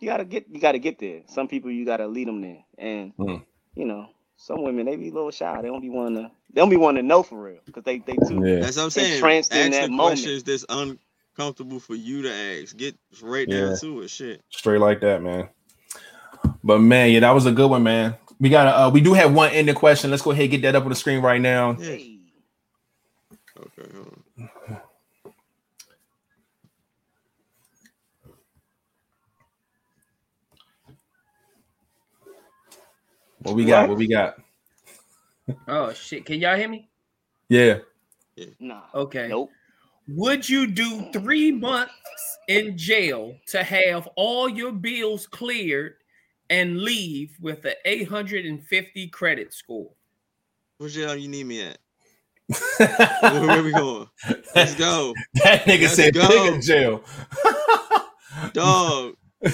[0.00, 1.22] you gotta get you gotta get there.
[1.28, 3.44] Some people you gotta lead them there, and Mm.
[3.76, 5.60] you know, some women they be a little shy.
[5.62, 6.30] They don't be wanting to.
[6.52, 8.42] They don't be wanting to know for real because they they too.
[8.44, 8.60] Yeah.
[8.60, 9.14] That's what I'm saying.
[9.14, 10.20] entranced in Ask that the moment.
[10.20, 12.76] questions that's uncomfortable for you to ask.
[12.76, 13.76] Get right down Yeah.
[13.76, 14.10] to it.
[14.10, 14.40] Shit.
[14.50, 15.48] Straight like that, man.
[16.64, 18.16] But man, yeah, that was a good one, man.
[18.40, 20.10] We got to uh we do have one ending question.
[20.10, 21.74] Let's go ahead and get that up on the screen right now.
[21.74, 22.11] Hey,
[33.42, 33.82] What we got?
[33.82, 33.90] What?
[33.90, 34.36] What we got?
[35.66, 36.24] Oh shit!
[36.24, 36.88] Can y'all hear me?
[37.48, 37.78] Yeah.
[38.60, 39.26] nah, Okay.
[39.28, 39.50] nope.
[40.08, 41.92] Would you do three months
[42.48, 45.94] in jail to have all your bills cleared
[46.48, 49.90] and leave with an 850 credit score?
[50.78, 51.78] Where jail you need me at?
[52.78, 54.08] Where, where we going?
[54.54, 56.28] Let's go, That nigga Let's said go.
[56.28, 57.02] pig jail.
[58.52, 59.14] dog.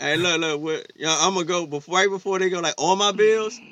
[0.00, 0.60] hey, look, look.
[0.62, 2.60] What, yeah, I'm gonna go before right before they go.
[2.60, 3.62] Like all my bills.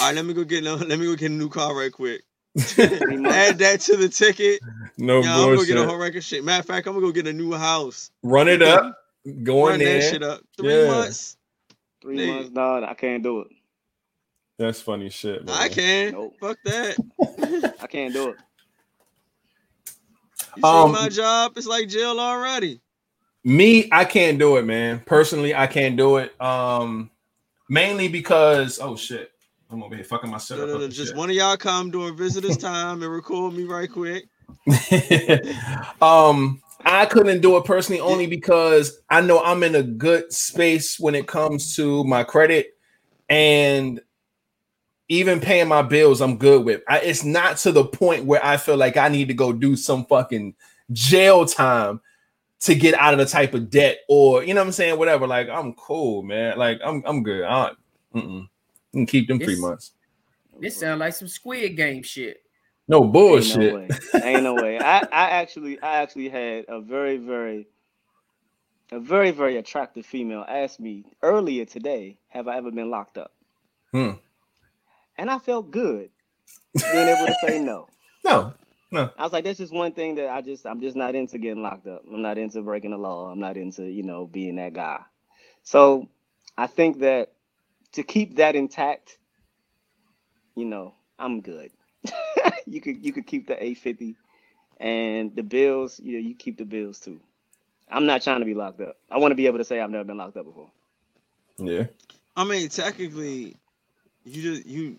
[0.00, 0.64] All right, let me go get.
[0.64, 2.22] Let me go get a new car right quick.
[3.28, 4.62] Add that to the ticket.
[4.98, 5.68] No Yeah, I'm gonna bullshit.
[5.68, 6.44] get a whole record shit.
[6.44, 8.10] Matter of fact, I'm gonna go get a new house.
[8.22, 8.98] Run it up.
[9.44, 10.04] Go Run in that there.
[10.04, 10.42] shit up.
[10.58, 10.80] Three Yeah.
[10.80, 11.36] months.
[12.02, 12.20] Three Nigga.
[12.20, 13.48] months, nah, I can't do it.
[14.58, 15.54] That's funny shit, man.
[15.54, 16.16] I can't.
[16.16, 16.36] Nope.
[16.40, 16.98] Fuck that.
[17.80, 18.38] I can't do it.
[20.54, 21.54] You see Um, my job?
[21.56, 22.81] It's like jail already.
[23.44, 25.02] Me, I can't do it, man.
[25.04, 26.40] Personally, I can't do it.
[26.40, 27.10] Um,
[27.68, 29.32] mainly because oh shit,
[29.70, 30.60] I'm over here fucking myself.
[30.60, 31.16] No, no, no, just shit.
[31.16, 34.24] one of y'all come during visitors time and record me right quick.
[36.02, 41.00] um, I couldn't do it personally only because I know I'm in a good space
[41.00, 42.76] when it comes to my credit
[43.28, 44.00] and
[45.08, 46.20] even paying my bills.
[46.20, 46.82] I'm good with.
[46.88, 49.74] I, it's not to the point where I feel like I need to go do
[49.74, 50.54] some fucking
[50.92, 52.00] jail time
[52.62, 54.98] to get out of the type of debt or you know what I'm saying.
[54.98, 55.26] Whatever.
[55.26, 56.58] Like I'm cool, man.
[56.58, 57.44] Like I'm I'm good.
[57.44, 57.70] I,
[58.14, 58.40] mm-mm.
[58.40, 58.48] You
[58.92, 59.92] can keep them three months.
[60.60, 62.42] This sounds like some Squid Game shit.
[62.88, 63.72] No Ain't bullshit.
[63.72, 63.88] no way.
[64.22, 64.78] Ain't no way.
[64.78, 67.66] I, I actually I actually had a very, very
[68.92, 73.32] a very, very attractive female ask me earlier today, have I ever been locked up?
[73.90, 74.10] Hmm.
[75.16, 76.10] And I felt good
[76.74, 77.88] being able to say no.
[78.24, 78.54] No.
[78.92, 81.62] I was like, this is one thing that I just I'm just not into getting
[81.62, 82.02] locked up.
[82.06, 83.30] I'm not into breaking the law.
[83.30, 85.00] I'm not into, you know, being that guy.
[85.62, 86.08] So
[86.58, 87.32] I think that
[87.92, 89.18] to keep that intact,
[90.56, 91.70] you know, I'm good.
[92.66, 94.16] you could you could keep the 850
[94.78, 97.20] and the bills, you know, you keep the bills too.
[97.90, 98.96] I'm not trying to be locked up.
[99.10, 100.70] I want to be able to say I've never been locked up before.
[101.58, 101.84] Yeah.
[102.36, 103.56] I mean, technically,
[104.24, 104.98] you just you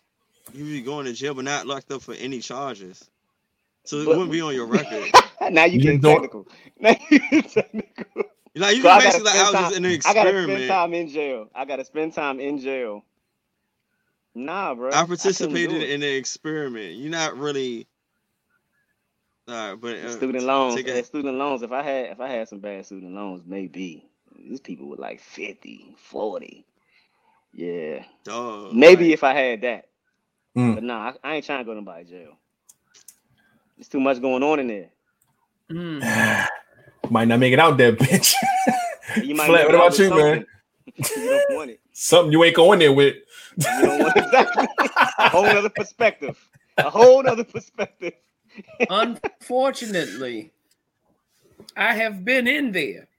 [0.54, 3.10] you be going to jail, but not locked up for any charges.
[3.86, 5.12] So it But- wouldn't be on your record.
[5.52, 6.48] now you You get don't- technical.
[6.80, 8.24] Now you get technical.
[8.56, 10.14] Like you So can gotta basically like, I was just in an experiment.
[10.16, 11.50] I gotta spend time in jail.
[11.56, 13.04] I gotta spend time in jail.
[14.36, 14.90] Nah, bro.
[14.90, 15.90] I participated it.
[15.90, 16.96] in an experiment.
[16.96, 17.88] You're not really.
[19.48, 20.76] All right, but uh, student loans.
[20.76, 21.64] take eh, student loans.
[21.64, 24.06] If I had if I had some bad student loans, maybe
[24.38, 26.66] these people were like 50, 40.
[27.54, 29.90] Yeah, dog, maybe like, if I had that.
[30.58, 30.76] Mm.
[30.76, 32.38] But nah, I, I ain't trying to go to nobody jail.
[33.84, 34.90] There's too much going on in there.
[35.70, 36.48] Mm.
[37.10, 38.34] Might not make it out there, bitch.
[39.22, 40.46] You might Flat, what about you, with man?
[40.96, 41.22] something.
[41.22, 41.80] you don't want it.
[41.92, 43.16] Something you ain't going there with.
[43.58, 44.68] You don't want exactly
[45.20, 46.50] a whole other perspective.
[46.78, 48.14] A whole other perspective.
[48.90, 50.54] Unfortunately,
[51.76, 53.10] I have been in there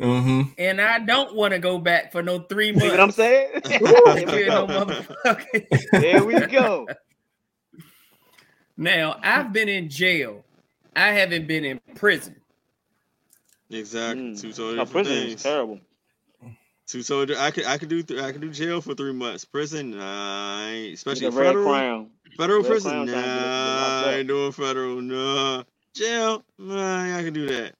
[0.00, 0.50] Mm-hmm.
[0.58, 2.84] and I don't want to go back for no three months.
[2.84, 3.48] See what I'm saying?
[3.64, 6.26] If Here we you're no go.
[6.26, 6.86] we go.
[8.76, 10.44] Now, I've been in jail.
[10.94, 12.36] I haven't been in prison.
[13.70, 14.40] exactly Mm.
[14.40, 15.80] two totally No, different prison is terrible.
[16.86, 17.38] Two totally.
[17.38, 19.44] I could I could do th- I could do jail for three months.
[19.44, 20.94] Prison, nah, I ain't.
[20.94, 21.64] especially With the red federal.
[21.66, 22.10] crown.
[22.36, 24.10] Federal Red prison, Crown trying to get us to get locked nah.
[24.10, 25.00] I ain't doing federal.
[25.02, 25.62] Nah,
[25.94, 27.74] jail, nah, I can do that.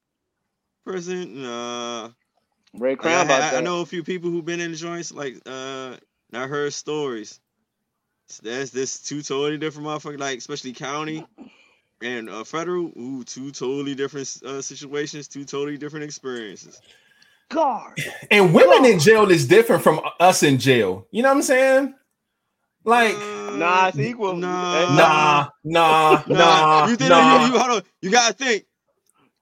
[0.85, 2.10] Prison, nah.
[2.74, 4.77] Red Like, Crown I, about I- I know a few people who've been in the
[4.77, 5.97] joints, like uh,
[6.32, 7.40] and I heard stories.
[8.28, 11.24] So that's this two totally different motherfuckers, like especially county
[12.03, 12.93] and uh, federal.
[12.98, 16.81] Ooh, two totally different uh, situations, two totally different experiences.
[17.51, 17.93] God.
[18.31, 21.07] And women in jail is different from us in jail.
[21.12, 21.94] You know what I'm saying?
[22.85, 24.36] Like, Uh, Nah, it's equal.
[24.36, 26.35] Nah, nah, nah, nah.
[26.36, 27.47] nah, you think nah.
[27.47, 27.82] you, you hold on?
[28.03, 28.65] You gotta think.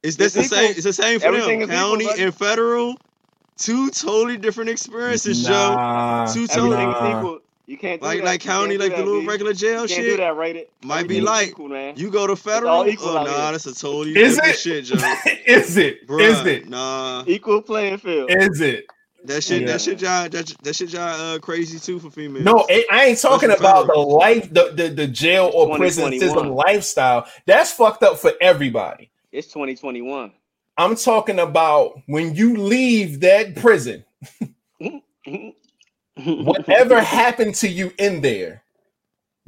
[0.02, 0.64] Is this It's the same?
[0.64, 0.76] equal.
[0.76, 1.70] It's the same for Everything them.
[1.70, 2.96] is equal, County and federal,
[3.58, 6.26] two totally different experiences, Joe.
[6.32, 7.04] Two totally nah.
[7.12, 7.40] is equal.
[7.66, 8.24] You can't do Like that.
[8.26, 9.26] like county, do like the little B.
[9.26, 10.16] regular jail You can't do shit.
[10.18, 10.66] that, rated.
[10.82, 11.48] Might be Everything's light.
[11.48, 11.94] equal, man.
[11.96, 12.86] You go to all federal.
[12.88, 13.52] equal Oh out nah, here.
[13.52, 14.58] that's a totally Is different it?
[14.58, 14.96] shit, Joe.
[15.46, 16.06] is it?
[16.06, 16.68] Bruh, Is it?
[16.68, 18.30] Nah, Equal playing field.
[18.30, 18.84] Is it?
[19.24, 19.66] that shit, Yeah.
[19.68, 22.44] that shit, y'all, that, that shit, y'all, uh, crazy too for females.
[22.44, 26.18] No, it, I ain't talking Especially about the life, the, the, the jail or prison
[26.20, 27.26] system lifestyle.
[27.46, 29.10] That's fucked up for everybody.
[29.32, 30.32] It's 2021.
[30.76, 34.04] I'm talking about when you leave that prison,
[36.16, 38.62] whatever happened to you in there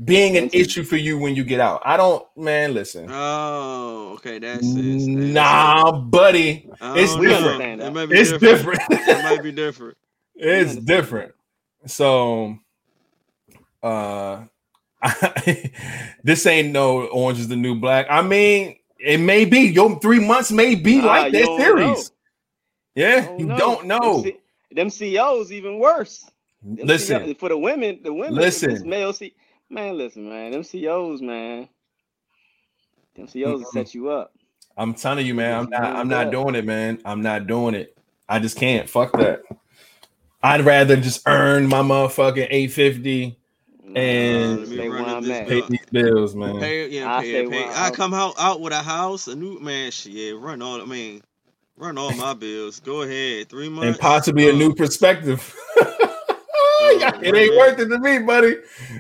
[0.05, 1.81] being an issue for you when you get out.
[1.85, 3.09] I don't, man, listen.
[3.11, 4.83] Oh, okay, that's it.
[4.83, 6.69] That's Nah, buddy.
[6.83, 7.83] it's different.
[7.83, 8.79] It might be It's different.
[8.79, 8.81] different.
[8.91, 9.97] it might be different.
[10.35, 11.33] it's different.
[11.87, 12.59] So,
[13.83, 14.45] uh,
[16.25, 18.07] this ain't no Orange is the New Black.
[18.11, 22.11] I mean, it may be your three months may be like you that don't series.
[22.95, 23.57] Yeah, Don't you know.
[23.57, 24.23] don't know.
[24.23, 26.25] Them, C- them COs even worse.
[26.75, 28.35] Them Listen, CO for the women, the women.
[28.35, 28.89] Listen.
[28.89, 29.35] male C,
[29.71, 30.51] man, listen, man.
[30.51, 31.69] Them COs, man.
[33.15, 33.33] Them COs
[33.63, 33.67] Mm-mm.
[33.67, 34.33] set you up.
[34.77, 35.81] I'm telling you, man, I'm not.
[35.83, 37.01] doing I'm not doing it, man.
[37.05, 37.97] I'm not doing it.
[38.29, 38.91] I just can't.
[38.91, 39.43] Fuck that.
[40.43, 43.39] I'd rather just earn my motherfucking 850
[43.95, 45.49] And- Let me stay run where up I'm this at.
[45.49, 46.59] pay these bills, man.
[46.61, 47.69] Pay, yeah, I pay, pay.
[47.73, 49.91] I come out out with a house, a new man.
[49.93, 50.83] Shit, yeah, run all.
[50.83, 51.23] I mean,
[51.77, 52.81] run all my bills.
[52.81, 55.55] Go ahead, three months, And possibly a new perspective.
[57.23, 58.57] it ain't worth it to me, buddy.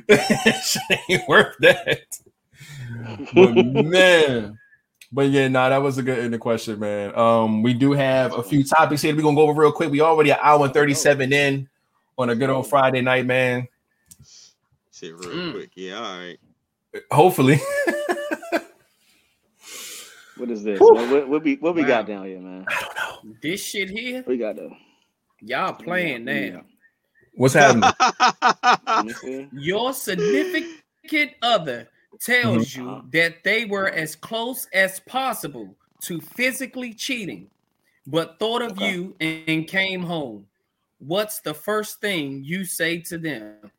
[0.62, 2.00] Shit ain't worth that.
[3.32, 4.58] But man,
[5.12, 7.14] but yeah, nah, that was a good ending question, man.
[7.16, 9.14] Um, we do have a few topics here.
[9.14, 9.90] We're gonna go over real quick.
[9.90, 11.68] We already an hour and 37 in
[12.18, 13.68] on a good old Friday night, man.
[14.92, 15.52] Shit, real Mm.
[15.52, 15.70] quick.
[15.74, 16.38] Yeah, all right.
[17.10, 17.60] Hopefully.
[20.36, 20.78] What is this?
[20.80, 20.94] Whew.
[20.94, 21.10] man?
[21.10, 21.88] What, what we what we Wow.
[21.88, 22.66] got down here, man?
[22.68, 22.94] I don't
[23.24, 23.36] know.
[23.42, 24.70] This shit here, We got the.
[25.40, 26.62] y'all playing now.
[27.36, 27.90] What's happening?
[28.86, 29.48] Let me see.
[29.52, 31.88] Your significant other
[32.18, 33.00] tells Uh-huh.
[33.02, 37.50] you that they were as close as possible to physically cheating,
[38.06, 38.90] but thought of Okay.
[38.92, 40.46] you and, and came home.
[40.98, 43.70] What's the first thing you say to them?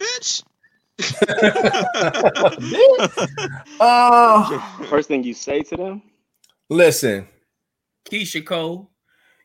[0.00, 0.42] Bitch.
[3.80, 6.02] uh First thing you say to them?
[6.70, 7.28] listen.
[8.06, 8.90] Keyshia Cole,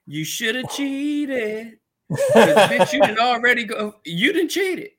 [0.05, 1.79] you should have cheated.
[2.09, 3.95] 'Cause, bitch, you didn't already go.
[4.03, 4.93] You didn't cheat it.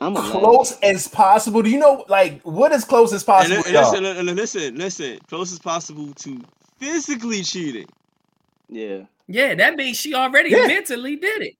[0.00, 1.62] I'm a close as possible.
[1.62, 3.56] Do you know like what is close as possible?
[3.56, 3.90] li- and y'all?
[3.92, 5.18] listen, and listen, listen.
[5.28, 6.40] Close as possible to
[6.78, 7.86] physically cheating.
[8.68, 9.02] Yeah.
[9.28, 10.66] Yeah, that means she already Yeah.
[10.66, 11.54] mentally did it.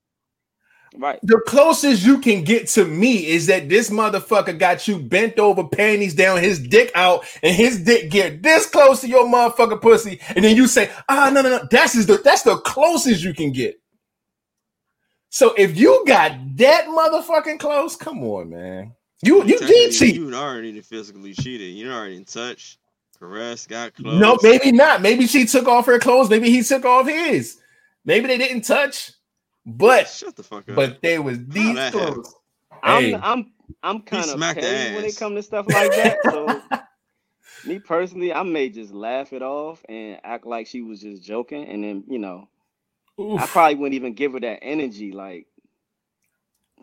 [0.97, 1.19] Right.
[1.23, 5.63] the closest you can get to me is that this motherfucker got you bent over,
[5.67, 10.19] panties down, his dick out, and his dick get this close to your motherfucking pussy,
[10.35, 13.33] and then you say, "Ah, no, no, no, that's is the that's the closest you
[13.33, 13.75] can get."
[15.29, 18.93] So if you got that motherfucking close, come on, man,
[19.23, 20.15] you you Technically, did cheat.
[20.15, 21.73] You already physically cheated.
[21.75, 22.77] You already in touch.
[23.19, 24.19] caressed, got close.
[24.19, 25.01] No, maybe not.
[25.01, 26.29] Maybe she took off her clothes.
[26.29, 27.57] Maybe he took off his.
[28.05, 29.11] Maybe they didn't touch,
[29.65, 30.75] but Shut the fuck up.
[30.75, 32.33] but they was these that close.
[32.83, 33.19] I'm Hey.
[33.21, 33.51] I'm
[33.81, 35.17] I'm kind of smacked petty when it ass.
[35.19, 36.19] comes to stuff like that.
[36.31, 36.61] So
[37.63, 41.65] me personally, I may just laugh it off and act like she was just joking,
[41.67, 42.47] and then you know,
[43.19, 43.41] Oof.
[43.41, 45.11] I probably wouldn't even give her that energy.
[45.11, 45.47] Like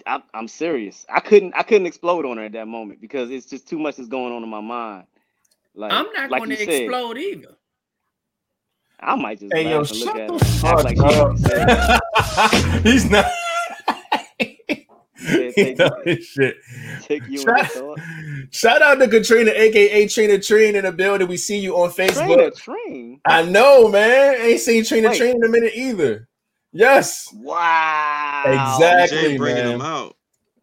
[0.07, 1.07] I, I'm serious.
[1.09, 3.99] I couldn't I couldn't explode on her at that moment because it's just too much
[4.01, 5.05] is going on in my mind.
[5.75, 7.57] Like I'm not like going to you said, explode either.
[9.01, 12.01] I might just Hey yo, and look shut at the her, fuck act like
[12.35, 13.27] she didn't He's not.
[15.25, 16.57] Yeah, He take- know his shit.
[17.03, 17.71] take you in Shout,
[18.51, 21.29] shout out to Katrina, aka Trina Train in the building.
[21.29, 22.27] We see you on Facebook.
[22.27, 23.21] Train a train.
[23.25, 24.35] I know, man.
[24.41, 25.19] Ain't seen Trina Wait.
[25.19, 26.29] Train in a minute either.
[26.73, 28.43] Yes, Wow.
[28.47, 29.19] Exactly.
[29.19, 29.73] Jay bringing man.
[29.79, 30.17] them out.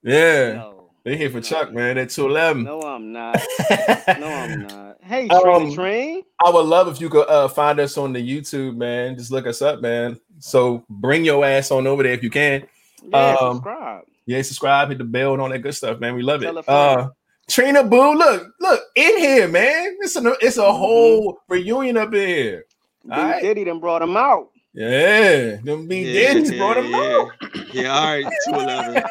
[0.03, 0.53] yeah.
[0.53, 1.41] No, They here for no.
[1.41, 1.97] Chuck, man.
[1.97, 2.63] At two eleven.
[2.65, 3.39] No, I'm not.
[4.19, 4.88] No, I'm not.
[5.10, 6.22] Hey, train Um, train.
[6.45, 9.18] I would love if you could uh, find us on the YouTube, man.
[9.18, 10.19] Just look us up, man.
[10.38, 12.68] So bring your ass on over there if you can.
[13.03, 14.03] Yeah, um, subscribe.
[14.27, 16.14] Yeah, subscribe, hit the bell, and all that good stuff, man.
[16.14, 16.69] We love Tell it.
[16.69, 17.10] Uh,
[17.49, 19.98] Trina Boo, look, look in here, man.
[20.02, 20.77] It's a it's a Mhm.
[20.77, 22.65] whole reunion up in here.
[23.03, 23.41] B Alright.
[23.41, 24.49] Diddy done brought him out.
[24.76, 26.98] Yeah, them B Yeah, Diddy's yeah, brought him yeah.
[26.98, 27.31] out.
[27.73, 29.03] Yeah, all right, two eleven.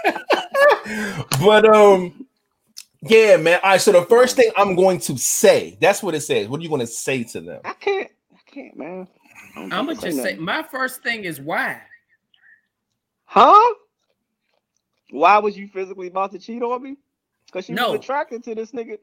[1.45, 2.27] but um,
[3.03, 3.61] yeah, man.
[3.62, 3.81] All right.
[3.81, 6.49] So the first thing I'm going to say, that's what it says.
[6.49, 7.61] What are you going to say to them?
[7.65, 8.11] I can't.
[8.33, 9.09] I can't, man.
[9.57, 11.81] I don't I'm gonna I just say my first thing is why.
[13.25, 13.75] Huh?
[15.11, 16.97] Why was you physically about to cheat on me?
[17.47, 17.93] Because she No.
[17.93, 18.99] was attracted to this nigga.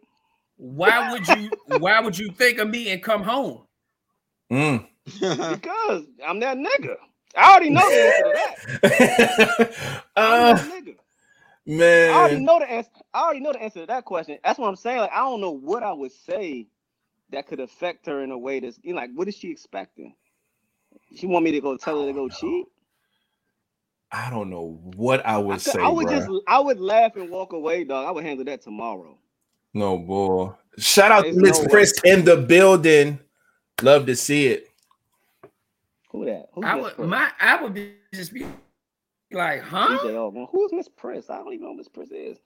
[0.57, 1.51] Why would you?
[1.65, 3.63] why would you think of me and come home?
[4.51, 4.87] Mm.
[5.19, 6.95] Because I'm that nigga.
[7.37, 9.73] I already know the answer to that.
[10.15, 10.95] I'm uh, that nigga.
[11.67, 12.45] I already man.
[12.45, 12.89] know the answer.
[13.13, 14.37] I already know the answer to that question.
[14.43, 14.99] That's what I'm saying.
[14.99, 16.67] Like, I don't know what I would say
[17.31, 20.15] that could affect her in a way that's you know, like, what is she expecting?
[21.15, 22.65] She want me to go tell her to go cheat?
[24.11, 25.81] I don't know what I would I, could- say.
[25.81, 26.19] I would bruh.
[26.27, 28.07] just, I would laugh and walk away, dog.
[28.07, 29.17] I would handle that tomorrow.
[29.73, 30.51] No boy.
[30.77, 31.69] Shout out There's to Miss no way.
[31.71, 33.19] Chris in the building.
[33.81, 34.69] Love to see it.
[36.11, 36.45] Who that?
[36.53, 37.07] Who's I Miss would Press?
[37.09, 38.45] my I would be just be
[39.35, 39.99] like, huh?
[39.99, 40.47] DJ Osborne.
[40.51, 41.29] Who's Miss Press?
[41.29, 42.37] I don't even know who Miss Press is.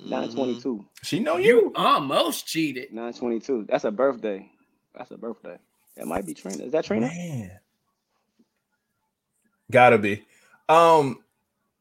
[0.00, 0.10] Mm-hmm.
[0.10, 0.86] 922.
[1.02, 1.72] She know You you.
[1.76, 2.90] almost cheated.
[2.92, 3.66] 922.
[3.68, 4.48] That's a birthday.
[4.96, 5.56] That's a birthday.
[5.96, 6.64] That might be Trina.
[6.64, 7.06] Is that Trina?
[7.06, 7.50] Man.
[9.70, 10.24] Gotta be.
[10.68, 11.18] Um,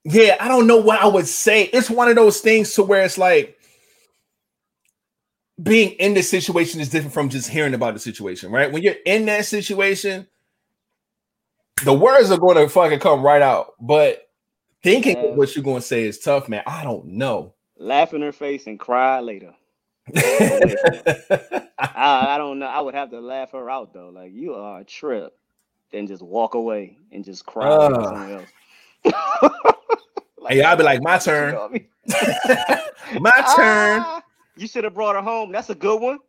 [0.03, 1.63] yeah, I don't know what I would say.
[1.65, 3.57] It's one of those things to where it's like
[5.61, 8.71] being in the situation is different from just hearing about the situation, right?
[8.71, 10.27] When you're in that situation,
[11.83, 14.28] the words are going to fucking come right out, but
[14.83, 16.63] thinking of what you're going to say is tough, man.
[16.65, 17.53] I don't know.
[17.77, 19.53] Laugh in her face and cry later.
[20.15, 22.65] I, I don't know.
[22.65, 24.09] I would have to laugh her out though.
[24.09, 25.33] Like you are a trip.
[25.91, 28.41] Then just walk away and just cry Ah.
[30.37, 30.53] like.
[30.53, 31.53] Hey, I'll be like, my You turn.
[31.53, 31.87] know I mean?
[33.21, 34.01] My turn.
[34.03, 34.21] Ah,
[34.55, 35.51] you should have brought her home.
[35.51, 36.19] That's a good one.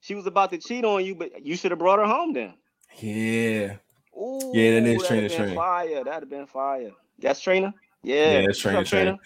[0.00, 2.54] She was about to cheat on you, but you should have brought her home then.
[2.98, 3.76] Yeah.
[4.16, 5.54] Ooh, Yeah, that is have been Trina.
[5.54, 6.04] Fire.
[6.04, 6.90] That'd have been fire.
[7.20, 7.74] That's Trina.
[8.02, 9.18] Yeah, Yeah, that's Trina, What's up, Trina.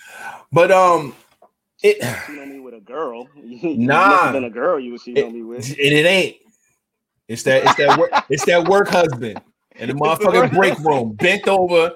[0.52, 1.14] But um
[1.82, 3.28] it Cheat on me with a girl.
[3.36, 4.08] You Nah.
[4.08, 5.68] must been a girl you was cheating on me with.
[5.68, 6.36] and it ain't.
[7.28, 9.40] It's that it's that work it's that work husband
[9.76, 11.94] and the motherfucking break room, bent over.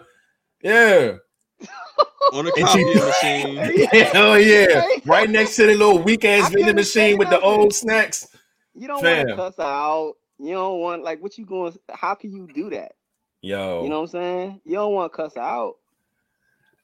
[0.63, 1.13] Yeah.
[2.33, 3.89] On a And she- copy machine.
[4.13, 4.87] Hell yeah.
[5.07, 8.29] Right next to the little weak ass vending machine with the old snacks.
[8.75, 9.27] You don't want Fam.
[9.29, 10.15] to cuss her out.
[10.39, 11.75] You don't want like what you going?
[11.91, 12.93] How can you do that?
[13.41, 13.83] Yo.
[13.83, 14.61] You know what I'm saying?
[14.65, 15.77] You don't want to cuss out.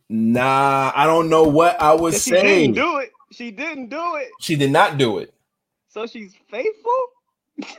[0.09, 2.43] Nah, I don't know what I would 'Cause She say.
[2.43, 3.12] didn't do it.
[3.32, 4.28] She didn't do it.
[4.40, 5.35] She did not do it.
[5.89, 7.05] So she's faithful.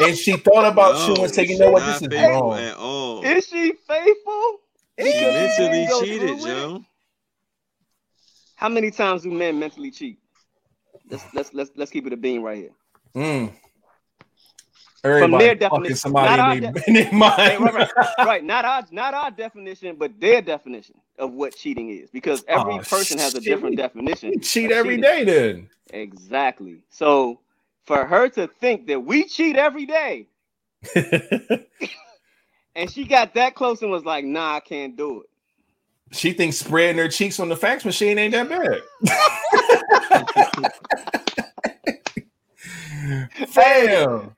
[0.00, 2.58] And she thought about No, you and said, you know what, this is faithful wrong.
[2.58, 3.22] at all.
[3.24, 4.60] Is she faithful?
[4.98, 6.50] She Because mentally didn't cheated, through?
[6.50, 6.84] Joe.
[8.56, 10.18] How many times do men mentally cheat?
[11.08, 12.70] Let's let's let's let's keep it a bean right here.
[13.14, 13.52] Mm.
[15.02, 17.60] their Everybody fucking definition, somebody not our in de- in their mind.
[17.60, 18.44] right, right, right.
[18.44, 22.10] Not our not our definition, but their definition of what cheating is.
[22.10, 24.30] Because oh, every Aw, person has a shit, different definition.
[24.30, 25.68] We cheat every day then.
[25.92, 26.82] Exactly.
[26.90, 27.40] So
[27.84, 30.26] for her to think that we cheat every day,
[32.74, 35.26] and she got that close and was like, "Nah, I can't do it."
[36.12, 38.82] she thinks spreading her cheeks on the fax machine ain't that bad.
[43.48, 44.36] Fam.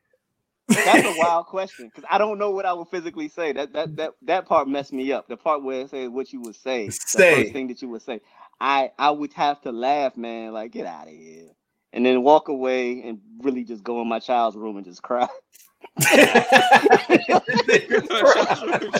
[0.68, 3.52] That's a wild question because I don't know what I would physically say.
[3.52, 5.28] That that that that part messed me up.
[5.28, 8.02] The part where it says what you would say, the first thing that you would
[8.02, 8.20] say.
[8.60, 10.52] I I would have to laugh, man.
[10.52, 11.48] Like get out of here,
[11.92, 15.28] and then walk away and really just go in my child's room and just cry.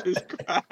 [0.05, 0.63] Just cry.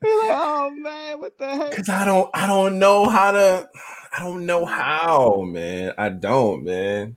[0.00, 1.72] Be like, oh man, what the heck?
[1.72, 3.68] Cause I don't I don't know how to
[4.16, 5.92] I don't know how, man.
[5.98, 7.16] I don't, man.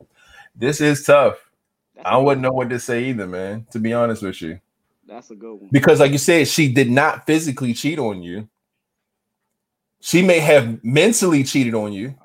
[0.56, 1.51] This is tough.
[2.06, 4.60] I wouldn't know what to say either, man, to be honest with you.
[5.08, 5.70] That's a good one.
[5.72, 8.48] Because like you said, she did not physically cheat on you.
[10.00, 12.16] She may have mentally cheated on you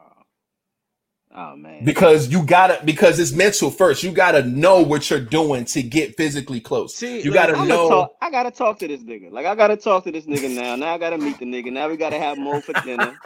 [1.35, 1.85] Oh, oh man.
[1.85, 4.03] because you gotta because it's mental first.
[4.03, 6.95] You gotta know what you're doing to get physically close.
[6.95, 7.89] See, you like, gotta I'ma know.
[7.89, 9.31] talk, I gotta talk to this nigga.
[9.31, 10.77] Like I gotta talk to this nigga now.
[10.77, 11.71] Now I gotta meet the nigga.
[11.73, 13.19] Now we gotta have more for dinner.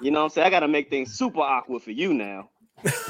[0.00, 0.46] You know what I'm saying?
[0.46, 2.50] I gotta make things super awkward for you now.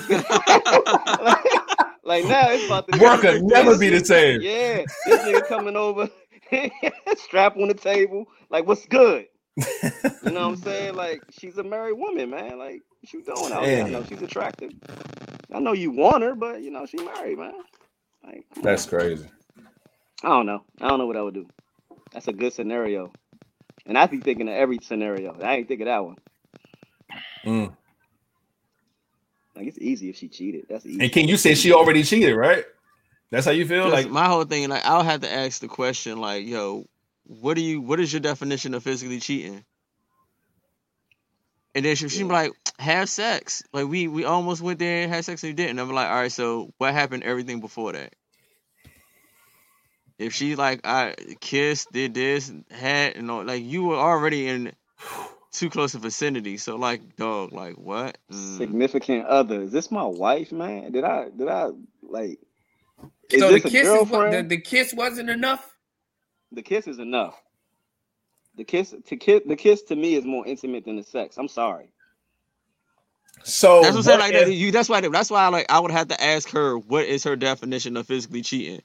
[0.08, 1.44] like,
[2.06, 4.40] like, now it's about to Work will never be the same.
[4.40, 6.08] Yeah, this nigga coming over,
[7.16, 8.26] strap on the table.
[8.50, 9.26] Like, what's good?
[9.56, 10.94] You know what I'm saying?
[10.96, 12.58] Like, she's a married woman, man.
[12.58, 13.84] Like, what you doing out there?
[13.84, 14.72] I know she's attractive.
[15.52, 17.54] I know you want her, but you know she married, man.
[18.24, 18.90] Like, That's on.
[18.90, 19.28] crazy.
[20.22, 20.62] I don't know.
[20.80, 21.46] I don't know what I would do.
[22.12, 23.12] That's a good scenario.
[23.86, 25.36] And I be thinking of every scenario.
[25.42, 26.16] I ain't think of that one.
[27.44, 27.76] Mm.
[29.56, 30.66] Like it's easy if she cheated.
[30.68, 31.02] That's easy.
[31.02, 32.64] And can you say she already cheated, right?
[33.30, 33.88] That's how you feel.
[33.88, 36.86] Like my whole thing, like I'll have to ask the question, like, yo,
[37.24, 39.64] what do you what is your definition of physically cheating?
[41.74, 43.62] And then she, she be like, have sex.
[43.72, 45.78] Like we we almost went there and had sex and we didn't.
[45.78, 48.14] I'm like, all right, so what happened everything before that?
[50.18, 54.72] If she like I kissed, did this, had and all like you were already in
[55.52, 56.56] too close a vicinity.
[56.58, 58.18] So like dog, like what?
[58.32, 58.56] Mm.
[58.58, 59.62] Significant other.
[59.62, 60.92] Is this my wife, man?
[60.92, 61.70] Did I did I
[62.02, 62.40] like
[63.30, 64.50] is so the this a kiss, is, what- girlfriend?
[64.50, 65.74] the, the kiss wasn't enough.
[66.52, 67.36] the kiss is enough.
[68.56, 71.36] The kiss to kiss the kiss to me is more intimate than the sex.
[71.38, 71.92] I'm sorry.
[73.44, 74.20] so That's what I'm saying.
[74.20, 74.72] Like if- that, you.
[74.72, 75.00] That's why.
[75.02, 75.48] That's why.
[75.48, 78.82] Like I would have to ask her what is her definition of physically cheating,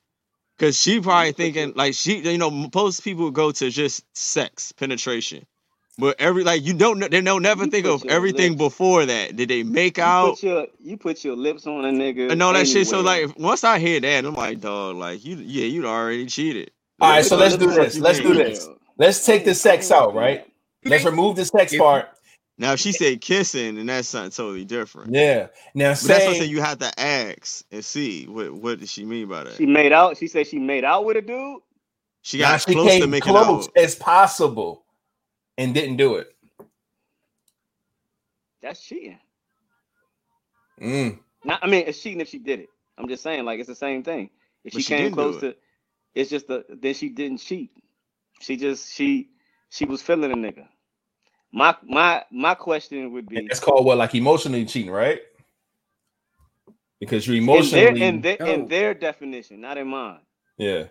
[0.57, 2.19] because she probably thinking like she.
[2.19, 5.45] You know, most people go to just sex penetration,
[6.01, 6.99] but every like you don't.
[7.11, 9.35] They don't never You think of everything lips- before that.
[9.35, 12.41] Did they make You out put your you put your lips on a nigga and
[12.41, 12.87] all that shit?
[12.87, 16.71] So like once I hear that, I'm like, dog, like you, yeah, you already cheated.
[16.99, 17.99] All right, so let's do this.
[17.99, 18.67] Let's do this.
[18.97, 20.45] Let's take the sex out, right?
[20.83, 22.09] Let's remove the sex part.
[22.57, 25.13] Now if she said kissing, and that's something totally different.
[25.13, 25.47] Yeah.
[25.75, 26.45] Now But that's what I'm say.
[26.45, 29.55] You have to ask and see what what does she mean by that.
[29.55, 30.17] She made out.
[30.17, 31.61] She said she made out with a dude.
[32.23, 33.77] She now got she close to came making close out.
[33.77, 34.83] as possible
[35.61, 36.35] and didn't do it.
[38.61, 39.19] That's cheating.
[40.81, 41.19] Mm.
[41.45, 42.69] Not, I mean, it's cheating if she did it.
[42.97, 44.29] I'm just saying, like it's the same thing.
[44.63, 45.41] If she she came close it.
[45.41, 45.55] to,
[46.15, 47.71] it's just the then she didn't cheat.
[48.41, 49.29] She just she
[49.69, 50.67] she was feeling a nigga.
[51.53, 55.21] My my my question would be And that's called what, like emotionally cheating, right?
[56.99, 58.45] Because you're in their emotionally, in their, No.
[58.45, 60.21] in their definition, not in mine.
[60.57, 60.85] yeah.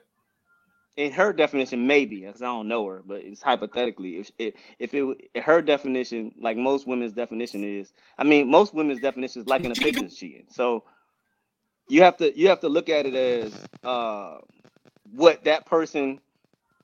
[0.96, 4.18] In her definition, maybe because I don't know her, but it's hypothetically.
[4.18, 9.00] If if if it her definition, like most women's definition is, I mean, most women's
[9.00, 10.46] definition is liking a picture cheating.
[10.50, 10.84] So
[11.88, 14.38] you have to you have to look at it as uh
[15.12, 16.20] what that person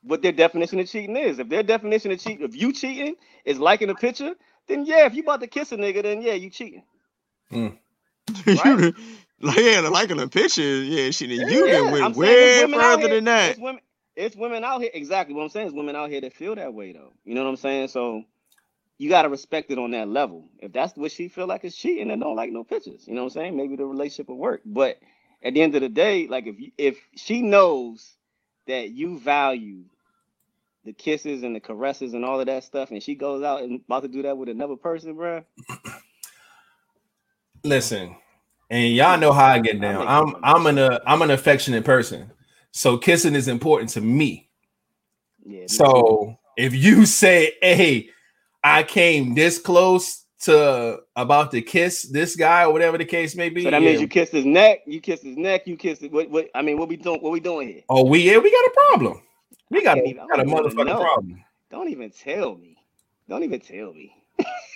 [0.03, 1.39] what their definition of cheating is.
[1.39, 3.15] If their definition of cheating, if you cheating
[3.45, 4.35] is liking a picture,
[4.67, 6.83] then yeah, if you about to kiss a nigga, then yeah, you cheating.
[8.45, 8.93] You-
[9.41, 13.07] like yeah, liking a picture, yeah, she you Yeah, done I'm went saying way further
[13.07, 13.51] here- than that.
[13.51, 13.81] It's women,
[14.17, 14.91] it's women out here.
[14.93, 17.13] Exactly what I'm saying is women out here that feel that way though.
[17.23, 17.89] You know what I'm saying?
[17.89, 18.23] So
[18.97, 20.49] you gotta respect it on that level.
[20.59, 23.07] If that's what she feel like is cheating, then don't like no pictures.
[23.07, 23.57] You know what I'm saying?
[23.57, 24.61] Maybe the relationship will work.
[24.65, 24.97] But
[25.43, 28.15] at the end of the day, like if you, if she knows
[28.67, 29.83] that you value
[30.83, 33.81] the kisses and the caresses and all of that stuff, and she goes out and
[33.85, 35.43] about to do that with another person, bruh.
[37.63, 38.15] Listen,
[38.69, 40.07] and y'all know how I get down.
[40.07, 42.31] I'm I'm an uh, I'm an affectionate person,
[42.77, 44.47] so kissing is important to me.
[45.43, 45.63] Yeah.
[45.65, 48.09] So if you say, "Hey,
[48.63, 53.49] I came this close to about to kiss this guy," or whatever the case may
[53.49, 53.89] be, So that yeah.
[53.89, 56.11] means you kissed his neck, you kissed his neck, you kissed it.
[56.11, 57.19] What, what I mean, what we doing?
[57.19, 57.81] What we doing here?
[57.89, 59.23] oh, we yeah, we got a problem.
[59.71, 61.43] We got a, can't got a motherfucking problem.
[61.71, 62.77] Don't even tell me.
[63.27, 64.15] Don't even tell me.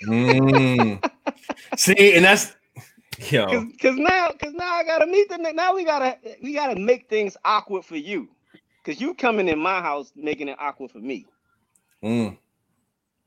[0.06, 1.10] Mm.
[1.76, 2.52] See, and that's
[3.18, 3.46] yo.
[3.50, 7.08] Cause, cause now, cause now I gotta meet the now we gotta we gotta make
[7.08, 8.28] things awkward for you.
[8.84, 11.26] Cause you coming in my house making it awkward for me.
[12.02, 12.36] Mm.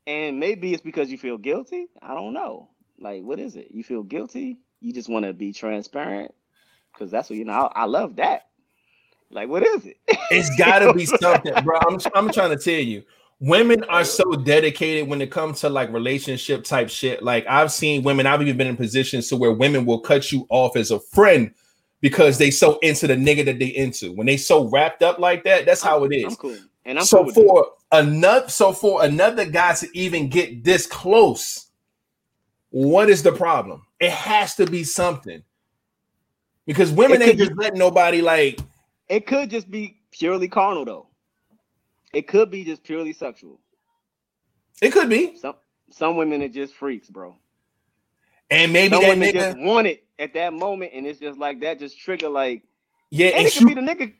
[0.06, 1.86] And maybe it's because you feel guilty.
[2.02, 2.68] I don't know.
[2.98, 3.68] Like, what is it?
[3.70, 4.58] You feel guilty?
[4.80, 6.34] You just want to be transparent?
[6.96, 7.52] Cause that's what you know.
[7.52, 8.46] I, I love that.
[9.30, 9.96] Like, what is it?
[10.30, 11.78] It's got to be something, bro.
[11.88, 13.02] I'm, I'm trying to tell you,
[13.40, 17.22] women are so dedicated when it comes to like relationship type shit.
[17.22, 20.46] Like I've seen women, I've even been in positions to where women will cut you
[20.48, 21.52] off as a friend
[22.00, 24.12] because they so into the nigga that they into.
[24.12, 26.24] When they so wrapped up like that, that's how it is.
[26.24, 26.56] I'm cool.
[26.84, 31.66] And I'm so cool for another, so for another guy to even get this close,
[32.70, 33.82] what is the problem?
[33.98, 35.42] It has to be something.
[36.66, 38.60] Because women ain't just letting nobody like
[39.08, 41.05] It could just be purely carnal though.
[42.16, 43.60] It could be just purely sexual.
[44.80, 45.36] it could be.
[45.36, 45.56] Some
[45.90, 47.36] some women are just freaks, bro.
[48.50, 51.38] And maybe Some that women nigga, just want it at that moment, and it's just
[51.38, 52.62] like that, just trigger like,
[53.10, 54.14] yeah, and and it could you, be the nigga.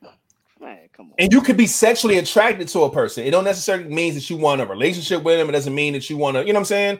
[0.59, 1.13] Man, come on.
[1.17, 3.23] and you could be sexually attracted to a person.
[3.23, 5.49] It don't necessarily mean that you want a relationship with him.
[5.49, 6.99] It doesn't mean that you want to, you know what I'm saying?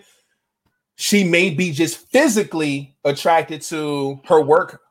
[0.96, 4.82] She may be just physically attracted to her work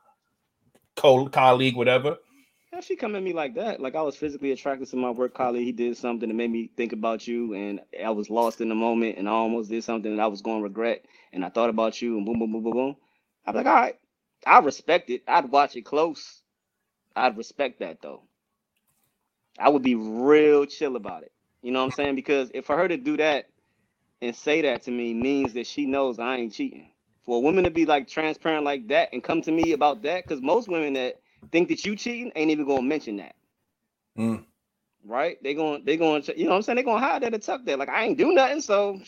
[0.95, 2.15] co- colleague, whatever.
[2.77, 3.79] How she come at me like that?
[3.79, 5.65] Like I was physically attracted to my work colleague.
[5.65, 8.75] He did something that made me think about you, and I was lost in the
[8.75, 11.03] moment, and I almost did something that I was going to regret.
[11.33, 12.95] And I thought about you, and boom, boom, boom, boom, boom.
[13.47, 13.95] I'm like, all right,
[14.45, 15.23] I respect it.
[15.27, 16.43] I'd watch it close.
[17.15, 18.21] I'd respect that though.
[19.57, 21.31] I would be real chill about it.
[21.63, 22.13] You know what I'm saying?
[22.15, 23.49] Because if for her to do that
[24.21, 26.91] and say that to me means that she knows I ain't cheating.
[27.25, 30.25] For a woman to be like transparent like that and come to me about that,
[30.25, 31.15] because most women that
[31.51, 33.35] think that you cheating ain't even gonna mention that.
[34.17, 34.45] Mm.
[35.05, 35.41] Right?
[35.43, 36.75] They gonna they to you know what I'm saying?
[36.77, 37.79] They gonna hide that and tuck that.
[37.79, 38.99] Like I ain't do nothing, so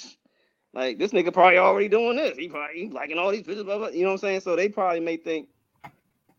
[0.73, 2.37] like this nigga probably already doing this.
[2.37, 4.41] He probably he liking all these pictures, blah, blah, you know what I'm saying?
[4.41, 5.49] So they probably may think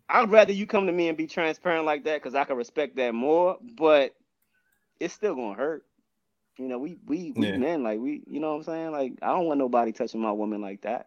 [0.08, 2.96] I'd rather you come to me and be transparent like that because I can respect
[2.96, 4.14] that more, but
[5.00, 5.84] it's still gonna hurt.
[6.58, 7.56] You know, we we, we Yeah.
[7.56, 8.92] men like we, you know what I'm saying?
[8.92, 11.06] Like I don't want nobody touching my woman like that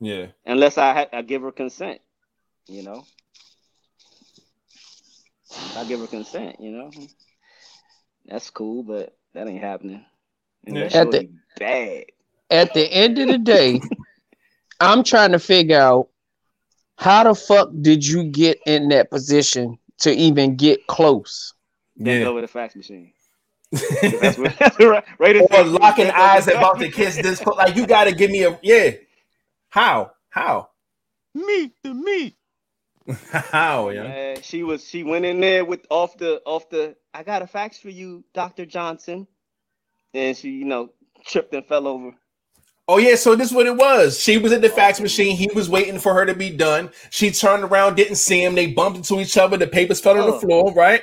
[0.00, 0.28] Yeah.
[0.46, 2.00] unless I ha- I give her consent.
[2.68, 3.04] You know,
[5.76, 6.56] I give her consent.
[6.60, 6.90] You know,
[8.26, 10.04] that's cool, but that ain't happening.
[10.66, 10.84] Yeah.
[10.84, 12.04] At the- shorty bad.
[12.50, 13.80] At the end of the day,
[14.80, 16.08] I'm trying to figure out
[16.98, 21.54] how the fuck did you get in that position to even get close?
[21.96, 22.28] Bent Yeah.
[22.28, 23.12] over the fax machine.
[23.72, 27.44] That's what, that's right, right or locking eyes about to kiss this.
[27.44, 28.92] Like you got to give me a yeah.
[29.70, 30.12] How?
[30.30, 30.68] How?
[31.34, 32.36] Meet the meat.
[33.30, 33.90] How?
[33.90, 34.04] Yeah.
[34.04, 37.46] Yeah, she was she went in there with off the off the I got a
[37.46, 38.66] fax for you, Dr.
[38.66, 39.26] Johnson.
[40.14, 40.90] And she, you know,
[41.26, 42.12] tripped and fell over.
[42.88, 43.14] Oh yeah.
[43.16, 44.20] So this is what it was.
[44.20, 45.36] She was at the fax machine.
[45.36, 46.90] He was waiting for her to be done.
[47.10, 48.54] She turned around, didn't see him.
[48.54, 49.56] They bumped into each other.
[49.56, 50.40] The papers fell on the Oh.
[50.40, 50.72] floor.
[50.72, 51.02] Right.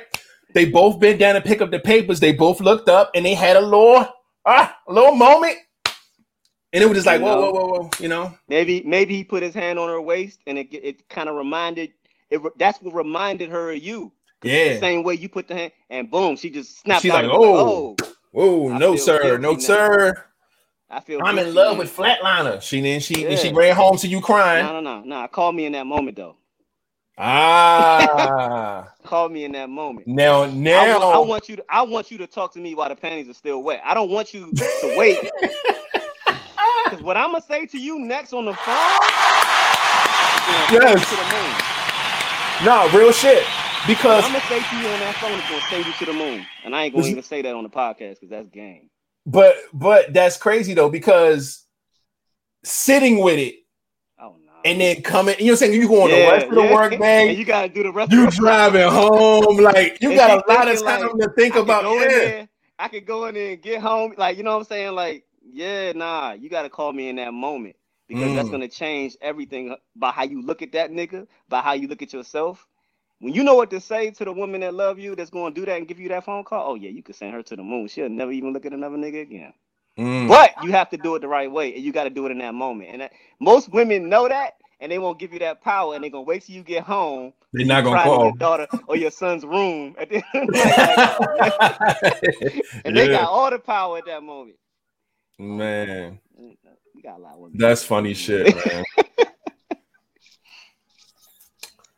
[0.54, 2.20] They both bent down to pick up the papers.
[2.20, 4.06] They both looked up and they had a little
[4.46, 5.56] ah a little moment.
[6.72, 7.50] And it was just like You whoa know.
[7.50, 7.90] whoa whoa whoa.
[8.00, 8.34] You know.
[8.48, 11.92] Maybe maybe he put his hand on her waist and it it kind of reminded
[12.30, 14.12] it that's what reminded her of you.
[14.40, 14.80] The Yeah.
[14.80, 17.24] same way you put the hand and boom, she just snapped She's out.
[17.24, 17.96] like, of "Oh."
[18.32, 18.72] Whoa.
[18.72, 19.36] I No sir.
[19.38, 19.58] No now.
[19.58, 20.24] sir.
[20.90, 21.78] I feel I'm in love now.
[21.80, 22.60] with Flatliner.
[22.62, 24.64] She then she then she ran home to you crying.
[24.66, 25.28] No, no, no, no.
[25.28, 26.36] Call me in that moment though.
[27.18, 28.92] Ah.
[29.04, 30.06] Call me in that moment.
[30.06, 32.88] now now wa- I want you to I want you to talk to me while
[32.88, 33.82] the panties are still wet.
[33.84, 35.18] I don't want you to wait.
[36.92, 38.76] Because what I'm gonna say to you next on the phone,
[40.68, 40.68] Yes.
[40.68, 42.66] send you to the moon.
[42.66, 43.46] no real shit.
[43.86, 46.12] Because I'm gonna say to you on that phone is gonna send you to the
[46.12, 48.90] moon, and I ain't gonna even say that on the podcast because that's game.
[49.24, 51.64] but but that's crazy though, because
[52.62, 53.54] sitting with it
[54.20, 54.52] Oh no.
[54.66, 55.80] and then coming, you know what I'm saying?
[55.80, 57.34] You going the rest of the work, and man.
[57.34, 58.12] you gotta do the rest.
[58.12, 61.32] You of the driving home, like you And got a lot of time like, to
[61.38, 61.86] think I about.
[61.86, 62.08] in Yeah.
[62.08, 62.48] there.
[62.78, 64.92] I could go in there and get home, like you know what I'm saying.
[64.94, 67.76] Like, yeah, nah, you gotta call me in that moment
[68.08, 68.50] because that's Mm.
[68.50, 72.14] gonna change everything by how you look at that nigga, by how you look at
[72.14, 72.66] yourself.
[73.20, 75.66] When you know what to say to the woman that love you, that's gonna do
[75.66, 76.72] that and give you that phone call.
[76.72, 77.88] Oh yeah, you could send her to the moon.
[77.88, 79.54] She'll never even look at another nigga again.
[79.98, 80.28] Mm.
[80.28, 82.32] But you have to do it the right way, and you got to do it
[82.32, 82.90] in that moment.
[82.92, 86.10] And that, most women know that, and they won't give you that power, and they're
[86.10, 87.34] gonna wait till you get home.
[87.52, 88.14] They're not gonna call.
[88.18, 91.00] your daughter or your son's room, at the end of the night.
[92.84, 94.58] and they got all the power at that moment.
[95.42, 96.20] Oh, man,
[96.94, 97.58] We got a lot of women.
[97.58, 98.84] that's funny shit, man.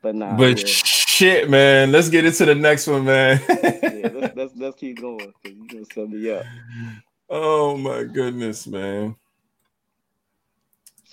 [0.01, 3.39] But nah, But yeah, shit, man, let's get into the next one, man.
[3.49, 6.45] yeah let's, let's let's keep going because you gonna set me up.
[7.29, 9.15] oh my goodness, man.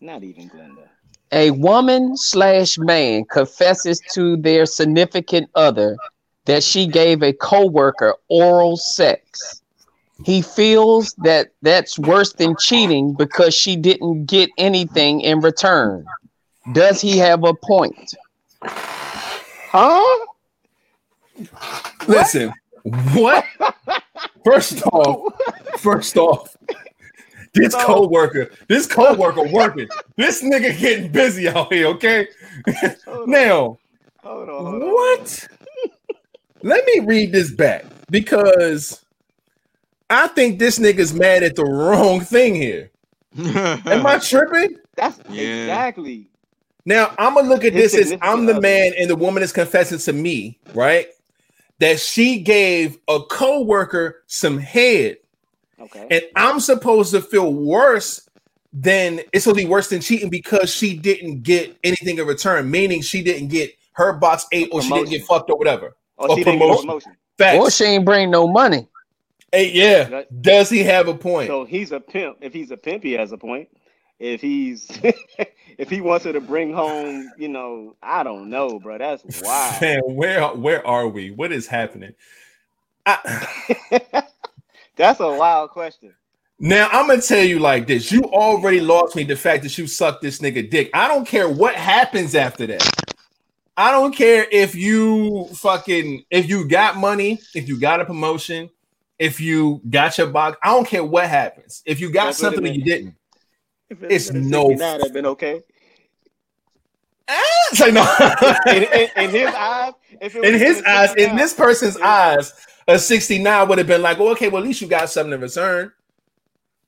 [0.00, 0.86] Not even Glenda.
[1.32, 5.96] A woman slash man confesses to their significant other
[6.44, 9.62] that she gave a coworker oral sex.
[10.24, 16.04] He feels that that's worse than cheating because she didn't get anything in return.
[16.72, 18.14] Does he have a point?
[18.62, 20.26] Huh?
[22.08, 22.52] Listen,
[23.14, 23.44] what?
[24.44, 25.34] First off,
[25.78, 26.56] first off,
[27.54, 27.84] this No.
[27.86, 29.88] co-worker, this co-worker working.
[30.16, 32.26] This nigga getting busy out here, okay?
[33.06, 33.78] Hold on, Now,
[34.22, 34.92] hold on, hold on.
[34.92, 35.48] what?
[36.62, 39.04] Let me read this back because
[40.10, 42.90] I think this nigga's mad at the wrong thing here.
[43.38, 44.76] Am I tripping?
[44.96, 45.42] That's Yeah.
[45.64, 46.30] exactly.
[46.84, 49.42] Now I'm gonna look at His this as I'm the significant man and the woman
[49.42, 51.08] is confessing to me, right?
[51.80, 55.18] That she gave a co-worker some head,
[55.80, 56.06] Okay.
[56.10, 58.26] and I'm supposed to feel worse
[58.72, 62.70] than it's supposed to be worse than cheating because she didn't get anything in return,
[62.70, 65.94] meaning she didn't get her box eight or she didn't get fucked or whatever.
[66.16, 66.86] or or she didn't get promotion.
[66.86, 67.12] promotion.
[67.36, 67.58] Facts.
[67.58, 68.88] Or she ain't bring no money.
[69.52, 70.22] Hey, yeah.
[70.40, 71.48] Does he have a point?
[71.48, 72.38] So he's a pimp.
[72.40, 73.68] If he's a pimp, he has a point.
[74.18, 74.88] If he's
[75.78, 78.98] if he wants her to bring home, you know, I don't know, bro.
[78.98, 79.80] That's wild.
[79.80, 81.30] Man, where where are we?
[81.30, 82.14] What is happening?
[83.06, 83.46] I,
[84.96, 86.12] That's a wild question.
[86.58, 89.86] now I'm gonna tell you like this: you already lost me the fact that you
[89.86, 90.90] sucked this nigga dick.
[90.92, 92.90] I don't care what happens after that.
[93.76, 98.68] I don't care if you fucking if you got money, if you got a promotion,
[99.18, 100.56] if you got your box.
[100.62, 101.82] I don't care what happens.
[101.84, 103.14] If you got That's something that you didn't,
[103.90, 105.62] If It's been no 69, that'd been okay.
[107.28, 107.42] ah,
[107.72, 108.06] It's like, no.
[108.72, 112.52] in, in, in his eyes, if it was in his eyes, in this person's eyes,
[112.86, 115.40] a 69 would have been like, well, okay, well, at least you got something in
[115.40, 115.92] return.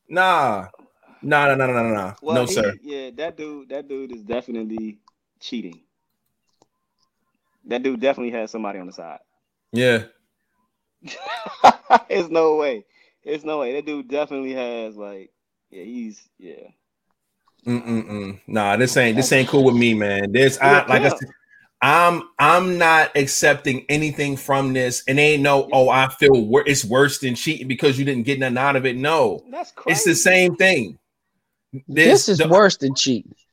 [0.09, 0.67] Nah.
[1.23, 2.15] Nah, nah, nah, nah, nah, nah.
[2.23, 2.75] well, no, he- sir.
[2.83, 4.99] Yeah, that dude, that dude is definitely
[5.41, 5.83] cheating.
[7.67, 9.19] That dude definitely has somebody on the side.
[9.73, 10.05] Yeah.
[12.09, 12.85] There's no way.
[13.25, 13.75] There's no way.
[13.75, 15.31] That dude definitely has like,
[15.71, 16.69] yeah, he's yeah.
[17.67, 18.41] Mm-mm-mm.
[18.47, 20.33] Nah, this ain't this ain't cool with me, man.
[20.33, 21.29] This I Yeah, like I said,
[21.83, 26.85] I'm I'm not accepting anything from this, and ain't no oh I feel wor- it's
[26.85, 28.97] worse than cheating because you didn't get nothing out of it.
[28.97, 29.95] No, That's crazy.
[29.95, 30.99] it's the same thing.
[31.87, 33.35] This is the- worse than cheating.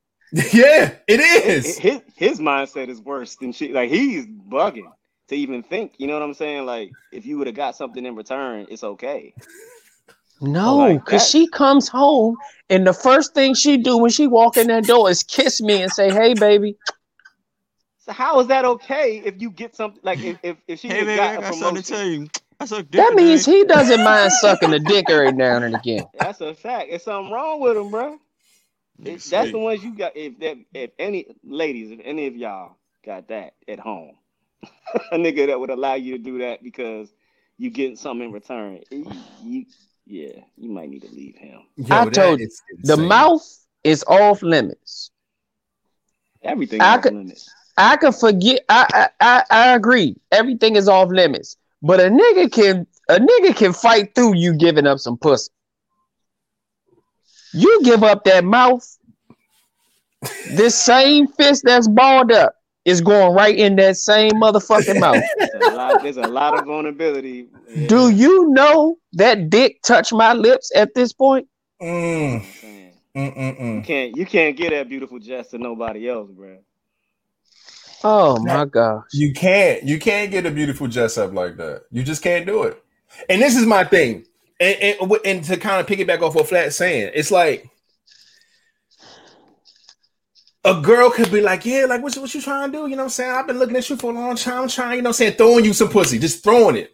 [0.54, 1.78] Yeah, it is.
[1.78, 3.72] His his mindset is worse than shit.
[3.72, 4.92] Like he's bugging
[5.30, 5.94] to even think.
[5.98, 6.66] You know what I'm saying?
[6.66, 9.34] Like if you would have got something in return, it's okay.
[10.42, 11.30] No, because that.
[11.30, 12.38] she comes home
[12.70, 15.82] and the first thing she do when she walk in that door is kiss me
[15.82, 16.78] and say, "Hey, baby."
[18.00, 21.00] So how is that okay if you get something like if if, if she Hey,
[21.00, 21.96] would've baby, I got a something to promotion?
[21.96, 22.28] tell you.
[22.60, 26.06] I suck That means he doesn't mind sucking a dick every now and again.
[26.14, 26.90] That's a fact.
[26.90, 28.18] There's something wrong with him, bro.
[29.00, 30.16] That's That's the ones you got.
[30.16, 32.76] If that, if any ladies, if any of y'all
[33.06, 34.16] got that at home,
[35.12, 37.12] a nigga that would allow you to do that because
[37.58, 39.12] you getting something in return, you,
[39.44, 39.66] you
[40.06, 41.62] yeah, you might need to leave him.
[41.76, 42.50] Yo, I told you
[42.84, 43.46] The mouth
[43.84, 45.12] is off limits.
[46.44, 47.50] Everything I off could- limits.
[47.80, 48.62] I can forget.
[48.70, 50.16] I, I I I agree.
[50.32, 51.58] Everything is off limits.
[51.84, 55.52] But a nigga can a nigga can fight through you giving up some pussy.
[57.54, 58.84] You give up that mouth.
[60.56, 62.56] This same fist that's balled up
[62.88, 65.22] is going right in that same motherfucking mouth.
[65.38, 67.50] There's a lot, there's a lot of vulnerability.
[67.70, 71.50] Yeah, Do you know that dick touched my lips at this point?
[71.82, 72.42] Mm,
[73.14, 76.58] mm, mm, You can't you can't get that beautiful Jess to nobody else, bro.
[78.06, 79.04] Oh my gosh.
[79.12, 79.84] You can't.
[79.84, 81.84] You can't get a beautiful dress up like that.
[81.92, 82.82] You just can't do it.
[83.30, 84.26] And this is my thing.
[84.60, 87.70] And, and, and to kind of piggyback off what Flat saying, it's like
[90.68, 92.84] a girl could be like, yeah, like what, you- what you trying to do?
[92.88, 93.32] You know what I'm saying?
[93.32, 94.64] I've been looking at you for a long time.
[94.64, 96.94] I'm trying, you know what I'm saying, throwing you some pussy, just throwing it.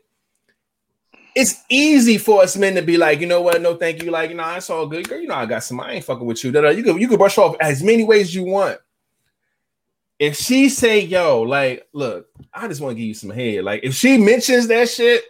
[1.36, 3.60] It's easy for us men to be like, you know what?
[3.60, 4.12] No, thank you.
[4.12, 5.10] Like, you know, it's all good.
[5.10, 5.80] Girl, you know, I got some.
[5.80, 6.52] I ain't fucking with you.
[6.52, 8.78] You could you could brush off as many ways you want.
[10.20, 13.64] If she say, yo, like, look, I just want to give you some head.
[13.64, 15.24] Like, if she mentions that shit,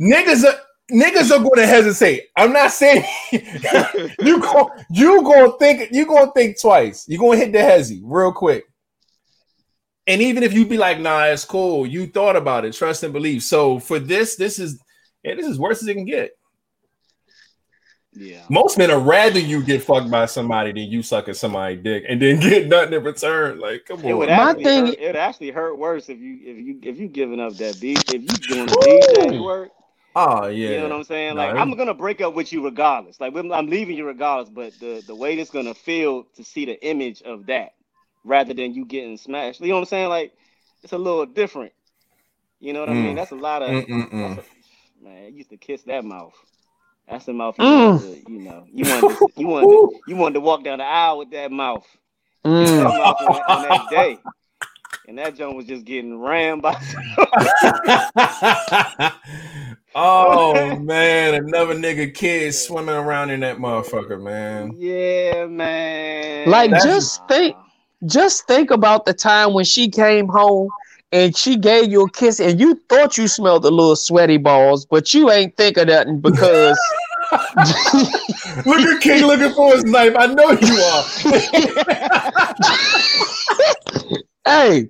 [0.00, 0.58] niggas are
[0.90, 2.24] niggas are going to hesitate.
[2.36, 7.06] I'm not saying you go you gonna think you gonna think twice.
[7.08, 8.64] You gonna hit the hezzy real quick.
[10.06, 11.86] And even if you be like, nah, it's cool.
[11.86, 13.42] You thought about it, trust and believe.
[13.42, 14.78] So for this, this is
[15.22, 16.32] yeah, this is worse as it can get.
[18.16, 18.44] Yeah.
[18.48, 22.22] Most men are rather you get fucked by somebody than you sucking somebody's dick and
[22.22, 23.58] then get nothing in return.
[23.58, 24.36] Like, come It would on.
[24.36, 27.40] My thing- hurt, it would actually hurt worse if you if you if you giving
[27.40, 29.70] up that beat if you doing the DJ work.
[30.16, 30.70] Oh yeah.
[30.70, 31.36] You know what I'm saying?
[31.36, 33.20] No, Like it- I'm gonna break up with you regardless.
[33.20, 34.48] Like I'm I'm leaving you regardless.
[34.48, 37.74] But the the way it's gonna feel to see the image of that
[38.24, 39.60] rather than you getting smashed.
[39.60, 40.08] You know what I'm saying?
[40.08, 40.32] Like
[40.82, 41.72] it's a little different.
[42.60, 43.12] You know what I mean?
[43.12, 43.16] Mm.
[43.16, 45.24] That's a lot of that's a- man.
[45.24, 46.34] I used to kiss that mouth.
[47.08, 47.92] That's the mouth you Mm.
[47.92, 48.64] wanted to, you know.
[48.72, 51.52] You wanted to, you wanted to, you wanted to walk down the aisle with that
[51.52, 51.86] mouth.
[52.44, 52.96] That Mm.
[52.96, 54.18] mouth on, that- on that day.
[55.06, 56.72] And that joint was just getting rammed by
[59.94, 64.74] oh man, another nigga kid swimming around in that motherfucker, man.
[64.76, 66.48] Yeah, man.
[66.48, 67.56] Like, That's- just think,
[68.06, 70.68] just think about the time when she came home
[71.12, 74.84] and she gave you a kiss and you thought you smelled the little sweaty balls,
[74.84, 76.78] but you ain't think of nothing because
[78.66, 80.14] Look at King looking for his knife.
[80.16, 81.04] I know you are.
[84.46, 84.88] hey,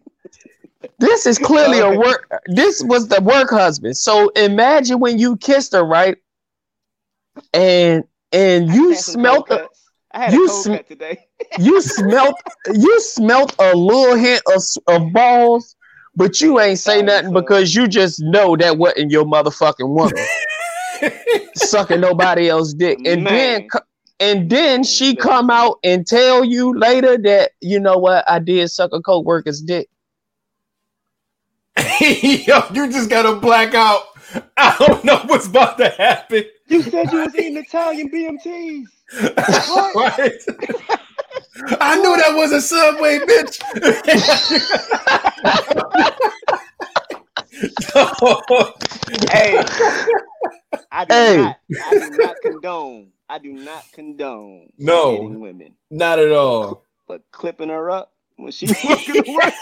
[0.98, 2.30] this is clearly a work.
[2.46, 3.96] This was the work husband.
[3.96, 6.16] So imagine when you kissed her, right?
[7.52, 9.68] And and you smelt the.
[10.12, 11.26] I had you a cold sm- today.
[11.58, 12.36] you smelt
[12.72, 15.74] you smelt a little hint of, of balls,
[16.14, 17.34] but you ain't say Sorry, nothing son.
[17.34, 20.24] because you just know that wasn't your motherfucking woman
[21.54, 22.98] sucking nobody else's dick.
[23.04, 23.68] And then Man.
[23.68, 23.80] co-
[24.20, 28.70] and then she come out and tell you later that you know what I did
[28.70, 29.88] suck a co-worker's dick.
[32.00, 34.02] Yo, you just got a blackout.
[34.56, 36.44] I don't know what's about to happen.
[36.68, 38.88] You said you was eating Italian BMTs.
[39.94, 40.32] right?
[41.80, 43.60] I knew that was a subway, bitch.
[49.30, 49.72] Hey,
[50.92, 51.26] I do Hey.
[51.26, 51.58] not.
[51.80, 53.12] I do not condone.
[53.28, 55.38] I do not condone No.
[55.40, 56.84] women, Not at all.
[57.08, 58.13] but clipping her up.
[58.36, 59.52] When she walking away.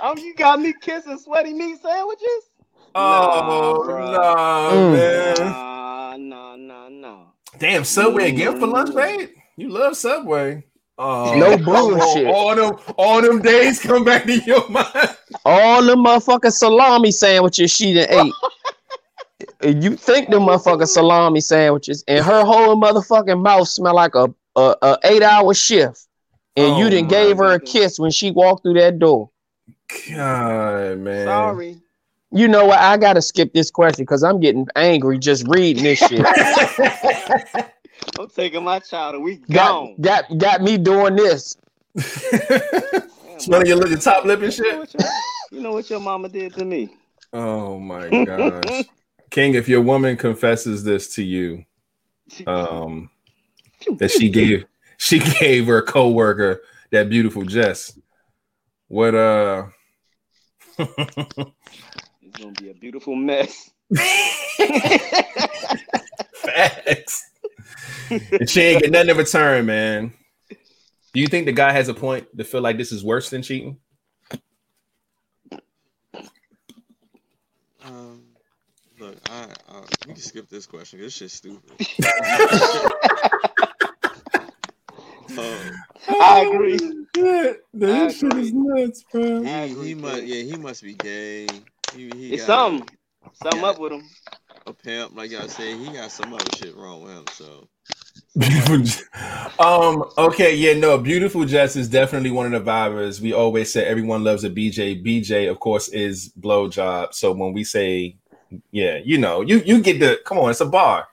[0.00, 2.50] Um, you got me kissing sweaty meat sandwiches?
[2.96, 4.12] oh bruh.
[4.12, 4.92] no, Mm.
[4.92, 5.34] man!
[5.46, 7.24] Nah, nah, nah, nah.
[7.58, 9.30] Damn, Subway again for lunch, babe.
[9.56, 10.64] You love Subway.
[10.96, 12.26] Oh, No bullshit.
[12.28, 15.16] All them, all them days come back to your mind.
[15.44, 18.32] All the motherfucking salami sandwiches she done ate.
[19.60, 24.32] And you think the motherfucking salami sandwiches, and her whole motherfucking mouth smell like a,
[24.54, 26.06] a, a eight hour shift.
[26.56, 29.30] And Oh you didn't my gave her a kiss when she walked through that door.
[30.08, 31.26] God, man.
[31.26, 31.80] Sorry.
[32.30, 32.80] You know what?
[32.80, 36.24] I gotta skip this question because I'm getting angry just reading this shit.
[38.18, 39.94] I'm taking my child and we got, gone.
[40.00, 41.56] got got me doing this.
[43.38, 44.78] Smelling your little top lip and you know, shit.
[44.78, 45.10] what your,
[45.52, 46.96] you know what your mama did to me?
[47.32, 48.84] Oh my gosh,
[49.30, 49.54] King!
[49.54, 51.64] If your woman confesses this to you,
[52.46, 53.10] um,
[53.98, 54.64] that she gave
[54.96, 57.98] she gave her coworker that beautiful Jess,
[58.88, 59.66] what uh?
[62.34, 63.70] It's gonna be a beautiful mess.
[66.34, 67.30] Facts.
[68.10, 70.12] and she ain't get nothing in return, man.
[71.12, 73.42] Do you think the guy has a point to feel like this is worse than
[73.42, 73.78] cheating?
[77.84, 78.24] Um,
[78.98, 81.00] look, I, I we can skip this question.
[81.00, 81.70] This shit's stupid.
[85.30, 85.72] um,
[86.08, 86.78] I agree.
[87.14, 89.42] Yeah, this shit is nuts, bro.
[89.42, 91.46] He, he must, yeah, he must be gay.
[91.94, 92.88] He, he It's got something.
[93.32, 93.66] Something Yeah.
[93.68, 94.08] up with him.
[94.66, 97.24] A pimp, like y'all say, he got some other shit wrong with him.
[97.32, 97.68] So
[99.58, 100.02] um.
[100.18, 100.54] Okay.
[100.56, 100.74] Yeah.
[100.74, 100.98] No.
[100.98, 103.20] Beautiful Jess is definitely one of the vibers.
[103.20, 105.04] We always say everyone loves a BJ.
[105.04, 107.14] BJ, of course, is blowjob.
[107.14, 108.16] So when we say,
[108.72, 110.50] yeah, you know, you you get the come on.
[110.50, 111.06] It's a bar.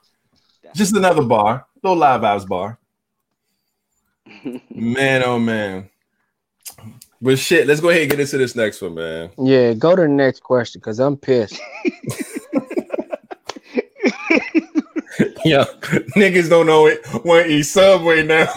[0.74, 1.66] Just another bar.
[1.82, 2.78] Little live vibes bar.
[4.70, 5.88] Man, oh man.
[7.20, 9.30] But shit, let's go ahead and get into this next one, man.
[9.38, 11.60] Yeah, go to the next question because I'm pissed.
[15.44, 15.64] Yeah,
[16.16, 17.00] niggas don't know it.
[17.24, 18.46] Want to eat Subway now?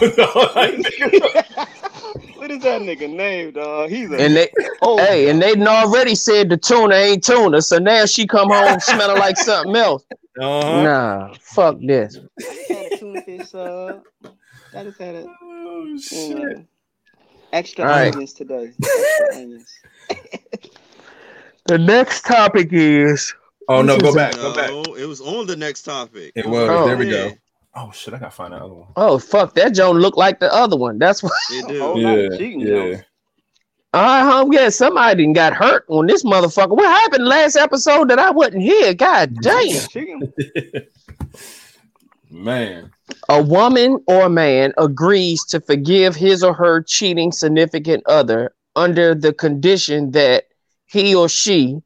[2.36, 3.90] What is that nigga name, dog?
[3.90, 4.48] He's a And they
[4.80, 8.50] oh, hey, and they done already said the tuna ain't tuna, so now she come
[8.50, 10.04] home smelling like something else.
[10.40, 10.82] uh-huh.
[10.82, 12.18] Nah, fuck this.
[14.76, 16.20] I just had a tuna fish sub.
[16.32, 16.56] I just had a Oh, shit.
[16.58, 16.66] mm,
[17.52, 18.12] extra All right.
[18.14, 18.72] onions today.
[18.82, 19.74] Extra onions.
[21.68, 23.34] The next topic is
[23.68, 24.70] Oh no, go is a- back, go back.
[24.70, 26.30] no, it was on the next topic.
[26.36, 26.68] It was.
[26.70, 26.86] Oh.
[26.86, 27.32] there we Yeah, go.
[27.74, 28.88] Oh shit, I gotta find that other one.
[28.94, 30.98] oh fuck that Joan looked like the other one.
[30.98, 32.00] That's what It A whole do.
[32.02, 32.66] Yeah, of cheating yeah.
[32.68, 33.02] jokes.
[33.94, 36.76] uh huh yeah, somebody done got hurt on this motherfucker.
[36.76, 38.94] What happened last episode that I wasn't here?
[38.94, 39.88] God damn.
[42.36, 42.44] Cheating.
[42.44, 42.90] Man,
[43.28, 49.32] A woman or man agrees to forgive his or her cheating significant other under the
[49.32, 50.44] condition that
[50.86, 51.80] he or she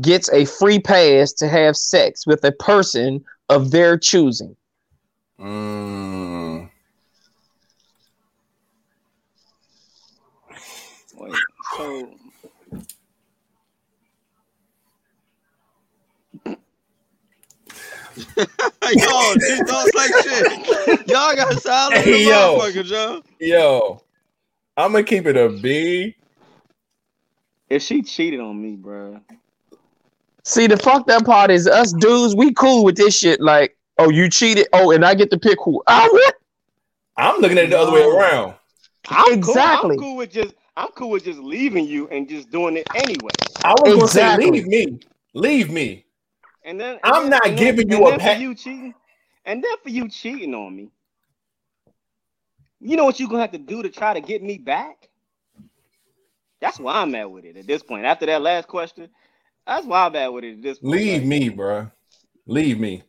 [0.00, 4.56] gets a free pass to have sex with a person of their choosing.
[5.40, 6.70] mm.
[11.18, 11.34] Wait,
[11.76, 12.15] so
[18.36, 20.46] Yo, these dogs like shit.
[21.06, 22.58] Y'all got silent Hey, hey, yo.
[22.58, 23.22] motherfuckers, yo.
[23.40, 24.02] yo,
[24.76, 26.16] I'm gonna keep it a B.
[27.68, 29.20] if she cheated on me, bro,
[30.44, 33.40] See, the fucked up part is us dudes, we cool with this shit.
[33.40, 34.68] Like, oh, you cheated.
[34.72, 35.82] Oh, and I get to pick who.
[35.88, 36.34] Ah, what?
[37.16, 38.54] I'm looking at it the other way around.
[39.08, 39.90] I'm Exactly.
[39.90, 39.90] Cool.
[39.90, 43.30] I'm cool with just I'm cool with just leaving you and just doing it anyway.
[43.64, 45.00] I was gonna say, leave me,
[45.34, 46.05] leave me.
[46.66, 48.94] And then I'm then- not and then- giving you and a then for you cheating,
[49.46, 50.90] and then for you cheating on me.
[52.80, 55.08] You know what you're gonna have to do to try to get me back?
[56.60, 58.04] That's why I'm at with it at this point.
[58.04, 59.08] After that last question,
[59.66, 60.92] that's why I'm at with it at this point.
[60.94, 61.92] Leave Like, me, bruh.
[62.46, 63.02] Leave me.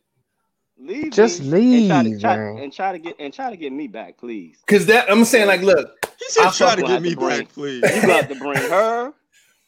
[0.80, 2.58] Leave Just me and try to, leave, try, man.
[2.58, 4.58] and try to get and try to get me back, please.
[4.68, 7.14] Cause that I'm saying, like, look, He said, I try fuck to get the me
[7.16, 7.38] brain.
[7.40, 7.82] back, please.
[7.82, 9.12] You gonna to bring her,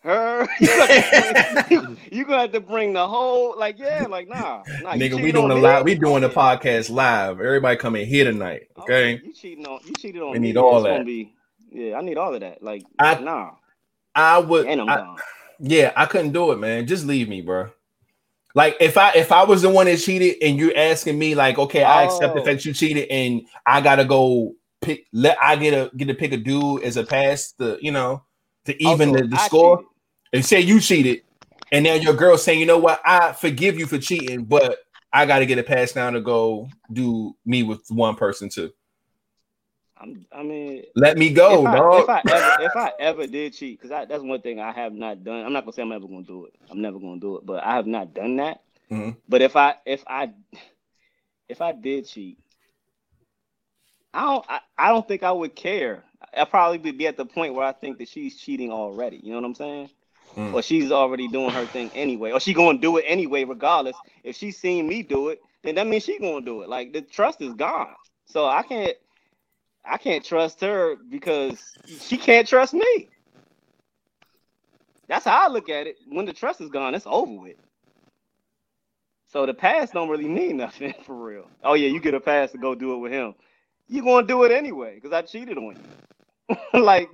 [0.02, 0.47] her.
[0.60, 3.59] You gonna, have to bring, you, you gonna have to bring the whole.
[3.59, 4.93] Like, yeah, like, nah, nah.
[4.93, 7.40] nigga, we doing a live, we doing the podcast live.
[7.40, 9.20] Everybody come in here tonight, okay?
[9.24, 10.48] You cheating on you cheated on We me.
[10.48, 11.06] need yeah, all it's that.
[11.06, 11.32] Be,
[11.70, 12.62] yeah, I need all of that.
[12.62, 13.51] Like, I- nah,
[14.14, 15.16] I would, and I'm I- gone.
[15.60, 16.86] yeah, I couldn't do it, man.
[16.86, 17.70] Just leave me, bro.
[18.55, 21.56] Like if I if I was the one that cheated and you're asking me like,
[21.59, 22.44] okay, I accept the Oh.
[22.44, 26.32] fact you cheated and I gotta go pick let I get a get to pick
[26.32, 28.24] a dude as a pass to you know
[28.66, 29.88] to even Also, the, the score cheated.
[30.32, 31.22] and say you cheated
[31.72, 34.78] and now your girl saying, you know what, I forgive you for cheating, but
[35.12, 38.70] I gotta get a pass down to go do me with one person too.
[39.96, 42.02] I'm, I mean, Let me go, if, I, dog.
[42.02, 45.22] if I ever if I ever did cheat, because that's one thing I have not
[45.24, 45.44] done.
[45.44, 46.54] I'm not gonna say I'm ever gonna do it.
[46.70, 48.62] I'm never gonna do it, but I have not done that.
[48.90, 49.16] Mhm.
[49.28, 50.32] But if I if I
[51.50, 52.38] if I did cheat,
[54.14, 56.04] I don't I, I don't think I would care.
[56.36, 59.20] I'll probably be- be at the point where I think that she's cheating already.
[59.22, 59.90] You know what I'm saying?
[60.36, 60.55] Mm.
[60.55, 63.97] Or she's already doing her thing anyway, or she gonna do it anyway, regardless.
[64.22, 66.68] If she's seen me do it, then that means she gonna do it.
[66.68, 67.94] Like the trust is gone.
[68.26, 68.97] So I can't
[69.84, 73.09] I can't trust her because she can't trust me.
[75.09, 75.97] That's how I look at it.
[76.09, 77.56] When the trust is gone, it's over with.
[79.26, 81.48] So the past don't really mean nothing for real.
[81.64, 83.34] Oh yeah, you get a pass to go do it with him.
[83.90, 86.56] You gonna do it anyway because I cheated on you.
[86.80, 87.10] like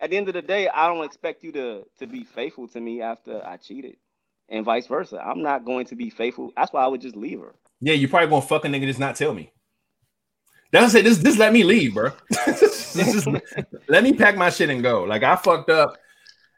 [0.00, 2.80] at the end of the day, I don't expect you to to be faithful to
[2.80, 3.96] me after I cheated,
[4.48, 5.22] and vice versa.
[5.22, 6.52] I'm not going to be faithful.
[6.56, 7.54] That's why I would just leave her.
[7.82, 9.52] Yeah, you probably gonna fuck a nigga just not tell me.
[10.72, 11.04] That's it.
[11.04, 12.10] Just, just let me leave, bro.
[12.46, 13.28] Just
[13.88, 15.04] let me pack my shit and go.
[15.04, 15.96] Like I fucked up.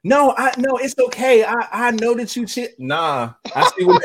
[0.05, 1.45] No, I no, it's okay.
[1.45, 2.79] I I know that you shit.
[2.79, 4.03] Nah, I see what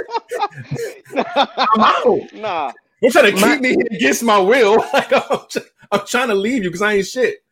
[1.76, 2.34] I'm out.
[2.34, 2.72] nah,
[3.04, 4.78] Don't try to keep My- me here against my will.
[4.94, 5.40] Like I'm,
[5.92, 7.44] I'm trying to leave you because I ain't shit.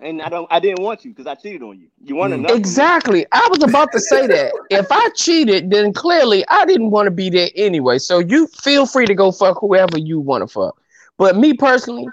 [0.00, 0.46] and I don't.
[0.50, 1.88] I didn't want you because I cheated on you.
[2.04, 2.36] You want Mm.
[2.38, 2.50] enough.
[2.50, 2.60] from me.
[2.60, 3.26] Exactly.
[3.32, 4.52] I was about to say that.
[4.70, 7.98] If I cheated, then clearly I didn't want to be there anyway.
[7.98, 10.80] So you feel free to go fuck whoever you want to fuck.
[11.18, 12.08] But me personally,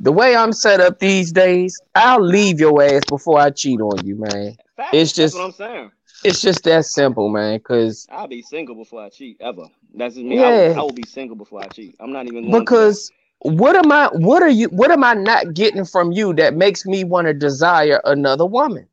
[0.00, 4.06] the way I'm set up these days, I'll leave your ass before I cheat on
[4.06, 4.56] you, man.
[4.76, 4.90] Facts.
[4.94, 5.90] It's That's just- what I'm saying.
[6.24, 7.60] It's just that simple, man.
[7.60, 9.66] Cause I'll be single before I cheat ever.
[9.94, 10.40] That's just me.
[10.40, 10.72] I, Yeah.
[10.72, 11.96] will, I will be single before I cheat.
[12.00, 15.14] I'm not even going to because what am I what are you what am I
[15.14, 18.88] not getting from you that makes me want to desire another woman?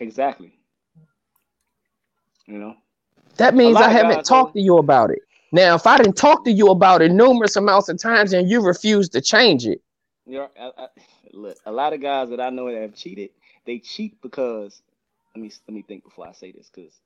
[0.00, 0.58] exactly.
[2.46, 2.76] You know.
[3.36, 5.20] That means I haven't talked to you about it.
[5.52, 8.60] Now, if I didn't talk to you about it numerous amounts of times and you
[8.60, 9.80] refuse to change it,
[10.26, 10.88] You're, I, I,
[11.32, 13.30] look, a lot of guys that I know that have cheated,
[13.64, 14.82] they cheat because
[15.34, 17.00] let me let me think before I say this, because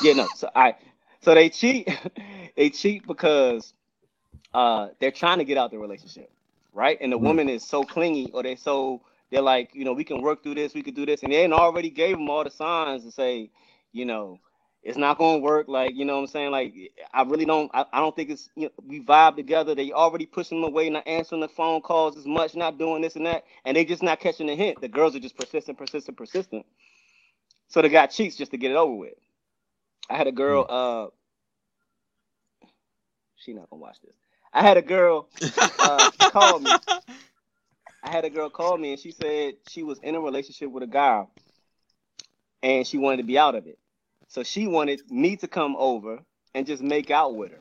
[0.00, 0.76] yeah, no, so I
[1.20, 1.88] so they cheat,
[2.56, 3.72] they cheat because
[4.54, 6.30] uh they're trying to get out the relationship,
[6.72, 6.98] right?
[7.00, 7.18] And the Mhm.
[7.18, 10.56] woman is so clingy, or they so they're like, you know, we can work through
[10.56, 13.10] this, we could do this, and they ain't already gave them all the signs to
[13.12, 13.50] say,
[13.92, 14.40] you know,
[14.82, 15.68] it's not gonna work.
[15.68, 16.50] Like, you know what I'm saying?
[16.52, 16.74] Like,
[17.12, 19.74] I really don't I, I don't think it's you know, we vibe together.
[19.74, 23.16] They already pushing them away, not answering the phone calls as much, not doing this
[23.16, 24.80] and that, and they just not catching the hint.
[24.80, 26.66] The girls are just persistent, persistent, persistent.
[27.68, 29.14] So the guy cheats just to get it over with.
[30.08, 31.06] I had a girl, uh
[33.36, 34.14] she not gonna watch this.
[34.52, 35.28] I had a girl
[35.78, 36.70] uh, call me.
[38.02, 40.82] I had a girl call me and she said she was in a relationship with
[40.82, 41.26] a guy
[42.62, 43.78] and she wanted to be out of it.
[44.28, 46.18] So she wanted me to come over
[46.54, 47.58] and just make out with her.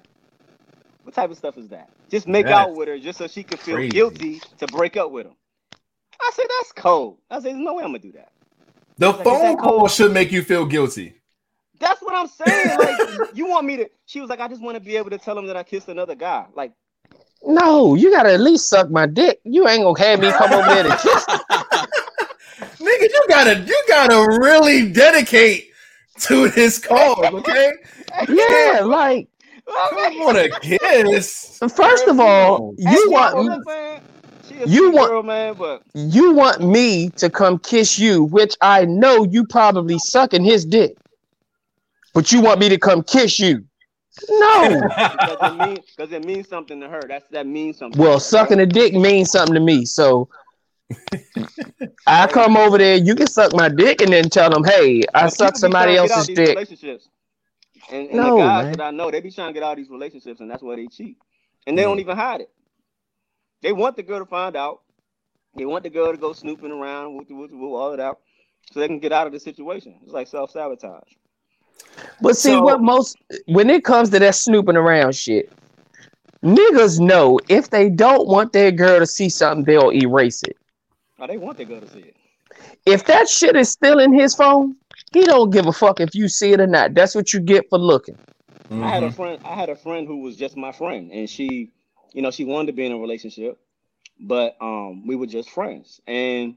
[1.04, 1.90] What type of stuff is that?
[2.10, 3.90] Just make out with her just so she could feel crazy.
[3.90, 5.36] guilty to break up with him.
[6.20, 7.20] I said, that's cold.
[7.30, 8.32] I said, there's no way I'm gonna do that.
[8.98, 11.17] The phone that call should make you feel guilty.
[11.80, 12.78] That's what I'm saying.
[12.78, 13.90] Like, you want me to?
[14.06, 15.90] She was like, I just want to be able to tell him that I kissed
[15.90, 16.46] another guy.
[16.56, 16.74] Like,
[17.44, 19.40] no, you gotta at least suck my dick.
[19.44, 21.26] You ain't gonna have me come over there to kiss.
[22.80, 25.72] Nigga, you gotta you gotta really dedicate
[26.22, 27.74] to this cause, okay?
[28.28, 29.30] Yeah, like
[29.70, 31.60] I want to kiss.
[31.76, 34.02] first of all, you want I'm saying?
[34.48, 38.56] She a you want- girl, man, but you want me to come kiss you, which
[38.62, 40.96] I know you probably sucking his dick.
[42.18, 43.64] But you want me to come kiss you.
[44.28, 44.90] No.
[45.12, 47.08] because it means it means something to her.
[47.08, 48.02] That's that means something.
[48.02, 49.86] Well, her, sucking a dick means something to me.
[49.86, 50.28] So
[52.08, 55.26] I come over there, you can suck my dick and then tell them, hey, I
[55.26, 56.50] But suck somebody trying to get out else's dick.
[56.50, 57.08] Relationships.
[57.92, 58.72] And, and No, the guys man.
[58.72, 60.76] that I know, they be trying to get out of these relationships, and that's why
[60.78, 61.18] they cheat.
[61.68, 61.86] And they Mm.
[61.86, 62.50] don't even hide it.
[63.62, 64.82] They want the girl to find out.
[65.56, 68.18] They want the girl to go snooping around, whoop, whoop, whoop, all of that,
[68.72, 70.00] so they can get out of the situation.
[70.04, 71.14] It's like self sabotage.
[72.22, 75.52] But see So- what most when it comes to that snooping around shit,
[76.44, 80.58] niggas know if they don't want their girl to see something, they'll erase it.
[81.20, 82.16] Oh, they want the girl to see it.
[82.86, 84.76] If that shit is still in his phone,
[85.14, 86.94] he don't give a fuck if you see it or not.
[86.94, 88.18] That's what you get for looking.
[88.72, 89.16] I had a Mhm.
[89.16, 89.42] friend.
[89.46, 91.72] I had a friend who was just my friend, and she,
[92.14, 93.58] you know, she wanted to be in a relationship,
[94.20, 96.02] but um, we were just friends.
[96.08, 96.56] And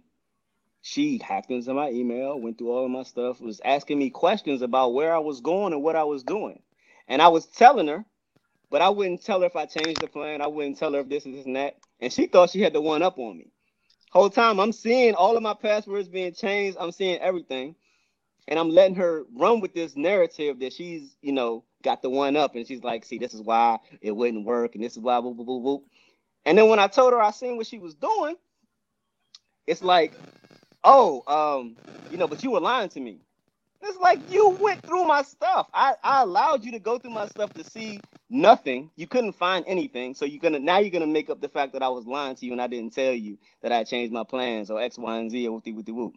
[0.83, 4.63] she hacked into my email, went through all of my stuff, was asking me questions
[4.63, 6.63] about where I was going and what I was doing,
[7.09, 8.05] and I was telling her,
[8.71, 10.41] but I wouldn't tell her if I changed the plan.
[10.41, 12.73] I wouldn't tell her if this and this and that, and she thought she had
[12.73, 13.51] the one up on me.
[14.13, 16.77] Whole time I'm seeing all of my passwords being changed.
[16.81, 17.77] I'm seeing everything
[18.49, 22.37] and I'm letting her run with this narrative that she's, you know, got the one
[22.37, 25.19] up, and she's like, "See, this is why it wouldn't work, and this is why."
[25.19, 25.85] Whoop, whoop, whoop.
[26.45, 28.37] And then when I told her I seen what she was doing,
[29.67, 30.13] it's like,
[30.85, 31.77] oh, um,
[32.11, 33.21] you know, but you were lying to me.
[33.83, 35.69] It's like you went through my stuff.
[35.73, 38.91] I, I allowed you to go through my stuff to see nothing.
[38.97, 40.15] You couldn't find anything.
[40.15, 42.47] So you're gonna now you're gonna make up the fact that I was lying to
[42.47, 45.31] you and I didn't tell you that I changed my plans or X, Y, and
[45.31, 46.15] Z or whoopty whoopty whoop.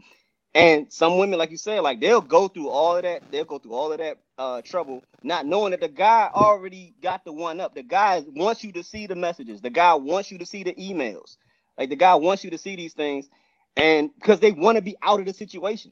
[0.53, 3.59] And some women, like you said, like they'll go through all of that, they'll go
[3.59, 7.61] through all of that uh trouble, not knowing that the guy already got the one
[7.61, 7.73] up.
[7.73, 10.73] The guy wants you to see the messages, the guy wants you to see the
[10.73, 11.37] emails,
[11.77, 13.29] like the guy wants you to see these things,
[13.77, 15.91] and because they want to be out of the situation.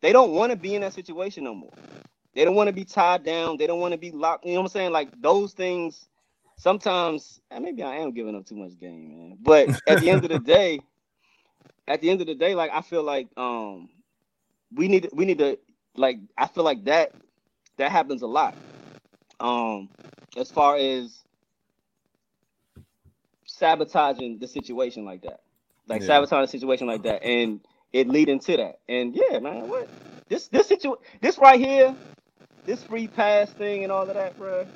[0.00, 1.72] They don't want to be in that situation no more.
[2.34, 3.56] They don't want to be tied down.
[3.56, 4.44] They don't want to be locked.
[4.44, 4.92] You know what I'm saying?
[4.92, 6.08] Like those things.
[6.56, 9.38] Sometimes, and maybe I am giving up too much game, man.
[9.40, 10.80] But at the end of the day,
[11.86, 13.88] at the end of the day, like I feel like um
[14.74, 15.58] we need we need to
[15.96, 17.12] like I feel like that
[17.76, 18.56] that happens a lot.
[19.40, 19.88] Um
[20.36, 21.18] as far as
[23.46, 25.40] sabotaging the situation like that.
[25.88, 26.06] Like Yeah.
[26.08, 27.60] sabotaging a situation like that and
[27.92, 28.78] it leading to that.
[28.88, 29.88] And yeah, man, what
[30.28, 31.94] this this situ this right here,
[32.66, 34.66] this free pass thing and all of that, bro.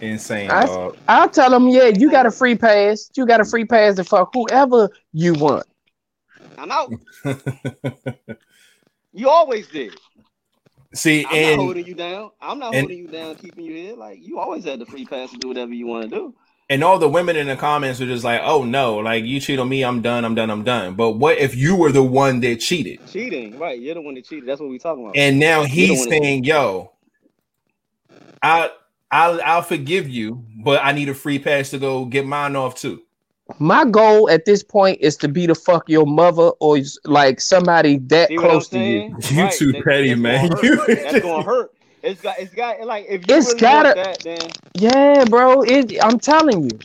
[0.00, 3.08] Insane, I, I'll tell them, yeah, you got a free pass.
[3.16, 5.64] You got a free pass to fuck whoever you want.
[6.58, 6.92] I'm out.
[9.14, 9.92] You always did.
[10.94, 12.30] See, I'm not holding you down.
[12.40, 13.94] I'm not and- holding you down, keeping you here.
[13.94, 16.34] Like you always had the free pass to do whatever you want to do.
[16.72, 19.58] And all the women in the comments were just like, "Oh no, like you cheat
[19.58, 22.40] on me, I'm done, I'm done, I'm done." But what if you were the one
[22.40, 23.78] that cheated, Cheating, right?
[23.78, 24.48] You're the one that cheated.
[24.48, 25.16] That's what we're talking about.
[25.16, 26.92] and now he's saying, "Yo,
[28.42, 28.70] I,
[29.10, 32.74] I'll, I'll forgive you, but I need a free pass to go get mine off
[32.74, 33.02] too."
[33.58, 37.98] My goal at this point is to be the fuck your mother or like somebody
[37.98, 38.82] that See what I'm close to you.
[39.28, 39.36] saying?
[39.36, 40.48] You too that- petty, that's man.
[40.48, 41.70] Gonna You- that's gonna hurt.
[42.02, 42.38] It's got.
[42.38, 42.80] It's got.
[42.82, 45.62] Like if you It's really gotta- want that, then Yeah, bro.
[45.62, 46.78] It, I'm telling you,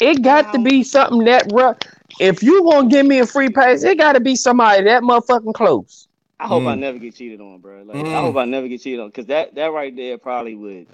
[0.00, 1.78] it got to be something that rough.
[2.20, 5.54] If you gonna give me a free pass, it got to be somebody that motherfucking
[5.54, 6.08] close.
[6.38, 6.80] I hope I Mm.
[6.80, 7.82] never get cheated on, bro.
[7.82, 8.20] Like I Mm.
[8.20, 10.86] hope I never get cheated on, because that that right there probably would.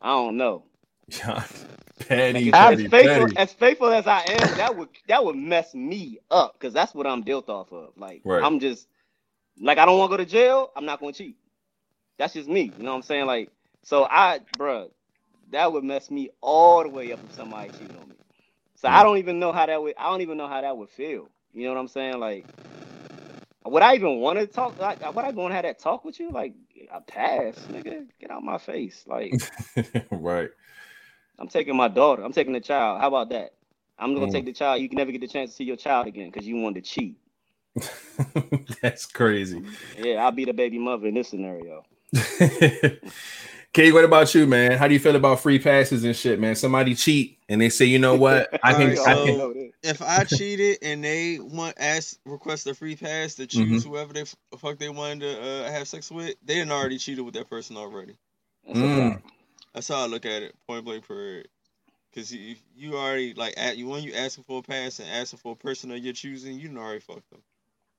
[0.00, 0.64] I don't know.
[1.98, 3.36] petty, Like, as, petty, faithful petty.
[3.36, 7.06] as faithful as I am, that would that would mess me up because that's what
[7.06, 7.90] I'm built off of.
[7.96, 8.42] Like Right.
[8.42, 8.88] I'm just
[9.60, 10.70] like I don't want to go to jail.
[10.76, 11.36] I'm not going to cheat.
[12.18, 12.74] That's just me.
[12.76, 13.26] You know what I'm saying?
[13.26, 13.50] Like
[13.84, 14.90] so, I, bruh,
[15.52, 18.16] that would mess me all the way up if somebody cheated on me.
[18.76, 19.94] So I don't even know how that would.
[19.98, 21.30] I don't even know how that would feel.
[21.52, 22.20] You know what I'm saying?
[22.20, 22.48] Like,
[23.66, 24.78] would I even want to talk?
[24.78, 26.32] Like, would I going to have that talk with you?
[26.32, 26.54] Like,
[26.92, 28.06] I pass, nigga.
[28.20, 29.04] Get out my face.
[29.06, 29.38] Like,
[30.12, 30.50] right.
[31.38, 32.24] I'm taking my daughter.
[32.24, 33.00] I'm taking the child.
[33.00, 33.54] How about that?
[33.98, 34.28] I'm gonna Mm.
[34.28, 34.82] take the child.
[34.82, 36.90] You can never get the chance to see your child again because you wanted to
[36.90, 37.18] cheat.
[38.82, 39.64] That's crazy.
[39.96, 41.84] Yeah, I'll be the baby mother in this scenario.
[43.74, 44.72] Kate, what about you, man?
[44.78, 46.54] How do you feel about free passes and shit, man?
[46.56, 48.48] Somebody cheat and they say, you know what?
[48.64, 49.72] I can, Alright, I so- can.
[49.84, 54.22] If I cheated and they want ask request a free pass to choose whoever they
[54.22, 57.48] f- fuck they wanted to uh, have sex with, they didn't already cheated with that
[57.48, 58.16] person already.
[58.66, 59.22] That's Mm.
[59.74, 61.46] That's how I look at it, point blank period.
[62.10, 65.38] Because you, you already like at you when you asking for a pass and asking
[65.38, 67.42] for a person that you're choosing, you done already fucked them.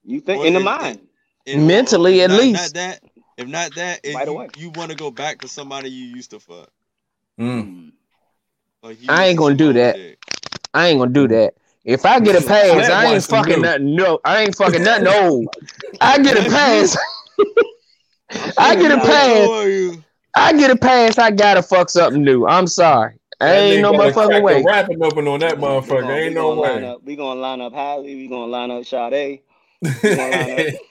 [0.04, 1.00] You think Or in the mind?
[1.48, 2.62] And- Mentally, at not- least.
[2.62, 3.04] Not that.
[3.40, 4.48] If not that, if Right you, away.
[4.58, 6.70] you want to go back to somebody you used to fuck.
[7.40, 7.92] Mm.
[8.84, 9.96] Like I ain't gonna do that.
[9.96, 10.20] dick.
[10.74, 11.54] I ain't gonna do that.
[11.86, 13.96] If I get a pass, I ain't fucking nothing.
[13.96, 15.48] No, I ain't fucking nothing old.
[16.02, 16.98] I get a pass.
[18.58, 19.48] I get a Nah, pass.
[19.48, 20.04] How are you?
[20.36, 21.18] I get a pass.
[21.18, 22.46] I gotta fuck something new.
[22.46, 23.16] I'm sorry.
[23.40, 24.64] That ain't no nigga gotta crack motherfucking way.
[24.66, 26.02] Wrapping open on that motherfucker.
[26.02, 26.90] gonna- Ain't we no gonna line way.
[26.90, 28.04] Up, we gonna line up Halle.
[28.04, 29.42] We gonna line up Sade.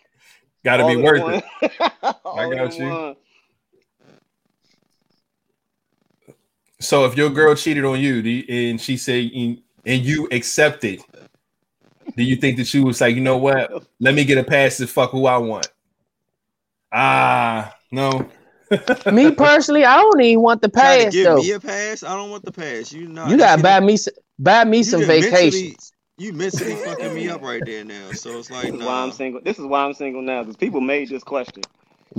[0.64, 1.35] gonna line up Gotta be worth one.
[1.62, 1.72] it.
[2.24, 2.89] I got you.
[2.89, 3.16] one.
[6.80, 9.60] So if your girl cheated on you, do you and she said and
[10.05, 11.01] you accepted,
[12.16, 13.85] do you think that she was like, you know what?
[14.01, 15.68] Let me get a pass to fuck who I want.
[16.93, 18.28] Ah, no.
[19.12, 21.36] Me personally, I don't even want the pass give though.
[21.39, 22.02] me a pass?
[22.02, 22.93] I don't want the pass.
[22.93, 25.93] You know, You gotta buy me some, buy me some vacations.
[26.19, 28.12] You mentally fucking me up right there now.
[28.12, 29.40] So it's like, This is why I'm single.
[29.40, 31.62] This is why I'm single now because people made this question.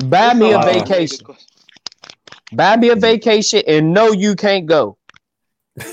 [0.05, 1.35] Buy me a Somebody made this vacation.
[2.53, 4.97] Buy me a vacation and know you can't go.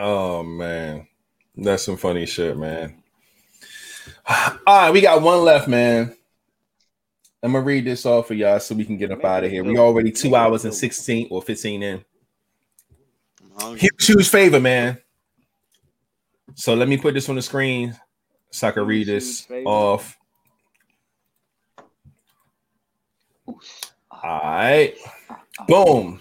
[0.00, 1.08] Oh man,
[1.56, 3.02] that's some funny shit, man.
[4.28, 6.14] All right, we got one left, man.
[7.42, 9.64] I'm gonna read this off for y'all so we can get up out of here.
[9.64, 12.04] We already two hours and sixteen or fifteen in.
[13.58, 13.76] I'm.
[13.76, 14.98] Huge, huge favor, man.
[16.58, 17.96] So let me put this on the screen
[18.50, 20.18] so I can read this off.
[23.46, 23.54] All
[24.20, 24.92] right.
[25.68, 26.20] Boom.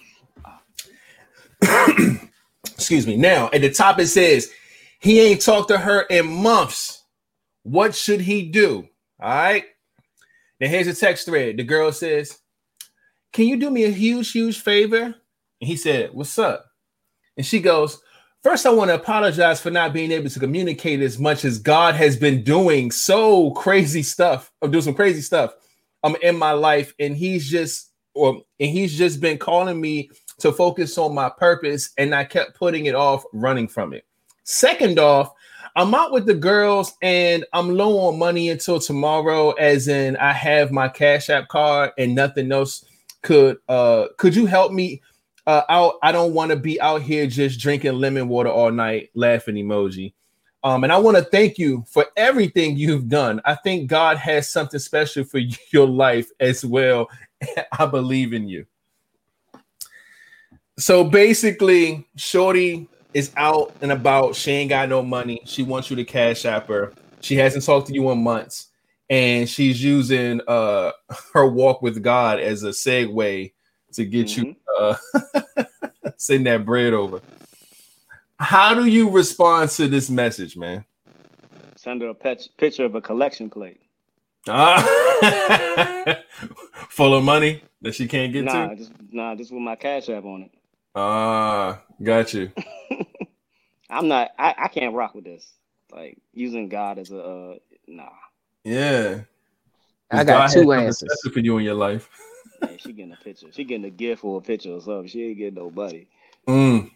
[2.65, 3.18] Excuse me.
[3.18, 4.51] Now at the top it says
[4.99, 7.03] he ain't talked to her in months.
[7.64, 8.88] What should he do?
[9.19, 9.65] All right.
[10.59, 11.57] Now here's a text thread.
[11.57, 12.38] The girl says,
[13.34, 15.03] Can you do me a huge, huge favor?
[15.03, 15.15] And
[15.61, 16.64] he said, What's up?
[17.35, 17.99] And she goes,
[18.48, 21.95] First, I want to apologize for not being able to communicate as much as God
[21.95, 25.53] has been doing so crazy stuff, or doing some crazy stuff
[26.06, 26.94] um in my life.
[26.98, 30.10] And he's just or and he's just been calling me
[30.40, 34.06] to focus on my purpose, and I kept putting it off, running from it.
[34.45, 35.34] Second off,
[35.76, 40.32] I'm out with the girls and I'm low on money until tomorrow, as in I
[40.32, 42.86] have my Cash App card and nothing else
[43.24, 45.02] could uh could you help me
[45.48, 45.95] uh out?
[46.03, 50.14] I don't want to be out here just drinking lemon water all night, laughing emoji.
[50.64, 53.41] Um, and I want to thank you for everything you've done.
[53.45, 55.40] I think God has something special for
[55.72, 57.10] your life as well.
[57.80, 58.65] I believe in you.
[60.77, 64.35] So basically, Shorty is out and about.
[64.35, 65.42] She ain't got no money.
[65.45, 66.93] She wants you to cash app her.
[67.22, 68.67] She hasn't talked to you in months,
[69.09, 70.92] and she's using uh
[71.34, 73.53] her walk with God as a segue
[73.93, 74.95] to get you uh
[76.17, 77.22] send that bread over.
[78.39, 80.85] How do you respond to this message, man?
[81.75, 83.81] Send her a pet- picture of a collection plate.
[84.49, 84.81] Ah,
[86.89, 88.75] full of money that she can't get Nah, to.
[88.75, 90.51] just nah, just with my cash app on it.
[90.95, 92.51] Ah, got you.
[93.89, 94.31] I'm not.
[94.38, 95.51] I, I can't rock with this.
[95.91, 97.56] Like using God as a uh,
[97.88, 98.09] nah.
[98.64, 99.22] Yeah.
[100.11, 101.22] I got God two something answers.
[101.33, 102.09] for you in your life.
[102.61, 103.48] Hey, she getting a picture.
[103.52, 105.08] She getting a gift or a picture or something.
[105.08, 106.08] She ain't getting nobody.
[106.48, 106.92] Mm.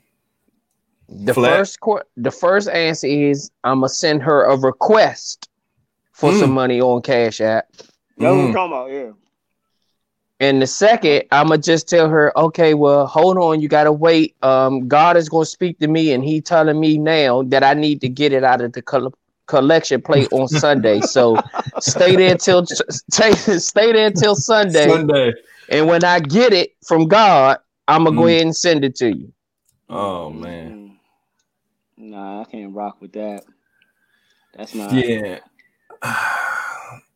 [1.09, 1.57] The Flat.
[1.57, 5.49] first qu- the first answer is I'm gonna send her a request
[6.13, 6.53] for some Mm.
[6.53, 7.67] money on Cash App.
[7.77, 8.47] That's what Mm.
[8.47, 8.91] I'm talking about.
[8.91, 9.11] Yeah.
[10.39, 14.35] And the second, I'm gonna just tell her, okay, well, hold on, you gotta wait.
[14.41, 18.01] Um, God is gonna speak to me, and He telling me now that I need
[18.01, 19.13] to get it out of the col-
[19.45, 21.01] collection plate on Sunday.
[21.01, 21.37] So
[21.79, 25.33] stay there till stay stay there till Sunday, Sunday.
[25.71, 28.29] And when I get it from God, I'm gonna go Mm.
[28.29, 29.33] ahead and send it to you.
[29.89, 30.71] Oh man.
[31.97, 32.09] Mm.
[32.11, 33.43] Nah, I can't rock with that.
[34.55, 34.93] That's not.
[34.93, 35.39] Yeah.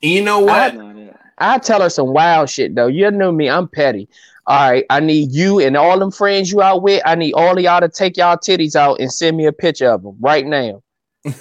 [0.00, 0.72] you know what?
[0.72, 1.16] That's not it.
[1.38, 2.86] I tell her some wild shit though.
[2.86, 4.08] You know me, I'm petty.
[4.46, 7.02] All right, I need you and all them friends you out with.
[7.04, 9.90] I need all of y'all to take y'all titties out and send me a picture
[9.90, 10.82] of them right now.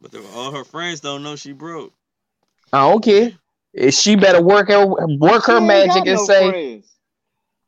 [0.00, 1.92] But all her friends don't know she broke.
[2.74, 3.32] I don't care.
[3.74, 6.90] If She better work her work her She ain't magic got and no say friends.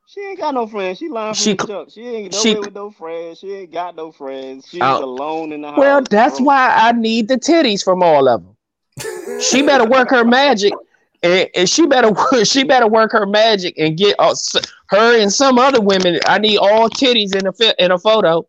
[0.09, 0.99] She ain't got no friends.
[0.99, 3.39] She lying from She the cl- She ain't she- nowhere with no friends.
[3.41, 4.67] She ain't got no friends.
[4.69, 5.05] She's Oh.
[5.05, 5.79] alone in the house.
[5.79, 6.47] Well, that's broke.
[6.47, 9.41] why I need the titties from all of them.
[9.41, 10.73] She better work her magic,
[11.23, 12.11] and, and she better
[12.45, 14.35] she better work her magic and get uh,
[14.91, 16.21] her and some other women.
[16.27, 18.47] I need all titties in a fi- in a photo.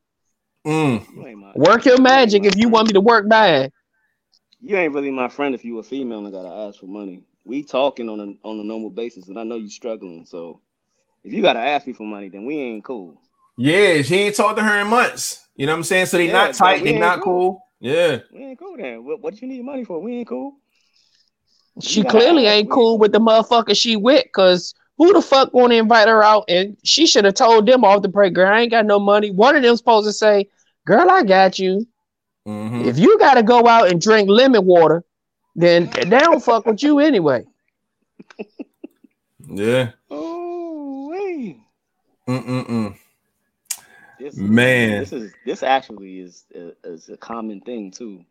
[0.66, 1.06] Mm.
[1.16, 3.72] You Work your magic my if you want me to work mine.
[4.61, 7.24] You ain't really my friend if you a female and gotta ask for money.
[7.48, 10.26] We talking on a on a normal basis, and I know you struggling.
[10.26, 10.59] So
[11.24, 13.22] if you gotta ask me for money, then we ain't cool.
[13.58, 15.48] Yeah, she ain't talked to her in months.
[15.56, 16.08] You know what I'm saying?
[16.08, 17.51] So they Yeah, not tight, they not cool.
[17.51, 17.64] cool.
[17.80, 18.19] Yeah.
[18.34, 19.06] We ain't cool then.
[19.06, 20.01] What, what you need money for?
[20.01, 20.58] We ain't cool.
[21.80, 25.72] She clearly ask, ain't cool with the motherfucker she with, cause who the fuck want
[25.72, 26.45] to invite her out?
[26.50, 29.32] And she should have told them off the break, girl, I ain't got no money.
[29.32, 30.50] One of them supposed to say,
[30.85, 31.88] girl, I got you.
[32.48, 32.85] Mhm.
[32.85, 35.03] If you gotta go out and drink lemon water,
[35.58, 37.44] then they don't fuck with you anyway.
[39.50, 39.92] Yeah.
[40.10, 41.61] Oh, wait.
[42.27, 42.98] Mm-mm-mm.
[44.19, 45.00] This, Man.
[45.00, 46.44] this is this actually is
[46.84, 48.26] is a common thing too.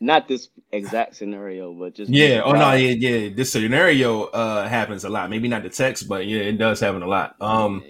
[0.00, 2.42] Not this exact scenario, but just Yeah.
[2.44, 2.72] Oh no.
[2.72, 2.94] Yeah.
[2.96, 3.34] Yeah.
[3.34, 5.28] This scenario uh happens a lot.
[5.28, 7.36] Maybe not the text, but yeah, it does happen a lot.
[7.40, 7.84] Um,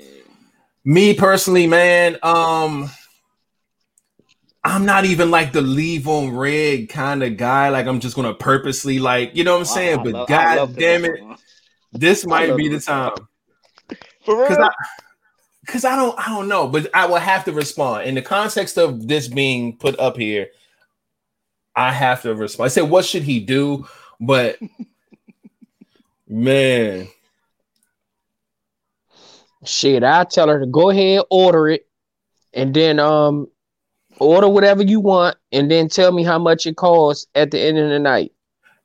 [0.85, 2.17] me personally, man.
[2.23, 2.91] Um,
[4.67, 7.69] I'm not even like the leave on red kind of guy.
[7.69, 9.99] Like I'm just gonna purposely like you know what I'm saying.
[9.99, 11.39] I- I but love- god damn it, that.
[11.93, 13.13] this might be the time.
[14.25, 14.47] For real?
[14.49, 14.71] Cause I,
[15.67, 18.79] cause I don't, I don't know, but I will have to respond in the context
[18.79, 20.49] of this being put up here.
[21.77, 22.67] I have to respond.
[22.67, 23.87] I said, what should he do?
[24.19, 24.59] But
[26.27, 27.09] man,
[29.65, 31.87] Shit, I tell her to go ahead, order it,
[32.53, 33.49] and then um
[34.21, 37.79] order whatever you want, and then tell me how much it costs at the end
[37.79, 38.33] of the night.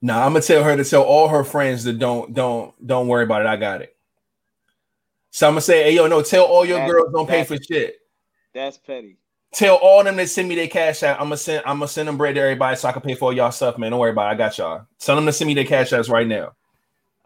[0.02, 3.24] nah, I'm gonna tell her to tell all her friends that don't, don't, don't worry
[3.24, 3.48] about it.
[3.48, 3.96] I got it.
[5.32, 7.58] So I'm gonna say, hey, yo, no, tell all your That- girls don't pay for
[7.58, 7.98] shit.
[8.54, 9.18] That's petty.
[9.52, 11.18] Tell all them to send me their cash out.
[11.18, 13.26] I'm gonna send, I'm gonna send them bread to everybody so I can pay for
[13.26, 13.92] all y'all stuff, man.
[13.92, 14.36] Don't worry about it.
[14.36, 14.86] I got y'all.
[15.00, 16.54] Tell them to send me their cash apps right now.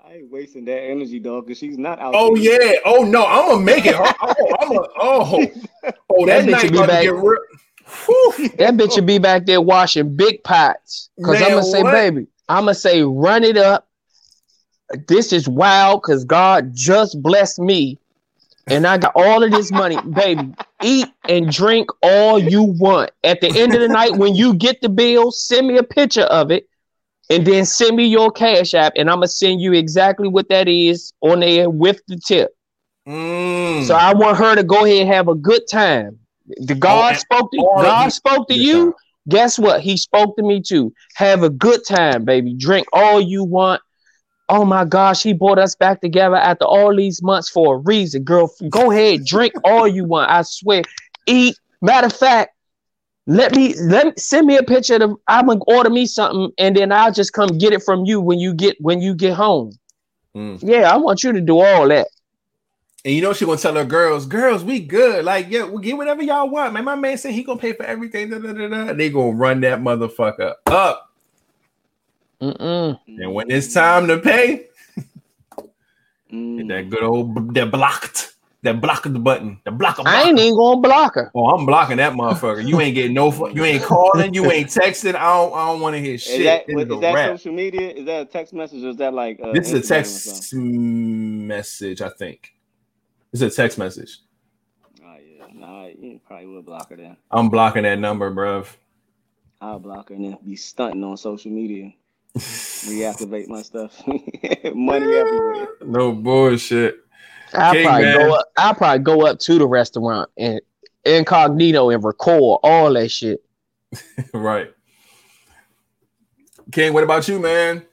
[0.03, 2.13] I I ain't wasting that energy, dog, because she's not out.
[2.15, 2.63] Oh there.
[2.73, 2.79] yeah.
[2.85, 3.95] Oh no, I'm gonna make it.
[3.97, 5.45] Oh, I'm a, oh,
[6.11, 7.03] oh, that, That bitch night will be about to back.
[7.03, 7.37] get real.
[8.57, 11.09] That bitch would be back there washing big pots.
[11.23, 11.91] Cause Man, I'm gonna say, what?
[11.91, 13.87] baby, I'm gonna say, run it up.
[15.07, 17.97] This is wild because God just blessed me,
[18.67, 20.53] and I got all of this money, baby.
[20.81, 23.11] Eat and drink all you want.
[23.23, 26.23] At the end of the night, when you get the bill, send me a picture
[26.23, 26.67] of it,
[27.29, 30.67] and then send me your cash app, and I'm gonna send you exactly what that
[30.67, 32.55] is on there with the tip.
[33.07, 33.85] Mm.
[33.85, 36.19] So I want her to go ahead and have a good time.
[36.45, 38.85] The God and spoke to God you- spoke to you.
[38.85, 38.93] time.
[39.29, 39.81] Guess what?
[39.81, 40.93] He spoke to me too.
[41.15, 42.53] Have a good time, baby.
[42.53, 43.81] Drink all you want.
[44.49, 48.23] Oh my gosh, he brought us back together after all these months for a reason,
[48.23, 48.53] girl.
[48.69, 50.29] Go ahead, drink all you want.
[50.29, 50.83] I swear.
[51.25, 51.55] Eat.
[51.81, 52.51] Matter of fact,
[53.25, 56.75] let me let me send me a picture of I'm gonna order me something and
[56.75, 59.71] then I'll just come get it from you when you get when you get home.
[60.35, 60.59] Mm.
[60.61, 62.07] Yeah, I want you to do all that.
[63.05, 65.25] And you know she gonna tell her girls, girls, we good.
[65.25, 66.73] Like, yeah, we'll get whatever y'all want.
[66.73, 68.29] Man, my man said he gonna pay for everything.
[68.29, 68.87] Da, da, da, da.
[68.91, 71.11] And They gonna run that motherfucker up.
[72.41, 72.99] Mm-mm.
[73.07, 74.67] And when it's time to pay,
[76.31, 76.57] Mm.
[76.57, 78.33] hit that good old that blocked,
[78.63, 81.29] that block of the button, the block of I ain't even gonna block her.
[81.35, 82.67] Oh, I'm blocking that motherfucker.
[82.67, 83.29] You ain't getting no.
[83.29, 84.33] fu- You ain't calling.
[84.33, 85.13] You ain't texting.
[85.15, 85.53] I don't.
[85.53, 86.43] I don't want to hear shit.
[86.45, 87.29] that, It what- is a is that wrap.
[87.37, 87.89] social media?
[87.91, 90.03] Is that a text message or is that like uh, This is a Instagram or
[90.05, 90.31] something?
[90.31, 92.01] text message.
[92.01, 92.53] I think
[93.33, 94.19] it's a text message.
[95.03, 97.17] Oh yeah, nah, you probably would block her then.
[97.31, 98.67] I'm blocking that number, bruv.
[99.59, 101.91] I'll block her and then be stunting on social media.
[102.37, 104.01] Reactivate my stuff.
[104.07, 105.67] Money everywhere.
[105.85, 106.97] no bullshit.
[107.53, 108.17] I'll King, probably man.
[108.17, 108.45] go up.
[108.57, 110.61] I'll probably go up to the restaurant and
[111.05, 113.43] incognito and record all that shit.
[114.33, 114.73] right.
[116.71, 117.85] King, what about you, man?